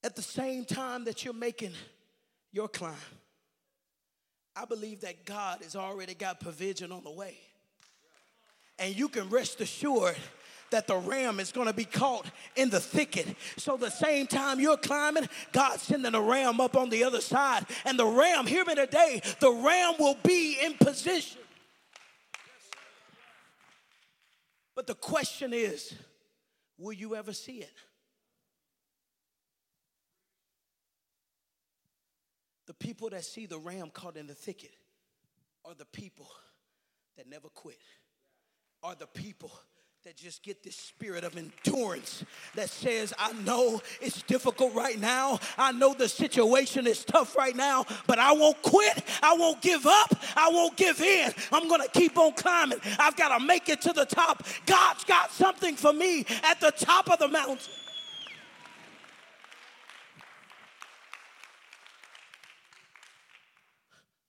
at 0.04 0.16
the 0.16 0.22
same 0.22 0.64
time 0.64 1.06
that 1.06 1.26
you're 1.26 1.34
making 1.34 1.72
your 2.52 2.68
climb, 2.68 2.94
I 4.56 4.66
believe 4.66 5.02
that 5.02 5.26
God 5.26 5.64
has 5.64 5.76
already 5.76 6.14
got 6.14 6.40
provision 6.40 6.92
on 6.92 7.04
the 7.04 7.10
way. 7.10 7.36
And 8.78 8.96
you 8.96 9.10
can 9.10 9.28
rest 9.32 9.60
assured 9.60 10.18
that 10.70 10.86
the 10.86 10.98
ram 10.98 11.40
is 11.40 11.52
going 11.52 11.68
to 11.68 11.74
be 11.74 11.86
caught 11.86 12.28
in 12.56 12.70
the 12.70 12.80
thicket. 12.80 13.26
So 13.58 13.76
the 13.76 13.90
same 13.90 14.28
time 14.28 14.60
you're 14.60 14.78
climbing, 14.78 15.28
God's 15.52 15.82
sending 15.82 16.14
a 16.14 16.22
ram 16.22 16.62
up 16.62 16.78
on 16.78 16.92
the 16.92 17.04
other 17.04 17.22
side. 17.22 17.66
And 17.86 17.98
the 17.98 18.06
ram, 18.06 18.46
hear 18.46 18.66
me 18.66 18.76
today, 18.76 19.24
the 19.40 19.52
ram 19.52 19.96
will 19.98 20.18
be 20.24 20.60
in 20.62 20.76
position. 20.76 21.41
But 24.76 24.88
the 24.88 24.96
question 24.96 25.54
is, 25.54 25.94
will 26.78 26.94
you 26.94 27.16
ever 27.16 27.34
see 27.34 27.58
it? 27.58 27.74
The 32.68 32.74
people 32.74 33.10
that 33.10 33.26
see 33.26 33.46
the 33.46 33.60
ram 33.60 33.90
caught 33.90 34.16
in 34.16 34.28
the 34.28 34.34
thicket 34.34 34.72
are 35.66 35.74
the 35.74 35.86
people 35.86 36.30
that 37.18 37.28
never 37.28 37.50
quit, 37.50 37.80
are 38.82 38.96
the 38.96 39.08
people 39.08 39.52
that 40.04 40.18
just 40.18 40.42
get 40.42 40.64
this 40.64 40.76
spirit 40.76 41.24
of 41.24 41.38
endurance 41.38 42.26
that 42.56 42.70
says, 42.70 43.14
I 43.20 43.34
know 43.34 43.80
it's 44.02 44.24
difficult 44.24 44.74
right 44.74 45.00
now. 45.00 45.40
I 45.60 45.74
know 45.74 45.94
the 45.94 46.10
situation 46.10 46.88
is 46.88 47.06
tough 47.06 47.36
right 47.36 47.56
now, 47.56 47.86
but 48.08 48.18
I 48.18 48.32
won't 48.32 48.60
quit. 48.64 49.04
I 49.22 49.36
won't 49.38 49.62
give 49.62 49.86
up. 49.86 50.16
I 50.36 50.50
won't 50.50 50.76
give 50.76 51.00
in. 51.02 51.32
I'm 51.52 51.68
going 51.68 51.82
to 51.82 51.90
keep 51.90 52.18
on 52.18 52.34
climbing. 52.34 52.80
I've 52.98 53.16
got 53.16 53.38
to 53.38 53.46
make 53.46 53.70
it 53.70 53.82
to 53.82 53.94
the 53.94 54.06
top. 54.06 54.44
God's 54.66 55.04
got 55.04 55.32
something 55.32 55.76
for 55.76 55.94
me 55.94 56.26
at 56.46 56.60
the 56.60 56.72
top 56.72 57.12
of 57.12 57.20
the 57.20 57.28
mountain. 57.28 57.72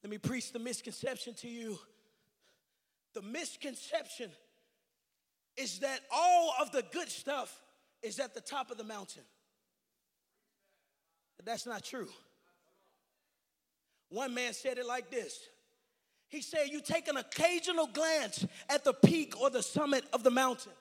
Let 0.02 0.10
me 0.10 0.18
preach 0.18 0.52
the 0.52 0.58
misconception 0.58 1.32
to 1.34 1.48
you. 1.48 1.78
The 3.14 3.22
misconception 3.22 4.30
is 5.56 5.80
that 5.80 6.00
all 6.12 6.54
of 6.60 6.72
the 6.72 6.82
good 6.92 7.08
stuff 7.08 7.60
is 8.02 8.18
at 8.18 8.34
the 8.34 8.40
top 8.40 8.70
of 8.70 8.78
the 8.78 8.84
mountain. 8.84 9.22
But 11.36 11.46
that's 11.46 11.66
not 11.66 11.84
true. 11.84 12.08
One 14.08 14.34
man 14.34 14.52
said 14.52 14.78
it 14.78 14.86
like 14.86 15.10
this 15.10 15.40
He 16.28 16.42
said, 16.42 16.68
You 16.70 16.80
take 16.80 17.08
an 17.08 17.16
occasional 17.16 17.86
glance 17.86 18.46
at 18.68 18.84
the 18.84 18.92
peak 18.92 19.40
or 19.40 19.50
the 19.50 19.62
summit 19.62 20.04
of 20.12 20.22
the 20.22 20.30
mountain. 20.30 20.72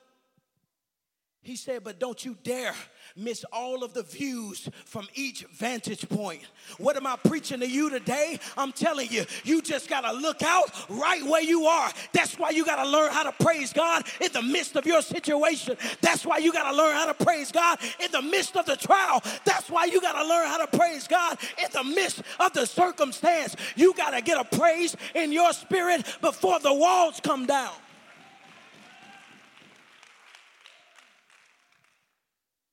He 1.44 1.56
said, 1.56 1.82
but 1.82 1.98
don't 1.98 2.24
you 2.24 2.36
dare 2.44 2.72
miss 3.16 3.44
all 3.52 3.82
of 3.82 3.94
the 3.94 4.04
views 4.04 4.68
from 4.84 5.08
each 5.14 5.44
vantage 5.46 6.08
point. 6.08 6.42
What 6.78 6.96
am 6.96 7.04
I 7.04 7.16
preaching 7.16 7.58
to 7.58 7.68
you 7.68 7.90
today? 7.90 8.38
I'm 8.56 8.70
telling 8.70 9.08
you, 9.10 9.24
you 9.42 9.60
just 9.60 9.88
got 9.88 10.02
to 10.02 10.12
look 10.12 10.42
out 10.44 10.70
right 10.88 11.20
where 11.24 11.42
you 11.42 11.64
are. 11.64 11.90
That's 12.12 12.38
why 12.38 12.50
you 12.50 12.64
got 12.64 12.82
to 12.82 12.88
learn 12.88 13.10
how 13.10 13.24
to 13.24 13.32
praise 13.44 13.72
God 13.72 14.04
in 14.20 14.32
the 14.32 14.40
midst 14.40 14.76
of 14.76 14.86
your 14.86 15.02
situation. 15.02 15.76
That's 16.00 16.24
why 16.24 16.38
you 16.38 16.52
got 16.52 16.70
to 16.70 16.76
learn 16.76 16.94
how 16.94 17.06
to 17.06 17.24
praise 17.24 17.50
God 17.50 17.80
in 17.98 18.12
the 18.12 18.22
midst 18.22 18.56
of 18.56 18.64
the 18.64 18.76
trial. 18.76 19.20
That's 19.44 19.68
why 19.68 19.86
you 19.86 20.00
got 20.00 20.22
to 20.22 20.28
learn 20.28 20.46
how 20.46 20.64
to 20.64 20.76
praise 20.78 21.08
God 21.08 21.38
in 21.58 21.72
the 21.72 21.82
midst 21.82 22.22
of 22.38 22.52
the 22.52 22.66
circumstance. 22.66 23.56
You 23.74 23.94
got 23.94 24.10
to 24.10 24.20
get 24.20 24.38
a 24.38 24.56
praise 24.56 24.96
in 25.16 25.32
your 25.32 25.52
spirit 25.52 26.04
before 26.20 26.60
the 26.60 26.72
walls 26.72 27.18
come 27.20 27.46
down. 27.46 27.72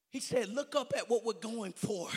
He 0.09 0.19
said, 0.19 0.49
Look 0.49 0.75
up 0.75 0.93
at 0.95 1.09
what 1.09 1.25
we're 1.25 1.33
going 1.33 1.73
for. 1.73 2.07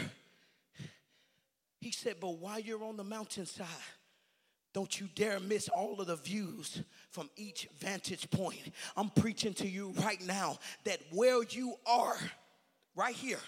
He 1.80 1.90
said, 1.90 2.16
But 2.20 2.38
while 2.38 2.58
you're 2.58 2.84
on 2.84 2.96
the 2.96 3.04
mountainside, 3.04 3.66
don't 4.72 4.98
you 4.98 5.08
dare 5.14 5.38
miss 5.38 5.68
all 5.68 6.00
of 6.00 6.06
the 6.06 6.16
views 6.16 6.82
from 7.10 7.28
each 7.36 7.68
vantage 7.78 8.30
point. 8.30 8.72
I'm 8.96 9.10
preaching 9.10 9.52
to 9.54 9.68
you 9.68 9.92
right 10.02 10.24
now 10.24 10.58
that 10.84 11.00
where 11.10 11.42
you 11.42 11.74
are, 11.86 12.16
right 12.96 13.14
here, 13.14 13.40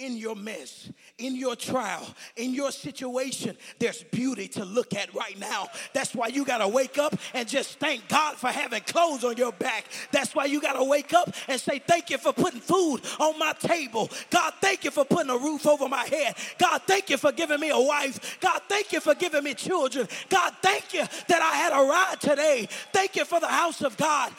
in 0.00 0.16
your 0.16 0.34
mess, 0.34 0.90
in 1.18 1.36
your 1.36 1.54
trial, 1.54 2.06
in 2.36 2.54
your 2.54 2.70
situation, 2.70 3.56
there's 3.78 4.02
beauty 4.04 4.48
to 4.48 4.64
look 4.64 4.94
at 4.94 5.14
right 5.14 5.38
now. 5.38 5.68
That's 5.92 6.14
why 6.14 6.28
you 6.28 6.44
got 6.44 6.58
to 6.58 6.68
wake 6.68 6.98
up 6.98 7.14
and 7.34 7.46
just 7.46 7.78
thank 7.78 8.08
God 8.08 8.36
for 8.36 8.48
having 8.48 8.80
clothes 8.82 9.24
on 9.24 9.36
your 9.36 9.52
back. 9.52 9.84
That's 10.10 10.34
why 10.34 10.46
you 10.46 10.60
got 10.60 10.72
to 10.72 10.84
wake 10.84 11.12
up 11.12 11.32
and 11.46 11.60
say, 11.60 11.78
Thank 11.78 12.10
you 12.10 12.18
for 12.18 12.32
putting 12.32 12.60
food 12.60 13.00
on 13.18 13.38
my 13.38 13.52
table. 13.52 14.10
God, 14.30 14.54
thank 14.60 14.84
you 14.84 14.90
for 14.90 15.04
putting 15.04 15.30
a 15.30 15.36
roof 15.36 15.66
over 15.66 15.88
my 15.88 16.04
head. 16.04 16.34
God, 16.58 16.82
thank 16.86 17.10
you 17.10 17.18
for 17.18 17.32
giving 17.32 17.60
me 17.60 17.70
a 17.70 17.80
wife. 17.80 18.38
God, 18.40 18.60
thank 18.68 18.92
you 18.92 19.00
for 19.00 19.14
giving 19.14 19.44
me 19.44 19.54
children. 19.54 20.08
God, 20.28 20.54
thank 20.62 20.94
you 20.94 21.04
that 21.28 21.42
I 21.42 21.56
had 21.56 21.72
a 21.72 21.86
ride 21.86 22.20
today. 22.20 22.68
Thank 22.92 23.16
you 23.16 23.24
for 23.24 23.40
the 23.40 23.48
house 23.48 23.82
of 23.82 23.96
God. 23.96 24.32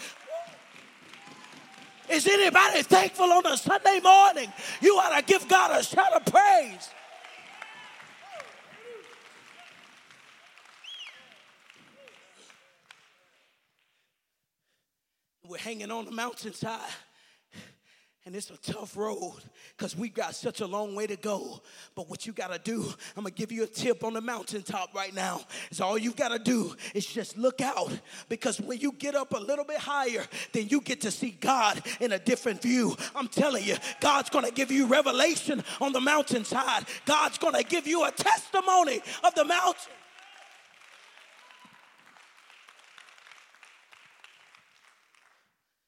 Is 2.12 2.28
anybody 2.28 2.84
thankful 2.84 3.32
on 3.32 3.45
a 3.45 3.55
Sunday 3.55 4.01
morning? 4.01 4.51
You 4.82 4.95
ought 4.97 5.18
to 5.18 5.24
give 5.26 5.47
God 5.47 5.80
a 5.80 5.82
shout 5.82 6.12
of 6.12 6.26
praise. 6.26 6.89
We're 15.47 15.57
hanging 15.57 15.89
on 15.89 16.03
the 16.03 16.12
mountainside. 16.12 16.82
And 18.24 18.36
it's 18.36 18.51
a 18.51 18.57
tough 18.57 18.95
road 18.95 19.41
because 19.76 19.97
we've 19.97 20.13
got 20.13 20.36
such 20.36 20.61
a 20.61 20.67
long 20.67 20.93
way 20.93 21.07
to 21.07 21.15
go. 21.15 21.59
But 21.95 22.07
what 22.07 22.28
you 22.28 22.34
got 22.34 22.53
to 22.53 22.59
do, 22.59 22.84
I'm 23.17 23.24
going 23.24 23.34
to 23.34 23.38
give 23.38 23.51
you 23.51 23.63
a 23.63 23.67
tip 23.67 24.03
on 24.03 24.13
the 24.13 24.22
mountaintop 24.22 24.93
right 24.93 25.13
now. 25.13 25.41
Is 25.72 25.82
all 25.82 25.97
you 25.97 26.11
got 26.11 26.30
to 26.30 26.38
do 26.38 26.76
is 26.93 27.03
just 27.03 27.36
look 27.36 27.61
out 27.61 27.91
because 28.30 28.61
when 28.61 28.80
you 28.80 28.91
get 28.91 29.15
up 29.15 29.34
a 29.34 29.39
little 29.39 29.65
bit 29.65 29.80
higher, 29.80 30.24
then 30.51 30.67
you 30.67 30.82
get 30.82 31.01
to 31.01 31.09
see 31.09 31.32
God 31.32 31.82
in 31.99 32.11
a 32.11 32.19
different 32.19 32.61
view. 32.61 32.95
I'm 33.15 33.28
telling 33.28 33.63
you, 33.63 33.76
God's 33.99 34.30
going 34.30 34.45
to 34.45 34.51
give 34.51 34.69
you 34.69 34.86
revelation 34.86 35.63
on 35.80 35.91
the 35.91 36.01
mountainside. 36.01 36.86
God's 37.05 37.39
going 37.39 37.55
to 37.55 37.63
give 37.63 37.88
you 37.88 38.05
a 38.05 38.11
testimony 38.11 39.01
of 39.24 39.34
the 39.34 39.45
mountain. 39.45 39.93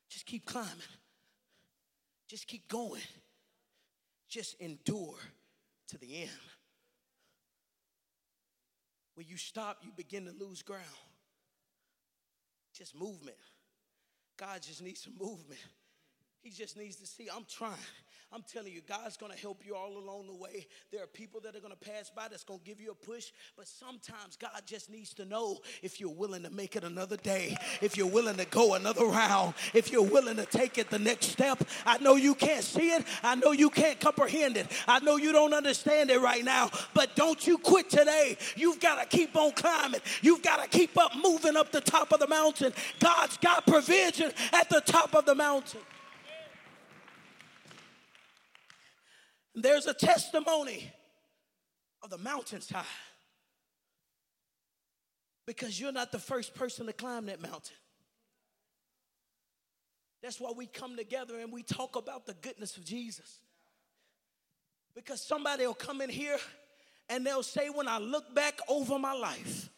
Just 0.09 0.25
keep 0.25 0.47
climbing. 0.47 0.71
Just 2.33 2.47
keep 2.47 2.67
going. 2.67 2.99
Just 4.27 4.59
endure 4.59 5.19
to 5.89 5.99
the 5.99 6.23
end. 6.23 6.31
When 9.13 9.27
you 9.27 9.37
stop, 9.37 9.77
you 9.83 9.91
begin 9.95 10.25
to 10.25 10.31
lose 10.31 10.63
ground. 10.63 10.81
Just 12.75 12.99
movement. 12.99 13.37
God 14.35 14.63
just 14.63 14.81
needs 14.81 15.03
some 15.03 15.13
movement. 15.15 15.61
He 16.43 16.49
just 16.49 16.75
needs 16.77 16.97
to 16.97 17.05
see, 17.05 17.29
I'm 17.33 17.45
trying. 17.49 17.77
I'm 18.33 18.43
telling 18.51 18.73
you, 18.73 18.81
God's 18.81 19.15
gonna 19.15 19.35
help 19.35 19.63
you 19.63 19.75
all 19.75 19.95
along 19.95 20.25
the 20.25 20.33
way. 20.33 20.65
There 20.91 21.03
are 21.03 21.07
people 21.07 21.39
that 21.41 21.55
are 21.55 21.59
gonna 21.59 21.75
pass 21.75 22.09
by 22.09 22.27
that's 22.27 22.43
gonna 22.43 22.59
give 22.65 22.81
you 22.81 22.89
a 22.91 22.95
push, 22.95 23.31
but 23.55 23.67
sometimes 23.67 24.35
God 24.37 24.59
just 24.65 24.89
needs 24.89 25.13
to 25.15 25.25
know 25.25 25.59
if 25.83 26.01
you're 26.01 26.09
willing 26.09 26.41
to 26.41 26.49
make 26.49 26.75
it 26.75 26.83
another 26.83 27.15
day, 27.15 27.55
if 27.79 27.95
you're 27.95 28.07
willing 28.07 28.35
to 28.37 28.45
go 28.45 28.73
another 28.73 29.05
round, 29.05 29.53
if 29.75 29.91
you're 29.91 30.01
willing 30.01 30.35
to 30.37 30.45
take 30.47 30.79
it 30.79 30.89
the 30.89 30.97
next 30.97 31.27
step. 31.27 31.63
I 31.85 31.99
know 31.99 32.15
you 32.15 32.33
can't 32.33 32.63
see 32.63 32.89
it, 32.89 33.05
I 33.21 33.35
know 33.35 33.51
you 33.51 33.69
can't 33.69 33.99
comprehend 33.99 34.57
it, 34.57 34.65
I 34.87 34.99
know 34.99 35.17
you 35.17 35.31
don't 35.31 35.53
understand 35.53 36.09
it 36.09 36.19
right 36.19 36.43
now, 36.43 36.71
but 36.95 37.15
don't 37.15 37.45
you 37.45 37.59
quit 37.59 37.89
today. 37.91 38.37
You've 38.55 38.79
gotta 38.79 39.05
keep 39.05 39.35
on 39.35 39.51
climbing, 39.51 40.01
you've 40.23 40.41
gotta 40.41 40.67
keep 40.67 40.97
up 40.97 41.11
moving 41.15 41.55
up 41.55 41.71
the 41.71 41.81
top 41.81 42.11
of 42.11 42.19
the 42.19 42.27
mountain. 42.27 42.73
God's 42.99 43.37
got 43.37 43.67
provision 43.67 44.31
at 44.51 44.69
the 44.69 44.81
top 44.81 45.13
of 45.13 45.25
the 45.25 45.35
mountain. 45.35 45.81
There's 49.55 49.85
a 49.85 49.93
testimony 49.93 50.91
of 52.01 52.09
the 52.09 52.17
mountains 52.17 52.69
high 52.69 52.83
because 55.45 55.79
you're 55.79 55.91
not 55.91 56.11
the 56.11 56.19
first 56.19 56.55
person 56.55 56.85
to 56.87 56.93
climb 56.93 57.27
that 57.27 57.41
mountain. 57.41 57.75
That's 60.21 60.39
why 60.39 60.51
we 60.55 60.67
come 60.67 60.95
together 60.95 61.39
and 61.39 61.51
we 61.51 61.63
talk 61.63 61.95
about 61.97 62.25
the 62.25 62.33
goodness 62.35 62.77
of 62.77 62.85
Jesus. 62.85 63.39
Because 64.95 65.21
somebody 65.21 65.65
will 65.67 65.73
come 65.73 66.01
in 66.01 66.09
here 66.09 66.37
and 67.09 67.25
they'll 67.25 67.43
say, 67.43 67.69
When 67.69 67.87
I 67.87 67.97
look 67.97 68.33
back 68.33 68.59
over 68.69 68.97
my 68.97 69.13
life 69.13 69.69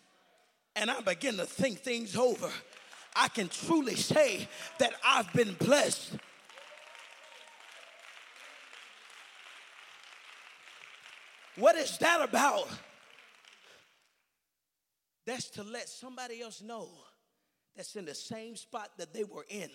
and 0.75 0.91
I 0.91 1.01
begin 1.01 1.37
to 1.37 1.45
think 1.45 1.79
things 1.79 2.15
over, 2.15 2.49
I 3.15 3.27
can 3.29 3.47
truly 3.47 3.95
say 3.95 4.47
that 4.79 4.93
I've 5.03 5.31
been 5.33 5.53
blessed. 5.53 6.13
What 11.57 11.75
is 11.75 11.97
that 11.99 12.21
about? 12.21 12.67
That's 15.25 15.49
to 15.51 15.63
let 15.63 15.89
somebody 15.89 16.41
else 16.41 16.61
know 16.61 16.89
that's 17.75 17.95
in 17.95 18.05
the 18.05 18.15
same 18.15 18.55
spot 18.55 18.91
that 18.97 19.13
they 19.13 19.23
were 19.23 19.45
in 19.49 19.69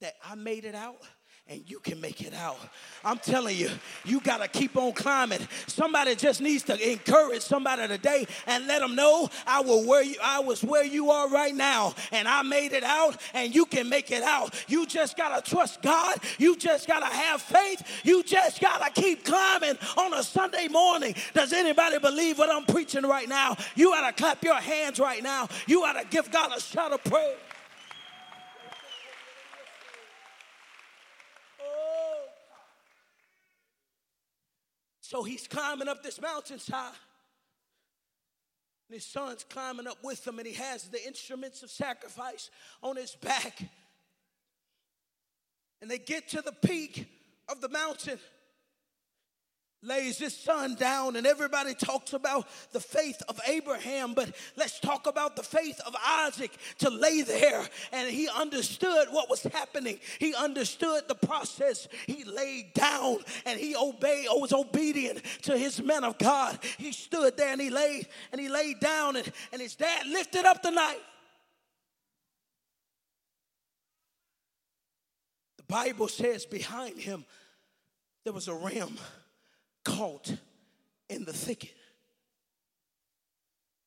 that 0.00 0.14
I 0.24 0.34
made 0.34 0.64
it 0.64 0.74
out 0.74 1.00
and 1.48 1.62
you 1.66 1.80
can 1.80 2.00
make 2.00 2.22
it 2.22 2.32
out. 2.32 2.58
I'm 3.04 3.18
telling 3.18 3.56
you, 3.56 3.68
you 4.04 4.20
got 4.20 4.38
to 4.38 4.48
keep 4.48 4.76
on 4.76 4.92
climbing. 4.92 5.40
Somebody 5.66 6.14
just 6.14 6.40
needs 6.40 6.62
to 6.64 6.90
encourage 6.90 7.42
somebody 7.42 7.88
today 7.88 8.26
and 8.46 8.66
let 8.66 8.80
them 8.80 8.94
know 8.94 9.28
I 9.46 9.60
will 9.60 9.86
where 9.86 10.02
you 10.02 10.14
I 10.22 10.40
was 10.40 10.62
where 10.62 10.84
you 10.84 11.10
are 11.10 11.28
right 11.28 11.54
now 11.54 11.94
and 12.12 12.28
I 12.28 12.42
made 12.42 12.72
it 12.72 12.84
out 12.84 13.20
and 13.34 13.54
you 13.54 13.66
can 13.66 13.88
make 13.88 14.10
it 14.12 14.22
out. 14.22 14.54
You 14.68 14.86
just 14.86 15.16
got 15.16 15.44
to 15.44 15.50
trust 15.50 15.82
God. 15.82 16.18
You 16.38 16.56
just 16.56 16.86
got 16.86 17.00
to 17.00 17.14
have 17.14 17.42
faith. 17.42 17.82
You 18.04 18.22
just 18.22 18.60
got 18.60 18.82
to 18.94 19.00
keep 19.00 19.24
climbing 19.24 19.76
on 19.98 20.14
a 20.14 20.22
Sunday 20.22 20.68
morning. 20.68 21.14
Does 21.34 21.52
anybody 21.52 21.98
believe 21.98 22.38
what 22.38 22.50
I'm 22.50 22.64
preaching 22.64 23.02
right 23.02 23.28
now? 23.28 23.56
You 23.74 23.90
got 23.90 24.08
to 24.08 24.22
clap 24.22 24.42
your 24.44 24.60
hands 24.60 25.00
right 25.00 25.22
now. 25.22 25.48
You 25.66 25.80
got 25.80 26.00
to 26.00 26.06
give 26.08 26.30
God 26.30 26.56
a 26.56 26.60
shout 26.60 26.92
of 26.92 27.02
praise. 27.04 27.36
So 35.12 35.22
he's 35.22 35.46
climbing 35.46 35.88
up 35.88 36.02
this 36.02 36.18
mountainside. 36.18 36.94
And 38.88 38.94
his 38.94 39.04
son's 39.04 39.44
climbing 39.44 39.86
up 39.86 39.98
with 40.02 40.26
him, 40.26 40.38
and 40.38 40.48
he 40.48 40.54
has 40.54 40.84
the 40.84 41.06
instruments 41.06 41.62
of 41.62 41.70
sacrifice 41.70 42.48
on 42.82 42.96
his 42.96 43.14
back. 43.16 43.62
And 45.82 45.90
they 45.90 45.98
get 45.98 46.28
to 46.28 46.40
the 46.40 46.52
peak 46.52 47.06
of 47.46 47.60
the 47.60 47.68
mountain 47.68 48.18
lays 49.82 50.18
his 50.18 50.36
son 50.36 50.76
down, 50.76 51.16
and 51.16 51.26
everybody 51.26 51.74
talks 51.74 52.12
about 52.12 52.46
the 52.72 52.80
faith 52.80 53.20
of 53.28 53.40
Abraham, 53.46 54.14
but 54.14 54.30
let's 54.56 54.78
talk 54.78 55.06
about 55.06 55.34
the 55.34 55.42
faith 55.42 55.80
of 55.86 55.96
Isaac 56.04 56.52
to 56.78 56.90
lay 56.90 57.22
there. 57.22 57.66
And 57.92 58.08
he 58.08 58.28
understood 58.28 59.08
what 59.10 59.28
was 59.28 59.42
happening, 59.42 59.98
he 60.18 60.34
understood 60.34 61.04
the 61.08 61.14
process. 61.14 61.88
He 62.06 62.24
laid 62.24 62.74
down 62.74 63.18
and 63.44 63.58
he 63.58 63.74
obeyed 63.76 64.28
or 64.28 64.40
was 64.40 64.52
obedient 64.52 65.22
to 65.42 65.58
his 65.58 65.82
men 65.82 66.04
of 66.04 66.18
God. 66.18 66.58
He 66.78 66.92
stood 66.92 67.36
there 67.36 67.52
and 67.52 67.60
he 67.60 67.70
laid 67.70 68.06
and 68.30 68.40
he 68.40 68.48
laid 68.48 68.80
down, 68.80 69.16
and, 69.16 69.30
and 69.52 69.60
his 69.60 69.74
dad 69.74 70.06
lifted 70.06 70.44
up 70.44 70.62
the 70.62 70.70
knife. 70.70 70.96
The 75.56 75.64
Bible 75.64 76.08
says 76.08 76.46
behind 76.46 76.98
him 76.98 77.24
there 78.24 78.32
was 78.32 78.46
a 78.46 78.54
ram 78.54 78.96
caught 79.84 80.34
in 81.08 81.24
the 81.24 81.32
thicket. 81.32 81.74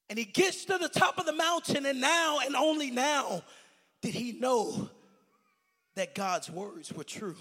And 0.10 0.20
he 0.20 0.26
gets 0.26 0.66
to 0.66 0.78
the 0.78 0.89
top 0.89 1.18
of 1.18 1.26
the 1.26 1.34
mountain, 1.34 1.86
and 1.86 2.00
now 2.00 2.39
and 2.39 2.56
only 2.56 2.91
now 2.91 3.43
did 4.02 4.14
he 4.14 4.34
know 4.34 4.89
that 5.96 6.14
God's 6.14 6.50
words 6.50 6.93
were 6.93 7.04
true. 7.04 7.38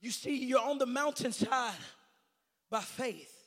You 0.00 0.10
see, 0.10 0.44
you're 0.44 0.60
on 0.60 0.78
the 0.78 0.86
mountainside 0.86 1.74
by 2.70 2.80
faith 2.80 3.39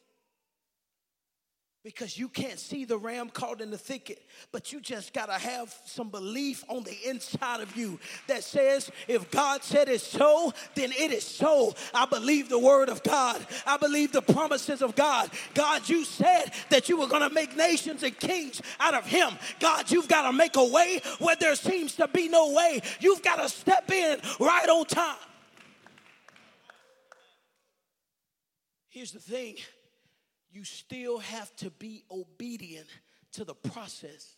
because 1.84 2.18
you 2.18 2.30
can't 2.30 2.60
see 2.60 2.86
the 2.86 2.98
ram 2.98 3.30
caught 3.30 3.60
in 3.60 3.70
the 3.70 3.78
thicket, 3.78 4.24
but 4.54 4.72
you 4.72 4.80
just 4.80 5.14
got 5.14 5.26
to 5.26 5.34
have 5.34 5.76
some 5.86 6.10
belief 6.10 6.64
on 6.70 6.84
the 6.84 6.96
inside 7.06 7.60
of 7.60 7.76
you 7.76 8.00
that 8.28 8.44
says, 8.44 8.90
if 9.10 9.30
God 9.32 9.64
said 9.64 9.90
it's 9.90 10.02
so, 10.02 10.54
then 10.76 10.94
it 10.94 11.12
is 11.12 11.26
so. 11.26 11.76
I 11.94 12.06
believe 12.06 12.48
the 12.48 12.60
word 12.60 12.88
of 12.88 13.04
God, 13.04 13.46
I 13.68 13.76
believe 13.76 14.14
the 14.14 14.22
promises 14.22 14.82
of 14.82 14.96
God. 14.96 15.30
God, 15.54 15.88
you 15.90 16.06
said 16.06 16.54
that 16.70 16.88
you 16.88 16.98
were 16.98 17.08
going 17.08 17.28
to 17.28 17.34
make 17.34 17.58
nations 17.58 18.04
and 18.04 18.18
kings 18.18 18.62
out 18.80 18.94
of 18.94 19.06
him. 19.06 19.34
God, 19.60 19.92
you've 19.92 20.08
got 20.08 20.30
to 20.32 20.32
make 20.32 20.56
a 20.56 20.66
way 20.66 21.02
where 21.20 21.36
there 21.36 21.56
seems 21.56 21.96
to 21.98 22.08
be 22.08 22.30
no 22.30 22.54
way. 22.54 22.82
You've 23.02 23.22
got 23.22 23.38
to 23.38 23.50
step 23.50 23.92
in 23.92 24.20
right 24.40 24.70
on 24.70 24.86
time. 24.86 25.18
Here's 28.88 29.12
the 29.12 29.20
thing 29.20 29.56
you 30.54 30.64
still 30.64 31.18
have 31.18 31.54
to 31.58 31.70
be 31.72 32.04
obedient 32.12 32.88
to 33.34 33.44
the 33.44 33.56
process. 33.56 34.38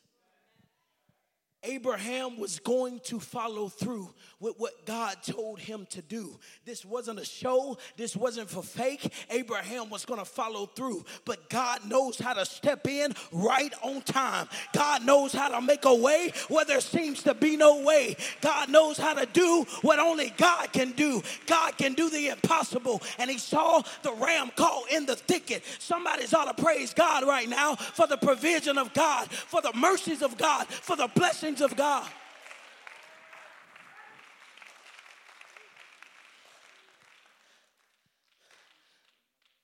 Abraham 1.65 2.39
was 2.39 2.59
going 2.59 2.99
to 3.05 3.19
follow 3.19 3.67
through 3.67 4.13
with 4.39 4.55
what 4.57 4.85
God 4.85 5.17
told 5.23 5.59
him 5.59 5.87
to 5.91 6.01
do. 6.01 6.37
This 6.65 6.85
wasn't 6.85 7.19
a 7.19 7.25
show, 7.25 7.77
this 7.97 8.15
wasn't 8.15 8.49
for 8.49 8.63
fake. 8.63 9.11
Abraham 9.29 9.89
was 9.89 10.05
going 10.05 10.19
to 10.19 10.25
follow 10.25 10.65
through, 10.65 11.05
but 11.25 11.49
God 11.49 11.79
knows 11.89 12.19
how 12.19 12.33
to 12.33 12.45
step 12.45 12.87
in 12.87 13.13
right 13.31 13.73
on 13.81 14.01
time. 14.01 14.47
God 14.73 15.05
knows 15.05 15.33
how 15.33 15.49
to 15.49 15.61
make 15.61 15.85
a 15.85 15.95
way 15.95 16.31
where 16.47 16.65
there 16.65 16.81
seems 16.81 17.23
to 17.23 17.33
be 17.33 17.57
no 17.57 17.81
way. 17.81 18.15
God 18.41 18.69
knows 18.69 18.97
how 18.97 19.13
to 19.13 19.25
do 19.25 19.65
what 19.81 19.99
only 19.99 20.33
God 20.37 20.71
can 20.73 20.91
do. 20.91 21.21
God 21.45 21.77
can 21.77 21.93
do 21.93 22.09
the 22.09 22.27
impossible, 22.27 23.01
and 23.17 23.29
he 23.29 23.37
saw 23.37 23.81
the 24.03 24.13
ram 24.13 24.51
caught 24.55 24.91
in 24.91 25.05
the 25.05 25.15
thicket. 25.15 25.63
Somebody's 25.79 26.33
ought 26.33 26.55
to 26.55 26.63
praise 26.63 26.93
God 26.93 27.25
right 27.25 27.49
now 27.49 27.75
for 27.75 28.07
the 28.07 28.17
provision 28.17 28.77
of 28.77 28.93
God, 28.93 29.31
for 29.31 29.61
the 29.61 29.73
mercies 29.73 30.21
of 30.21 30.37
God, 30.37 30.67
for 30.67 30.95
the 30.95 31.07
blessings 31.55 31.71
of 31.71 31.77
God. 31.77 32.07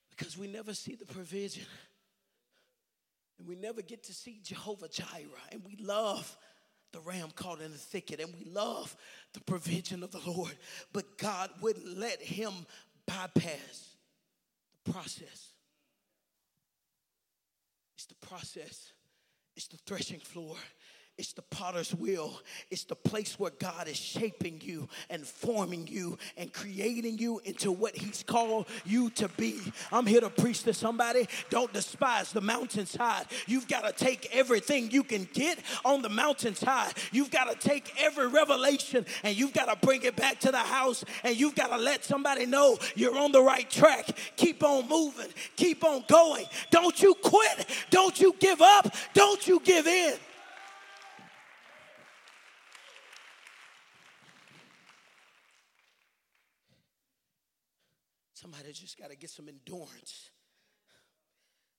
Because 0.10 0.38
we 0.38 0.48
never 0.48 0.74
see 0.74 0.96
the 0.96 1.06
provision. 1.06 1.66
And 3.40 3.48
we 3.48 3.56
never 3.56 3.82
get 3.82 4.04
to 4.04 4.14
see 4.14 4.40
Jehovah 4.44 4.88
Jireh. 4.88 5.08
And 5.52 5.62
we 5.66 5.78
love 5.84 6.38
the 6.92 7.00
ram 7.00 7.30
caught 7.36 7.62
in 7.62 7.72
the 7.72 7.78
thicket. 7.78 8.20
And 8.20 8.34
we 8.34 8.46
love 8.46 8.96
the 9.34 9.42
provision 9.42 10.04
of 10.04 10.12
the 10.12 10.22
Lord. 10.26 10.56
But 10.94 11.18
God 11.18 11.50
wouldn't 11.62 11.98
let 11.98 12.22
him 12.22 12.54
bypass 13.08 13.96
the 14.86 14.92
process. 14.92 15.48
It's 17.96 18.06
the 18.06 18.28
process, 18.28 18.94
it's 19.56 19.68
the 19.68 19.78
threshing 19.86 20.20
floor. 20.20 20.56
It's 21.18 21.34
the 21.34 21.42
potter's 21.44 21.94
wheel. 21.94 22.40
It's 22.72 22.86
the 22.86 22.96
place 22.96 23.38
where 23.38 23.52
God 23.52 23.88
is 23.88 23.98
shaping 23.98 24.60
you 24.64 24.88
and 25.10 25.26
forming 25.26 25.86
you 25.86 26.18
and 26.36 26.52
creating 26.52 27.20
you 27.20 27.40
into 27.44 27.72
what 27.72 27.96
He's 27.96 28.24
called 28.24 28.68
you 28.86 29.10
to 29.12 29.28
be. 29.38 29.60
I'm 29.92 30.08
here 30.08 30.22
to 30.22 30.30
preach 30.30 30.64
to 30.64 30.74
somebody. 30.74 31.28
Don't 31.50 31.72
despise 31.74 32.32
the 32.32 32.42
mountainside. 32.42 33.26
You've 33.46 33.68
got 33.68 33.86
to 33.86 34.04
take 34.04 34.30
everything 34.36 34.90
you 34.90 35.04
can 35.04 35.28
get 35.34 35.60
on 35.86 36.02
the 36.02 36.10
mountainside. 36.10 36.94
You've 37.12 37.30
got 37.30 37.52
to 37.52 37.70
take 37.70 37.94
every 38.00 38.28
revelation 38.28 39.06
and 39.24 39.36
you've 39.36 39.54
got 39.54 39.66
to 39.66 39.86
bring 39.86 40.02
it 40.04 40.16
back 40.16 40.40
to 40.40 40.52
the 40.52 40.58
house 40.58 41.04
and 41.24 41.40
you've 41.40 41.56
got 41.56 41.68
to 41.68 41.78
let 41.78 42.04
somebody 42.04 42.46
know 42.46 42.78
you're 42.96 43.18
on 43.18 43.32
the 43.32 43.44
right 43.44 43.70
track. 43.70 44.10
Keep 44.38 44.64
on 44.64 44.88
moving. 44.88 45.30
Keep 45.56 45.84
on 45.84 46.04
going. 46.08 46.46
Don't 46.72 47.00
you 47.02 47.14
quit. 47.22 47.68
Don't 47.90 48.20
you 48.20 48.34
give 48.40 48.62
up. 48.62 48.96
Don't 49.14 49.46
you 49.48 49.60
give 49.60 49.86
in. 49.86 50.16
Somebody 58.42 58.74
just 58.74 58.98
got 58.98 59.12
to 59.12 59.16
get 59.16 59.30
some 59.30 59.48
endurance. 59.48 60.32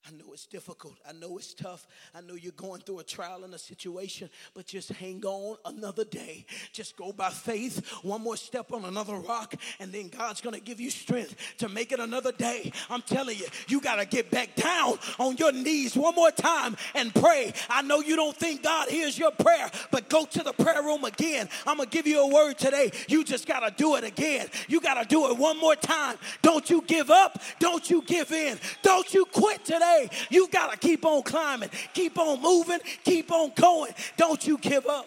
I 0.09 0.11
know 0.12 0.32
it's 0.32 0.46
difficult. 0.46 0.94
I 1.09 1.12
know 1.12 1.38
it's 1.38 1.55
tough. 1.55 1.86
I 2.12 2.22
know 2.22 2.34
you're 2.34 2.50
going 2.53 2.80
through 2.80 2.98
a 2.98 3.05
trial 3.05 3.44
and 3.44 3.55
a 3.55 3.59
situation, 3.59 4.28
but 4.53 4.66
just 4.66 4.90
hang 4.90 5.24
on 5.24 5.59
another 5.64 6.05
day. 6.05 6.44
Just 6.72 6.96
go 6.96 7.12
by 7.12 7.30
faith, 7.30 7.86
one 8.03 8.20
more 8.20 8.36
step 8.36 8.72
on 8.72 8.84
another 8.84 9.14
rock, 9.14 9.55
and 9.78 9.92
then 9.92 10.09
God's 10.09 10.40
going 10.40 10.57
to 10.57 10.61
give 10.61 10.80
you 10.80 10.90
strength 10.90 11.36
to 11.59 11.68
make 11.68 11.92
it 11.92 12.00
another 12.00 12.32
day. 12.32 12.72
I'm 12.90 13.03
telling 13.03 13.38
you, 13.38 13.46
you 13.68 13.80
got 13.80 13.96
to 13.96 14.05
get 14.05 14.28
back 14.28 14.57
down 14.57 14.98
on 15.20 15.36
your 15.36 15.53
knees 15.53 15.96
one 15.96 16.16
more 16.16 16.32
time 16.32 16.76
and 16.96 17.14
pray. 17.14 17.53
I 17.70 17.82
know 17.82 18.00
you 18.00 18.16
don't 18.16 18.36
think 18.36 18.64
God 18.64 18.88
hears 18.88 19.16
your 19.16 19.30
prayer, 19.30 19.70
but 19.92 20.09
go 20.09 20.24
to 20.24 20.42
the 20.42 20.53
prayer 20.53 20.82
room 20.82 21.05
again. 21.05 21.48
I'm 21.64 21.76
going 21.76 21.88
to 21.88 21.96
give 21.96 22.09
you 22.09 22.22
a 22.22 22.26
word 22.26 22.59
today. 22.59 22.90
You 23.07 23.22
just 23.22 23.46
got 23.46 23.61
to 23.61 23.72
do 23.76 23.94
it 23.94 24.03
again. 24.03 24.48
You 24.66 24.80
got 24.80 25.00
to 25.00 25.09
do 25.09 25.30
it 25.30 25.38
one 25.38 25.61
more 25.61 25.76
time. 25.76 26.16
Don't 26.42 26.68
you 26.68 26.82
give 26.88 27.09
up. 27.09 27.40
Don't 27.61 27.88
you 27.88 28.03
give 28.03 28.32
in. 28.32 28.59
Don't 28.82 29.14
you 29.14 29.26
quit 29.26 29.64
today 29.64 29.91
way. 29.93 30.09
You 30.30 30.49
got 30.49 30.72
to 30.72 30.78
keep 30.78 31.05
on 31.05 31.22
climbing, 31.22 31.70
keep 31.95 32.18
on 32.18 32.40
moving, 32.40 32.80
keep 33.05 33.30
on 33.30 33.53
going. 33.55 33.93
Don't 34.16 34.47
you 34.47 34.59
give 34.59 34.86
up. 34.86 35.07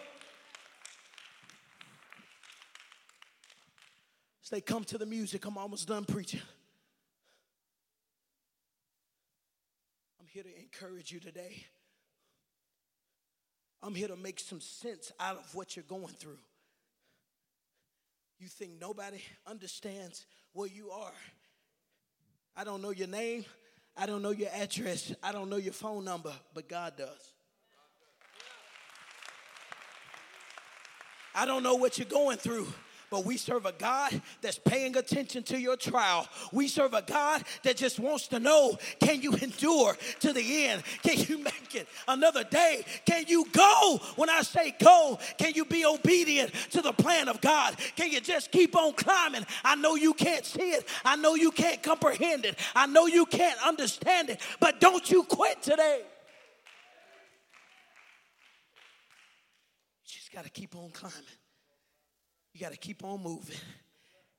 As 4.44 4.50
they 4.50 4.62
come 4.62 4.84
to 4.86 4.98
the 4.98 5.06
music, 5.06 5.46
I'm 5.46 5.58
almost 5.58 5.88
done 5.88 6.06
preaching. 6.06 6.42
I'm 10.20 10.28
here 10.28 10.44
to 10.44 10.60
encourage 10.60 11.12
you 11.12 11.20
today. 11.20 11.66
I'm 13.82 13.96
here 13.96 14.08
to 14.08 14.16
make 14.16 14.40
some 14.40 14.62
sense 14.62 15.12
out 15.20 15.38
of 15.38 15.56
what 15.56 15.76
you're 15.76 15.86
going 15.88 16.14
through. 16.14 16.38
You 18.40 18.48
think 18.48 18.74
nobody 18.80 19.22
understands 19.48 20.26
where 20.54 20.68
you 20.68 20.92
are. 20.92 21.14
I 22.56 22.64
don't 22.64 22.82
know 22.82 22.92
your 22.92 23.08
name. 23.08 23.46
I 23.98 24.06
don't 24.06 24.22
know 24.22 24.32
your 24.32 24.50
address, 24.54 25.14
I 25.24 25.32
don't 25.32 25.50
know 25.50 25.56
your 25.58 25.74
phone 25.74 26.04
number, 26.04 26.34
but 26.54 26.68
God 26.68 26.93
does. 26.98 27.34
I 31.34 31.46
don't 31.46 31.64
know 31.64 31.76
what 31.76 31.98
you're 31.98 32.08
going 32.08 32.38
through, 32.38 32.68
but 33.10 33.26
we 33.26 33.38
serve 33.38 33.66
a 33.66 33.72
God 33.72 34.22
that's 34.41 34.58
paying 34.58 34.95
attention 34.97 35.43
to 35.43 35.60
your 35.60 35.78
trial. 35.78 36.28
We 36.51 36.68
serve 36.68 36.93
a 36.93 37.01
God 37.01 37.43
that 37.64 37.78
just 37.78 37.99
wants 37.99 38.28
to 38.30 38.39
know 38.39 38.78
can 38.99 39.22
you 39.22 39.34
endure 39.34 39.95
to 40.22 40.34
the 40.34 40.66
end? 40.66 40.84
Can 41.03 41.20
you 41.20 41.38
make 41.38 41.76
it 41.76 41.88
another 42.08 42.43
day? 42.43 42.84
Can 43.06 43.26
you 43.28 43.45
go 43.51 43.99
when 44.16 44.30
I 44.30 44.41
say 44.41 44.76
go? 44.80 45.20
Can 45.38 45.53
you 45.53 45.66
be 45.66 45.86
obedient 45.86 46.53
to 46.72 46.82
the 46.82 46.93
plan 46.93 47.30
of 47.30 47.41
God? 47.41 47.76
Can 47.95 48.12
you 48.12 48.22
just 48.22 48.51
keep 48.51 48.76
on 48.76 48.93
climbing? 48.93 49.45
I 49.64 49.76
know 49.76 49.95
you 49.95 50.14
can't 50.14 50.45
see 50.45 50.72
it, 50.72 50.88
I 51.03 51.16
know 51.16 51.36
you 51.36 51.51
can't 51.51 51.82
comprehend 51.82 52.45
it, 52.45 52.58
I 52.76 52.88
know 52.88 53.08
you 53.08 53.26
can't 53.26 53.60
understand 53.66 54.30
it, 54.30 54.41
but 54.60 54.80
don't 54.80 55.10
you 55.10 55.24
quit 55.24 55.62
today. 55.62 56.01
Just 60.06 60.32
got 60.32 60.43
to 60.43 60.49
keep 60.49 60.76
on 60.76 60.89
climbing. 60.91 61.24
You 62.56 62.62
got 62.62 62.72
to 62.72 62.78
keep 62.78 63.03
on 63.03 63.22
moving. 63.22 63.58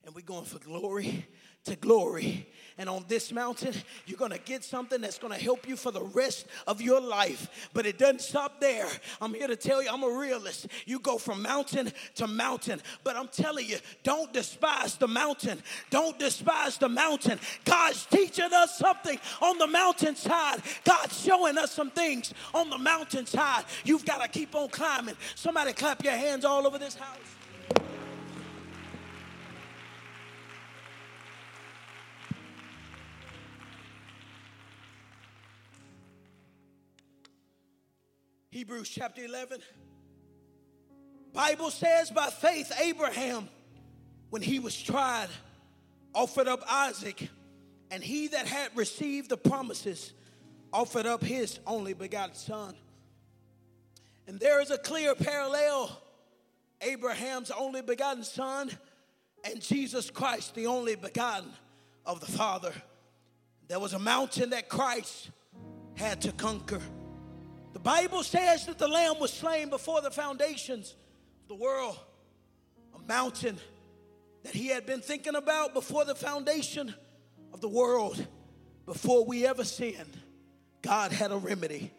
And 0.03 0.15
we're 0.15 0.21
going 0.21 0.45
for 0.45 0.57
glory 0.57 1.27
to 1.65 1.75
glory. 1.75 2.47
And 2.79 2.89
on 2.89 3.05
this 3.07 3.31
mountain, 3.31 3.75
you're 4.07 4.17
gonna 4.17 4.39
get 4.39 4.63
something 4.63 5.01
that's 5.01 5.19
gonna 5.19 5.37
help 5.37 5.67
you 5.67 5.75
for 5.75 5.91
the 5.91 6.01
rest 6.01 6.47
of 6.65 6.81
your 6.81 6.99
life. 6.99 7.69
But 7.73 7.85
it 7.85 7.99
doesn't 7.99 8.21
stop 8.21 8.59
there. 8.59 8.87
I'm 9.21 9.33
here 9.33 9.47
to 9.47 9.55
tell 9.55 9.83
you, 9.83 9.89
I'm 9.91 10.01
a 10.03 10.09
realist. 10.09 10.67
You 10.85 10.99
go 10.99 11.17
from 11.17 11.43
mountain 11.43 11.91
to 12.15 12.25
mountain. 12.25 12.81
But 13.03 13.17
I'm 13.17 13.27
telling 13.27 13.67
you, 13.67 13.77
don't 14.01 14.33
despise 14.33 14.95
the 14.95 15.07
mountain. 15.07 15.61
Don't 15.91 16.17
despise 16.17 16.77
the 16.77 16.89
mountain. 16.89 17.39
God's 17.65 18.05
teaching 18.05 18.49
us 18.51 18.79
something 18.79 19.19
on 19.41 19.59
the 19.59 19.67
mountainside. 19.67 20.63
God's 20.85 21.21
showing 21.21 21.57
us 21.57 21.71
some 21.71 21.91
things 21.91 22.33
on 22.55 22.71
the 22.71 22.79
mountainside. 22.79 23.65
You've 23.83 24.05
got 24.05 24.23
to 24.23 24.27
keep 24.27 24.55
on 24.55 24.69
climbing. 24.69 25.17
Somebody 25.35 25.73
clap 25.73 26.03
your 26.03 26.13
hands 26.13 26.45
all 26.45 26.65
over 26.65 26.79
this 26.79 26.95
house. 26.95 27.17
Hebrews 38.57 38.89
chapter 38.89 39.23
11. 39.23 39.59
Bible 41.31 41.69
says 41.69 42.09
by 42.09 42.25
faith 42.25 42.71
Abraham 42.81 43.49
when 44.31 44.41
he 44.41 44.57
was 44.57 44.75
tried 44.75 45.27
offered 46.15 46.47
up 46.47 46.63
Isaac 46.67 47.29
and 47.91 48.03
he 48.03 48.29
that 48.29 48.47
had 48.47 48.75
received 48.75 49.29
the 49.29 49.37
promises 49.37 50.11
offered 50.73 51.05
up 51.05 51.23
his 51.23 51.59
only 51.67 51.93
begotten 51.93 52.33
son. 52.33 52.73
And 54.25 54.39
there 54.39 54.59
is 54.59 54.71
a 54.71 54.79
clear 54.79 55.13
parallel 55.13 55.95
Abraham's 56.81 57.51
only 57.51 57.83
begotten 57.83 58.23
son 58.23 58.71
and 59.43 59.61
Jesus 59.61 60.09
Christ 60.09 60.55
the 60.55 60.65
only 60.65 60.95
begotten 60.95 61.51
of 62.07 62.21
the 62.21 62.31
Father. 62.31 62.73
There 63.67 63.79
was 63.79 63.93
a 63.93 63.99
mountain 63.99 64.49
that 64.49 64.67
Christ 64.67 65.29
had 65.93 66.23
to 66.23 66.31
conquer. 66.31 66.81
The 67.73 67.79
Bible 67.79 68.23
says 68.23 68.65
that 68.65 68.77
the 68.77 68.87
Lamb 68.87 69.19
was 69.19 69.31
slain 69.31 69.69
before 69.69 70.01
the 70.01 70.11
foundations 70.11 70.95
of 71.43 71.47
the 71.49 71.55
world, 71.55 71.97
a 72.95 73.07
mountain 73.07 73.57
that 74.43 74.53
he 74.53 74.67
had 74.67 74.85
been 74.85 75.01
thinking 75.01 75.35
about 75.35 75.73
before 75.73 76.05
the 76.05 76.15
foundation 76.15 76.93
of 77.53 77.61
the 77.61 77.69
world, 77.69 78.25
before 78.85 79.25
we 79.25 79.45
ever 79.45 79.63
sinned. 79.63 80.17
God 80.81 81.11
had 81.11 81.31
a 81.31 81.37
remedy. 81.37 81.91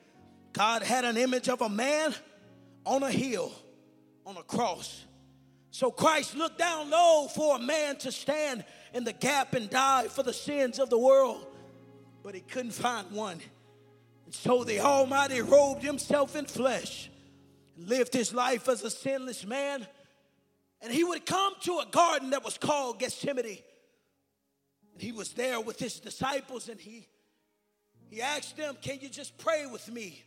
God 0.52 0.82
had 0.82 1.04
an 1.04 1.16
image 1.16 1.48
of 1.48 1.60
a 1.60 1.68
man 1.68 2.14
on 2.84 3.02
a 3.02 3.10
hill, 3.10 3.52
on 4.24 4.36
a 4.36 4.42
cross. 4.42 5.04
So 5.70 5.90
Christ 5.90 6.34
looked 6.34 6.58
down 6.58 6.90
low 6.90 7.28
for 7.28 7.56
a 7.56 7.60
man 7.60 7.96
to 7.98 8.10
stand 8.10 8.64
in 8.94 9.04
the 9.04 9.12
gap 9.12 9.54
and 9.54 9.68
die 9.68 10.08
for 10.08 10.22
the 10.22 10.32
sins 10.32 10.78
of 10.78 10.90
the 10.90 10.98
world, 10.98 11.46
but 12.22 12.34
he 12.34 12.40
couldn't 12.40 12.72
find 12.72 13.10
one. 13.12 13.40
And 14.28 14.34
so 14.34 14.62
the 14.62 14.80
Almighty 14.80 15.40
robed 15.40 15.82
himself 15.82 16.36
in 16.36 16.44
flesh, 16.44 17.08
lived 17.78 18.12
his 18.12 18.34
life 18.34 18.68
as 18.68 18.82
a 18.82 18.90
sinless 18.90 19.46
man, 19.46 19.86
and 20.82 20.92
he 20.92 21.02
would 21.02 21.24
come 21.24 21.54
to 21.62 21.78
a 21.78 21.86
garden 21.90 22.28
that 22.30 22.44
was 22.44 22.58
called 22.58 22.98
Gethsemane. 22.98 23.56
And 24.92 25.00
he 25.00 25.12
was 25.12 25.32
there 25.32 25.62
with 25.62 25.78
his 25.78 25.98
disciples, 25.98 26.68
and 26.68 26.78
he, 26.78 27.08
he 28.10 28.20
asked 28.20 28.58
them, 28.58 28.76
Can 28.82 28.98
you 29.00 29.08
just 29.08 29.38
pray 29.38 29.64
with 29.64 29.90
me? 29.90 30.22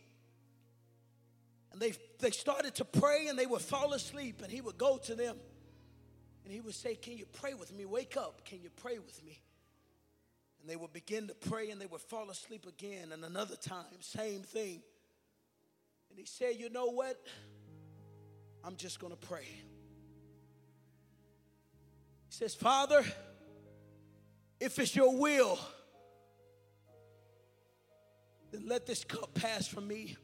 And 1.70 1.80
they, 1.80 1.92
they 2.18 2.32
started 2.32 2.74
to 2.74 2.84
pray 2.84 3.28
and 3.28 3.38
they 3.38 3.46
would 3.46 3.62
fall 3.62 3.92
asleep, 3.92 4.42
and 4.42 4.50
he 4.50 4.60
would 4.60 4.78
go 4.78 4.96
to 4.96 5.14
them 5.14 5.36
and 6.44 6.52
he 6.52 6.60
would 6.60 6.74
say, 6.74 6.96
Can 6.96 7.16
you 7.16 7.26
pray 7.26 7.54
with 7.54 7.72
me? 7.72 7.84
Wake 7.84 8.16
up. 8.16 8.44
Can 8.44 8.60
you 8.62 8.70
pray 8.82 8.98
with 8.98 9.24
me? 9.24 9.40
And 10.62 10.70
they 10.70 10.76
would 10.76 10.92
begin 10.92 11.26
to 11.26 11.34
pray 11.34 11.70
and 11.70 11.80
they 11.80 11.86
would 11.86 12.00
fall 12.00 12.30
asleep 12.30 12.66
again. 12.66 13.10
And 13.12 13.24
another 13.24 13.56
time, 13.56 13.84
same 14.00 14.42
thing. 14.42 14.80
And 16.08 16.18
he 16.18 16.24
said, 16.24 16.54
You 16.56 16.70
know 16.70 16.86
what? 16.86 17.20
I'm 18.64 18.76
just 18.76 19.00
going 19.00 19.12
to 19.12 19.18
pray. 19.18 19.44
He 22.28 22.30
says, 22.30 22.54
Father, 22.54 23.04
if 24.60 24.78
it's 24.78 24.94
your 24.94 25.18
will, 25.18 25.58
then 28.52 28.68
let 28.68 28.86
this 28.86 29.02
cup 29.02 29.34
pass 29.34 29.66
from 29.66 29.88
me. 29.88 30.16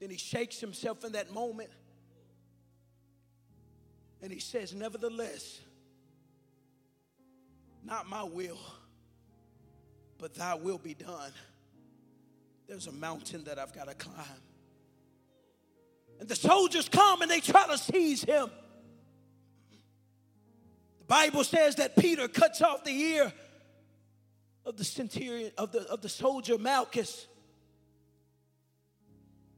Then 0.00 0.10
he 0.10 0.16
shakes 0.16 0.58
himself 0.58 1.04
in 1.04 1.12
that 1.12 1.32
moment 1.32 1.70
and 4.20 4.32
he 4.32 4.40
says, 4.40 4.74
Nevertheless, 4.74 5.60
not 7.84 8.08
my 8.08 8.22
will, 8.22 8.58
but 10.18 10.34
thy 10.34 10.54
will 10.54 10.78
be 10.78 10.94
done. 10.94 11.32
There's 12.68 12.86
a 12.86 12.92
mountain 12.92 13.44
that 13.44 13.58
I've 13.58 13.74
got 13.74 13.88
to 13.88 13.94
climb. 13.94 14.16
And 16.20 16.28
the 16.28 16.36
soldiers 16.36 16.88
come 16.88 17.22
and 17.22 17.30
they 17.30 17.40
try 17.40 17.66
to 17.66 17.76
seize 17.76 18.22
him. 18.22 18.48
The 20.98 21.04
Bible 21.06 21.42
says 21.44 21.76
that 21.76 21.96
Peter 21.96 22.28
cuts 22.28 22.62
off 22.62 22.84
the 22.84 22.92
ear 22.92 23.32
of 24.64 24.76
the 24.76 24.84
centurion, 24.84 25.50
of 25.58 25.72
the, 25.72 25.80
of 25.90 26.00
the 26.00 26.08
soldier 26.08 26.56
Malchus. 26.58 27.26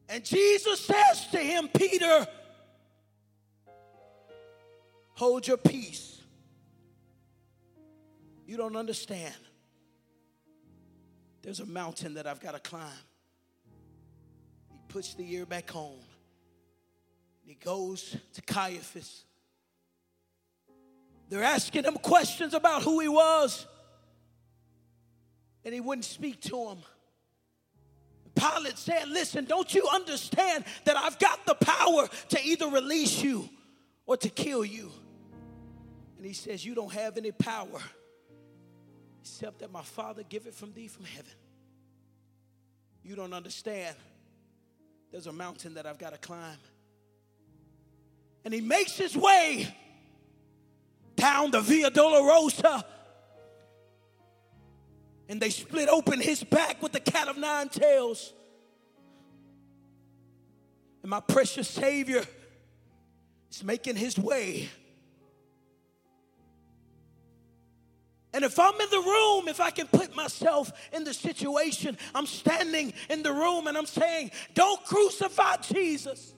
And 0.08 0.24
Jesus 0.24 0.80
says 0.80 1.26
to 1.32 1.38
him, 1.38 1.68
Peter, 1.68 2.26
hold 5.12 5.46
your 5.46 5.56
peace. 5.56 6.13
You 8.46 8.56
don't 8.56 8.76
understand. 8.76 9.34
There's 11.42 11.60
a 11.60 11.66
mountain 11.66 12.14
that 12.14 12.26
I've 12.26 12.40
got 12.40 12.52
to 12.52 12.60
climb. 12.60 12.88
He 14.70 14.78
puts 14.88 15.14
the 15.14 15.30
ear 15.32 15.46
back 15.46 15.74
on. 15.74 15.98
He 17.44 17.54
goes 17.54 18.16
to 18.34 18.42
Caiaphas. 18.42 19.24
They're 21.28 21.42
asking 21.42 21.84
him 21.84 21.94
questions 21.94 22.54
about 22.54 22.82
who 22.82 23.00
he 23.00 23.08
was. 23.08 23.66
And 25.64 25.72
he 25.72 25.80
wouldn't 25.80 26.04
speak 26.04 26.40
to 26.42 26.68
him. 26.68 26.78
Pilate 28.34 28.78
said, 28.78 29.08
Listen, 29.08 29.44
don't 29.44 29.72
you 29.74 29.86
understand 29.92 30.64
that 30.84 30.96
I've 30.96 31.18
got 31.18 31.46
the 31.46 31.54
power 31.54 32.08
to 32.30 32.42
either 32.42 32.68
release 32.68 33.22
you 33.22 33.48
or 34.06 34.16
to 34.18 34.28
kill 34.28 34.64
you? 34.64 34.90
And 36.16 36.26
he 36.26 36.32
says, 36.32 36.64
You 36.64 36.74
don't 36.74 36.92
have 36.92 37.16
any 37.16 37.32
power 37.32 37.80
except 39.24 39.60
that 39.60 39.72
my 39.72 39.80
Father 39.80 40.22
give 40.22 40.46
it 40.46 40.54
from 40.54 40.74
thee 40.74 40.86
from 40.86 41.06
heaven. 41.06 41.32
You 43.02 43.16
don't 43.16 43.32
understand. 43.32 43.96
There's 45.10 45.26
a 45.26 45.32
mountain 45.32 45.72
that 45.74 45.86
I've 45.86 45.96
got 45.96 46.12
to 46.12 46.18
climb. 46.18 46.58
And 48.44 48.52
he 48.52 48.60
makes 48.60 48.98
his 48.98 49.16
way 49.16 49.74
down 51.16 51.52
the 51.52 51.62
Via 51.62 51.90
Dolorosa. 51.90 52.84
And 55.30 55.40
they 55.40 55.48
split 55.48 55.88
open 55.88 56.20
his 56.20 56.44
back 56.44 56.82
with 56.82 56.92
the 56.92 57.00
cat 57.00 57.26
of 57.26 57.38
nine 57.38 57.70
tails. 57.70 58.34
And 61.00 61.08
my 61.08 61.20
precious 61.20 61.66
Savior 61.66 62.24
is 63.50 63.64
making 63.64 63.96
his 63.96 64.18
way. 64.18 64.68
And 68.34 68.44
if 68.44 68.58
I'm 68.58 68.74
in 68.80 68.90
the 68.90 68.98
room, 68.98 69.46
if 69.46 69.60
I 69.60 69.70
can 69.70 69.86
put 69.86 70.14
myself 70.16 70.72
in 70.92 71.04
the 71.04 71.14
situation, 71.14 71.96
I'm 72.16 72.26
standing 72.26 72.92
in 73.08 73.22
the 73.22 73.32
room 73.32 73.68
and 73.68 73.78
I'm 73.78 73.86
saying, 73.86 74.32
Don't 74.54 74.84
crucify 74.84 75.58
Jesus. 75.58 76.34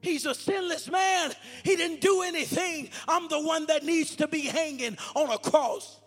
He's 0.00 0.24
a 0.24 0.34
sinless 0.34 0.90
man. 0.90 1.32
He 1.62 1.76
didn't 1.76 2.00
do 2.00 2.22
anything. 2.22 2.88
I'm 3.06 3.28
the 3.28 3.42
one 3.42 3.66
that 3.66 3.84
needs 3.84 4.16
to 4.16 4.26
be 4.26 4.40
hanging 4.40 4.96
on 5.14 5.30
a 5.30 5.36
cross. 5.36 6.00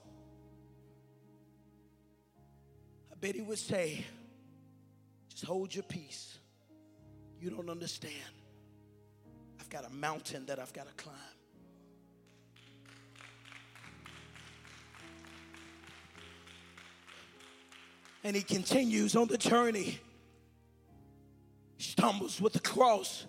I 3.11 3.15
bet 3.21 3.35
he 3.35 3.41
would 3.41 3.59
say, 3.59 4.03
Just 5.29 5.45
hold 5.45 5.75
your 5.75 5.83
peace. 5.83 6.39
You 7.39 7.51
don't 7.51 7.69
understand. 7.69 8.13
I've 9.59 9.69
got 9.69 9.85
a 9.85 9.93
mountain 9.93 10.47
that 10.47 10.57
I've 10.57 10.73
got 10.73 10.87
to 10.87 11.03
climb. 11.03 11.32
And 18.23 18.35
he 18.35 18.41
continues 18.41 19.15
on 19.15 19.27
the 19.27 19.37
journey. 19.37 19.99
He 21.77 21.83
stumbles 21.83 22.39
with 22.39 22.53
the 22.53 22.59
cross. 22.59 23.25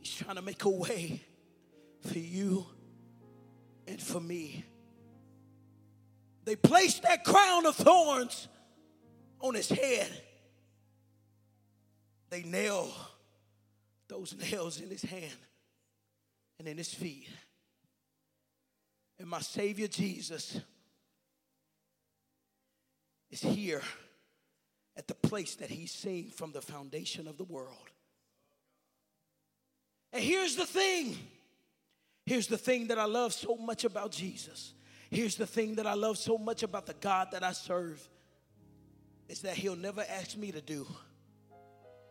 He's 0.00 0.14
trying 0.14 0.36
to 0.36 0.42
make 0.42 0.64
a 0.64 0.70
way 0.70 1.20
for 2.00 2.18
you 2.18 2.66
and 3.86 4.00
for 4.00 4.20
me. 4.20 4.64
They 6.44 6.56
placed 6.56 7.02
that 7.02 7.24
crown 7.24 7.66
of 7.66 7.76
thorns 7.76 8.48
on 9.40 9.54
his 9.54 9.68
head. 9.68 10.08
They 12.30 12.42
nail 12.42 12.90
those 14.08 14.34
nails 14.50 14.80
in 14.80 14.88
his 14.88 15.02
hand 15.02 15.36
and 16.58 16.66
in 16.66 16.78
his 16.78 16.92
feet. 16.92 17.28
And 19.18 19.28
my 19.28 19.40
Savior 19.40 19.88
Jesus 19.88 20.60
is 23.30 23.40
here 23.40 23.82
at 24.96 25.06
the 25.06 25.14
place 25.14 25.54
that 25.56 25.70
he's 25.70 25.92
seen 25.92 26.30
from 26.30 26.52
the 26.52 26.60
foundation 26.60 27.28
of 27.28 27.36
the 27.36 27.44
world. 27.44 27.90
And 30.12 30.22
here's 30.22 30.56
the 30.56 30.66
thing. 30.66 31.16
Here's 32.26 32.46
the 32.46 32.58
thing 32.58 32.88
that 32.88 32.98
I 32.98 33.04
love 33.04 33.32
so 33.32 33.56
much 33.56 33.84
about 33.84 34.10
Jesus. 34.10 34.74
Here's 35.10 35.36
the 35.36 35.46
thing 35.46 35.76
that 35.76 35.86
I 35.86 35.94
love 35.94 36.18
so 36.18 36.36
much 36.36 36.62
about 36.62 36.86
the 36.86 36.94
God 36.94 37.28
that 37.32 37.42
I 37.42 37.52
serve 37.52 38.06
is 39.28 39.40
that 39.42 39.54
he'll 39.54 39.76
never 39.76 40.04
ask 40.08 40.36
me 40.36 40.52
to 40.52 40.60
do 40.60 40.86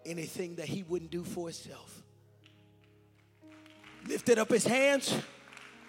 anything 0.06 0.56
that 0.56 0.66
he 0.66 0.84
wouldn't 0.84 1.12
do 1.12 1.24
for 1.24 1.48
himself. 1.48 2.04
Lifted 4.08 4.40
up 4.40 4.50
his 4.50 4.66
hands, 4.66 5.16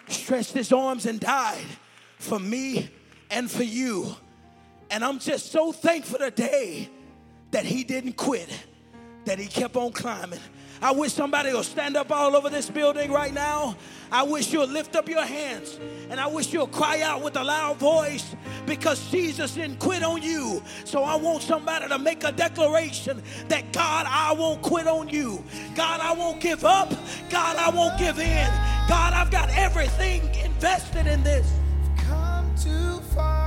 stretched 0.07 0.53
his 0.53 0.73
arms, 0.73 1.05
and 1.05 1.19
died 1.19 1.65
for 2.17 2.39
me 2.39 2.89
and 3.31 3.49
for 3.49 3.63
you. 3.63 4.15
And 4.91 5.03
I'm 5.03 5.19
just 5.19 5.51
so 5.51 5.71
thankful 5.71 6.19
today 6.19 6.89
that 7.51 7.65
he 7.65 7.83
didn't 7.83 8.13
quit, 8.13 8.49
that 9.25 9.39
he 9.39 9.47
kept 9.47 9.75
on 9.75 9.91
climbing. 9.91 10.39
I 10.81 10.91
wish 10.91 11.11
somebody 11.11 11.51
will 11.51 11.63
stand 11.63 11.97
up 11.97 12.09
all 12.09 12.35
over 12.35 12.49
this 12.49 12.69
building 12.69 13.11
right 13.11 13.33
now. 13.33 13.75
I 14.11 14.23
wish 14.23 14.51
you'll 14.53 14.67
lift 14.67 14.95
up 14.95 15.09
your 15.09 15.25
hands 15.25 15.77
and 16.09 16.19
I 16.19 16.27
wish 16.27 16.53
you'll 16.53 16.67
cry 16.67 17.01
out 17.01 17.21
with 17.21 17.35
a 17.35 17.43
loud 17.43 17.77
voice 17.77 18.33
because 18.65 19.11
Jesus 19.11 19.55
didn't 19.55 19.79
quit 19.79 20.03
on 20.03 20.21
you. 20.21 20.63
So 20.85 21.03
I 21.03 21.15
want 21.15 21.43
somebody 21.43 21.87
to 21.89 21.99
make 21.99 22.23
a 22.23 22.31
declaration 22.31 23.21
that 23.49 23.73
God, 23.73 24.05
I 24.09 24.31
won't 24.31 24.61
quit 24.61 24.87
on 24.87 25.09
you. 25.09 25.43
God, 25.75 25.99
I 25.99 26.13
won't 26.13 26.39
give 26.39 26.63
up. 26.63 26.89
God, 27.29 27.57
I 27.57 27.69
won't 27.69 27.99
give 27.99 28.17
in. 28.17 28.47
God, 28.87 29.13
I've 29.13 29.31
got 29.31 29.49
everything 29.49 30.21
invested 30.43 31.07
in 31.07 31.21
this. 31.23 31.51
Come 32.07 32.55
too 32.55 32.99
far 33.13 33.38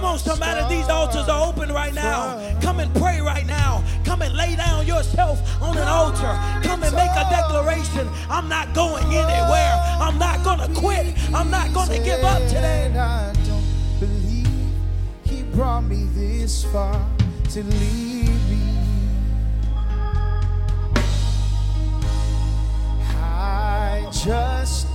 Come 0.00 0.12
on, 0.12 0.18
somebody, 0.18 0.74
these 0.74 0.88
altars 0.88 1.28
are 1.28 1.46
open 1.46 1.70
right 1.74 1.92
now. 1.92 2.58
Come 2.62 2.80
and 2.80 2.90
pray 2.94 3.20
right 3.20 3.44
now. 3.44 3.84
Come 4.02 4.22
and 4.22 4.34
lay 4.34 4.56
down 4.56 4.86
yourself 4.86 5.38
on 5.60 5.76
an 5.76 5.86
altar. 5.86 6.40
Come 6.66 6.82
and 6.82 6.96
make 6.96 7.10
a 7.10 7.28
declaration. 7.28 8.08
I'm 8.30 8.48
not 8.48 8.72
going 8.72 9.04
anywhere. 9.04 9.78
I'm 10.00 10.18
not 10.18 10.42
going 10.42 10.58
to 10.58 10.80
quit. 10.80 11.14
I'm 11.34 11.50
not 11.50 11.74
going 11.74 11.90
to 11.90 11.98
give 12.02 12.24
up 12.24 12.40
today. 12.48 12.86
I 12.96 13.30
don't 13.46 14.00
believe 14.00 14.48
he 15.26 15.42
brought 15.42 15.82
me 15.82 16.08
this 16.14 16.64
far 16.64 17.06
to 17.50 17.62
leave 17.62 18.48
me. 18.48 18.78
I 23.20 24.08
just 24.10 24.89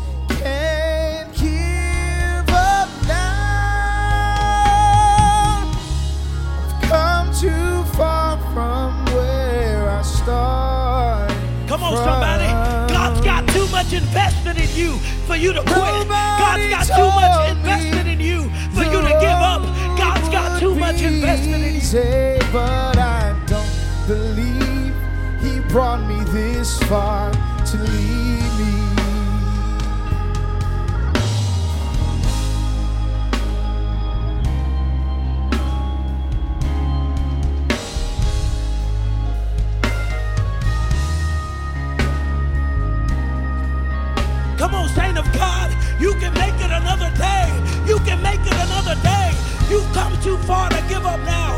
much 13.86 13.94
invested 13.94 14.58
in 14.58 14.70
you 14.76 14.98
for 15.28 15.36
you 15.36 15.54
to 15.54 15.62
quit. 15.62 16.08
God's 16.08 16.70
got 16.70 16.88
too 16.88 17.08
much 17.08 17.50
invested 17.52 18.08
in 18.08 18.20
you 18.20 18.50
for 18.74 18.84
you 18.84 19.02
to 19.02 19.18
give 19.22 19.40
up. 19.52 19.62
God's 19.98 20.30
got 20.30 20.60
too 20.60 20.76
much 20.76 21.02
invested 21.02 21.62
in 21.62 21.76
you. 21.76 22.40
But 22.52 22.98
I 22.98 23.36
don't 23.46 24.08
believe 24.08 24.94
he 25.42 25.60
brought 25.70 26.08
me 26.08 26.24
this 26.32 26.80
far 26.84 27.32
to 27.32 27.78
leave 27.78 28.15
You've 49.70 49.92
come 49.94 50.16
too 50.22 50.38
far 50.46 50.70
to 50.70 50.82
give 50.88 51.06
up 51.06 51.20
now. 51.22 51.55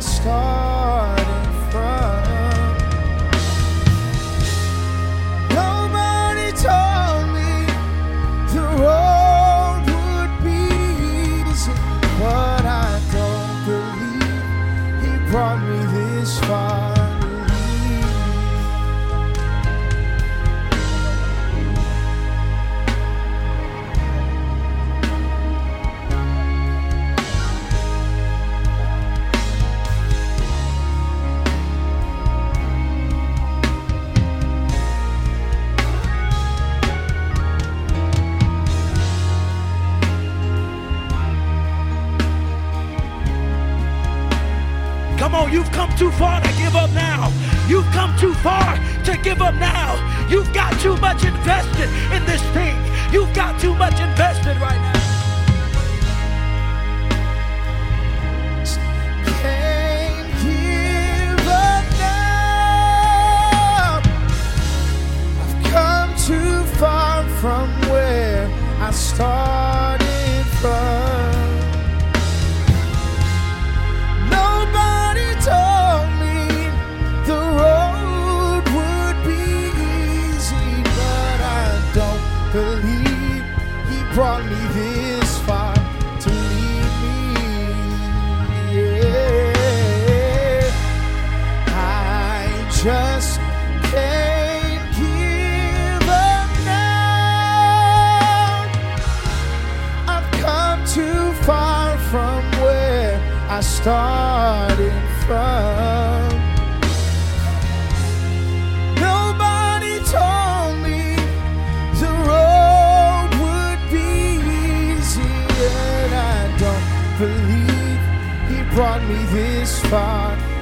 my. 0.00 0.67
give 49.22 49.40
up 49.42 49.54
now. 49.54 49.96
You've 50.28 50.52
got 50.52 50.78
too 50.80 50.96
much 50.98 51.24
invested 51.24 51.88
in 52.14 52.24
this 52.26 52.42
thing. 52.52 52.76
You've 53.12 53.32
got 53.34 53.60
too 53.60 53.74
much 53.74 53.98
invested 54.00 54.56
right 54.60 54.80
now. 54.80 54.97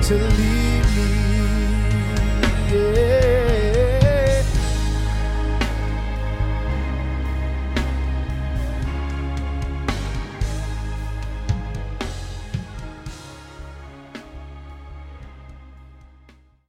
to 0.06 0.14
leave. 0.14 0.45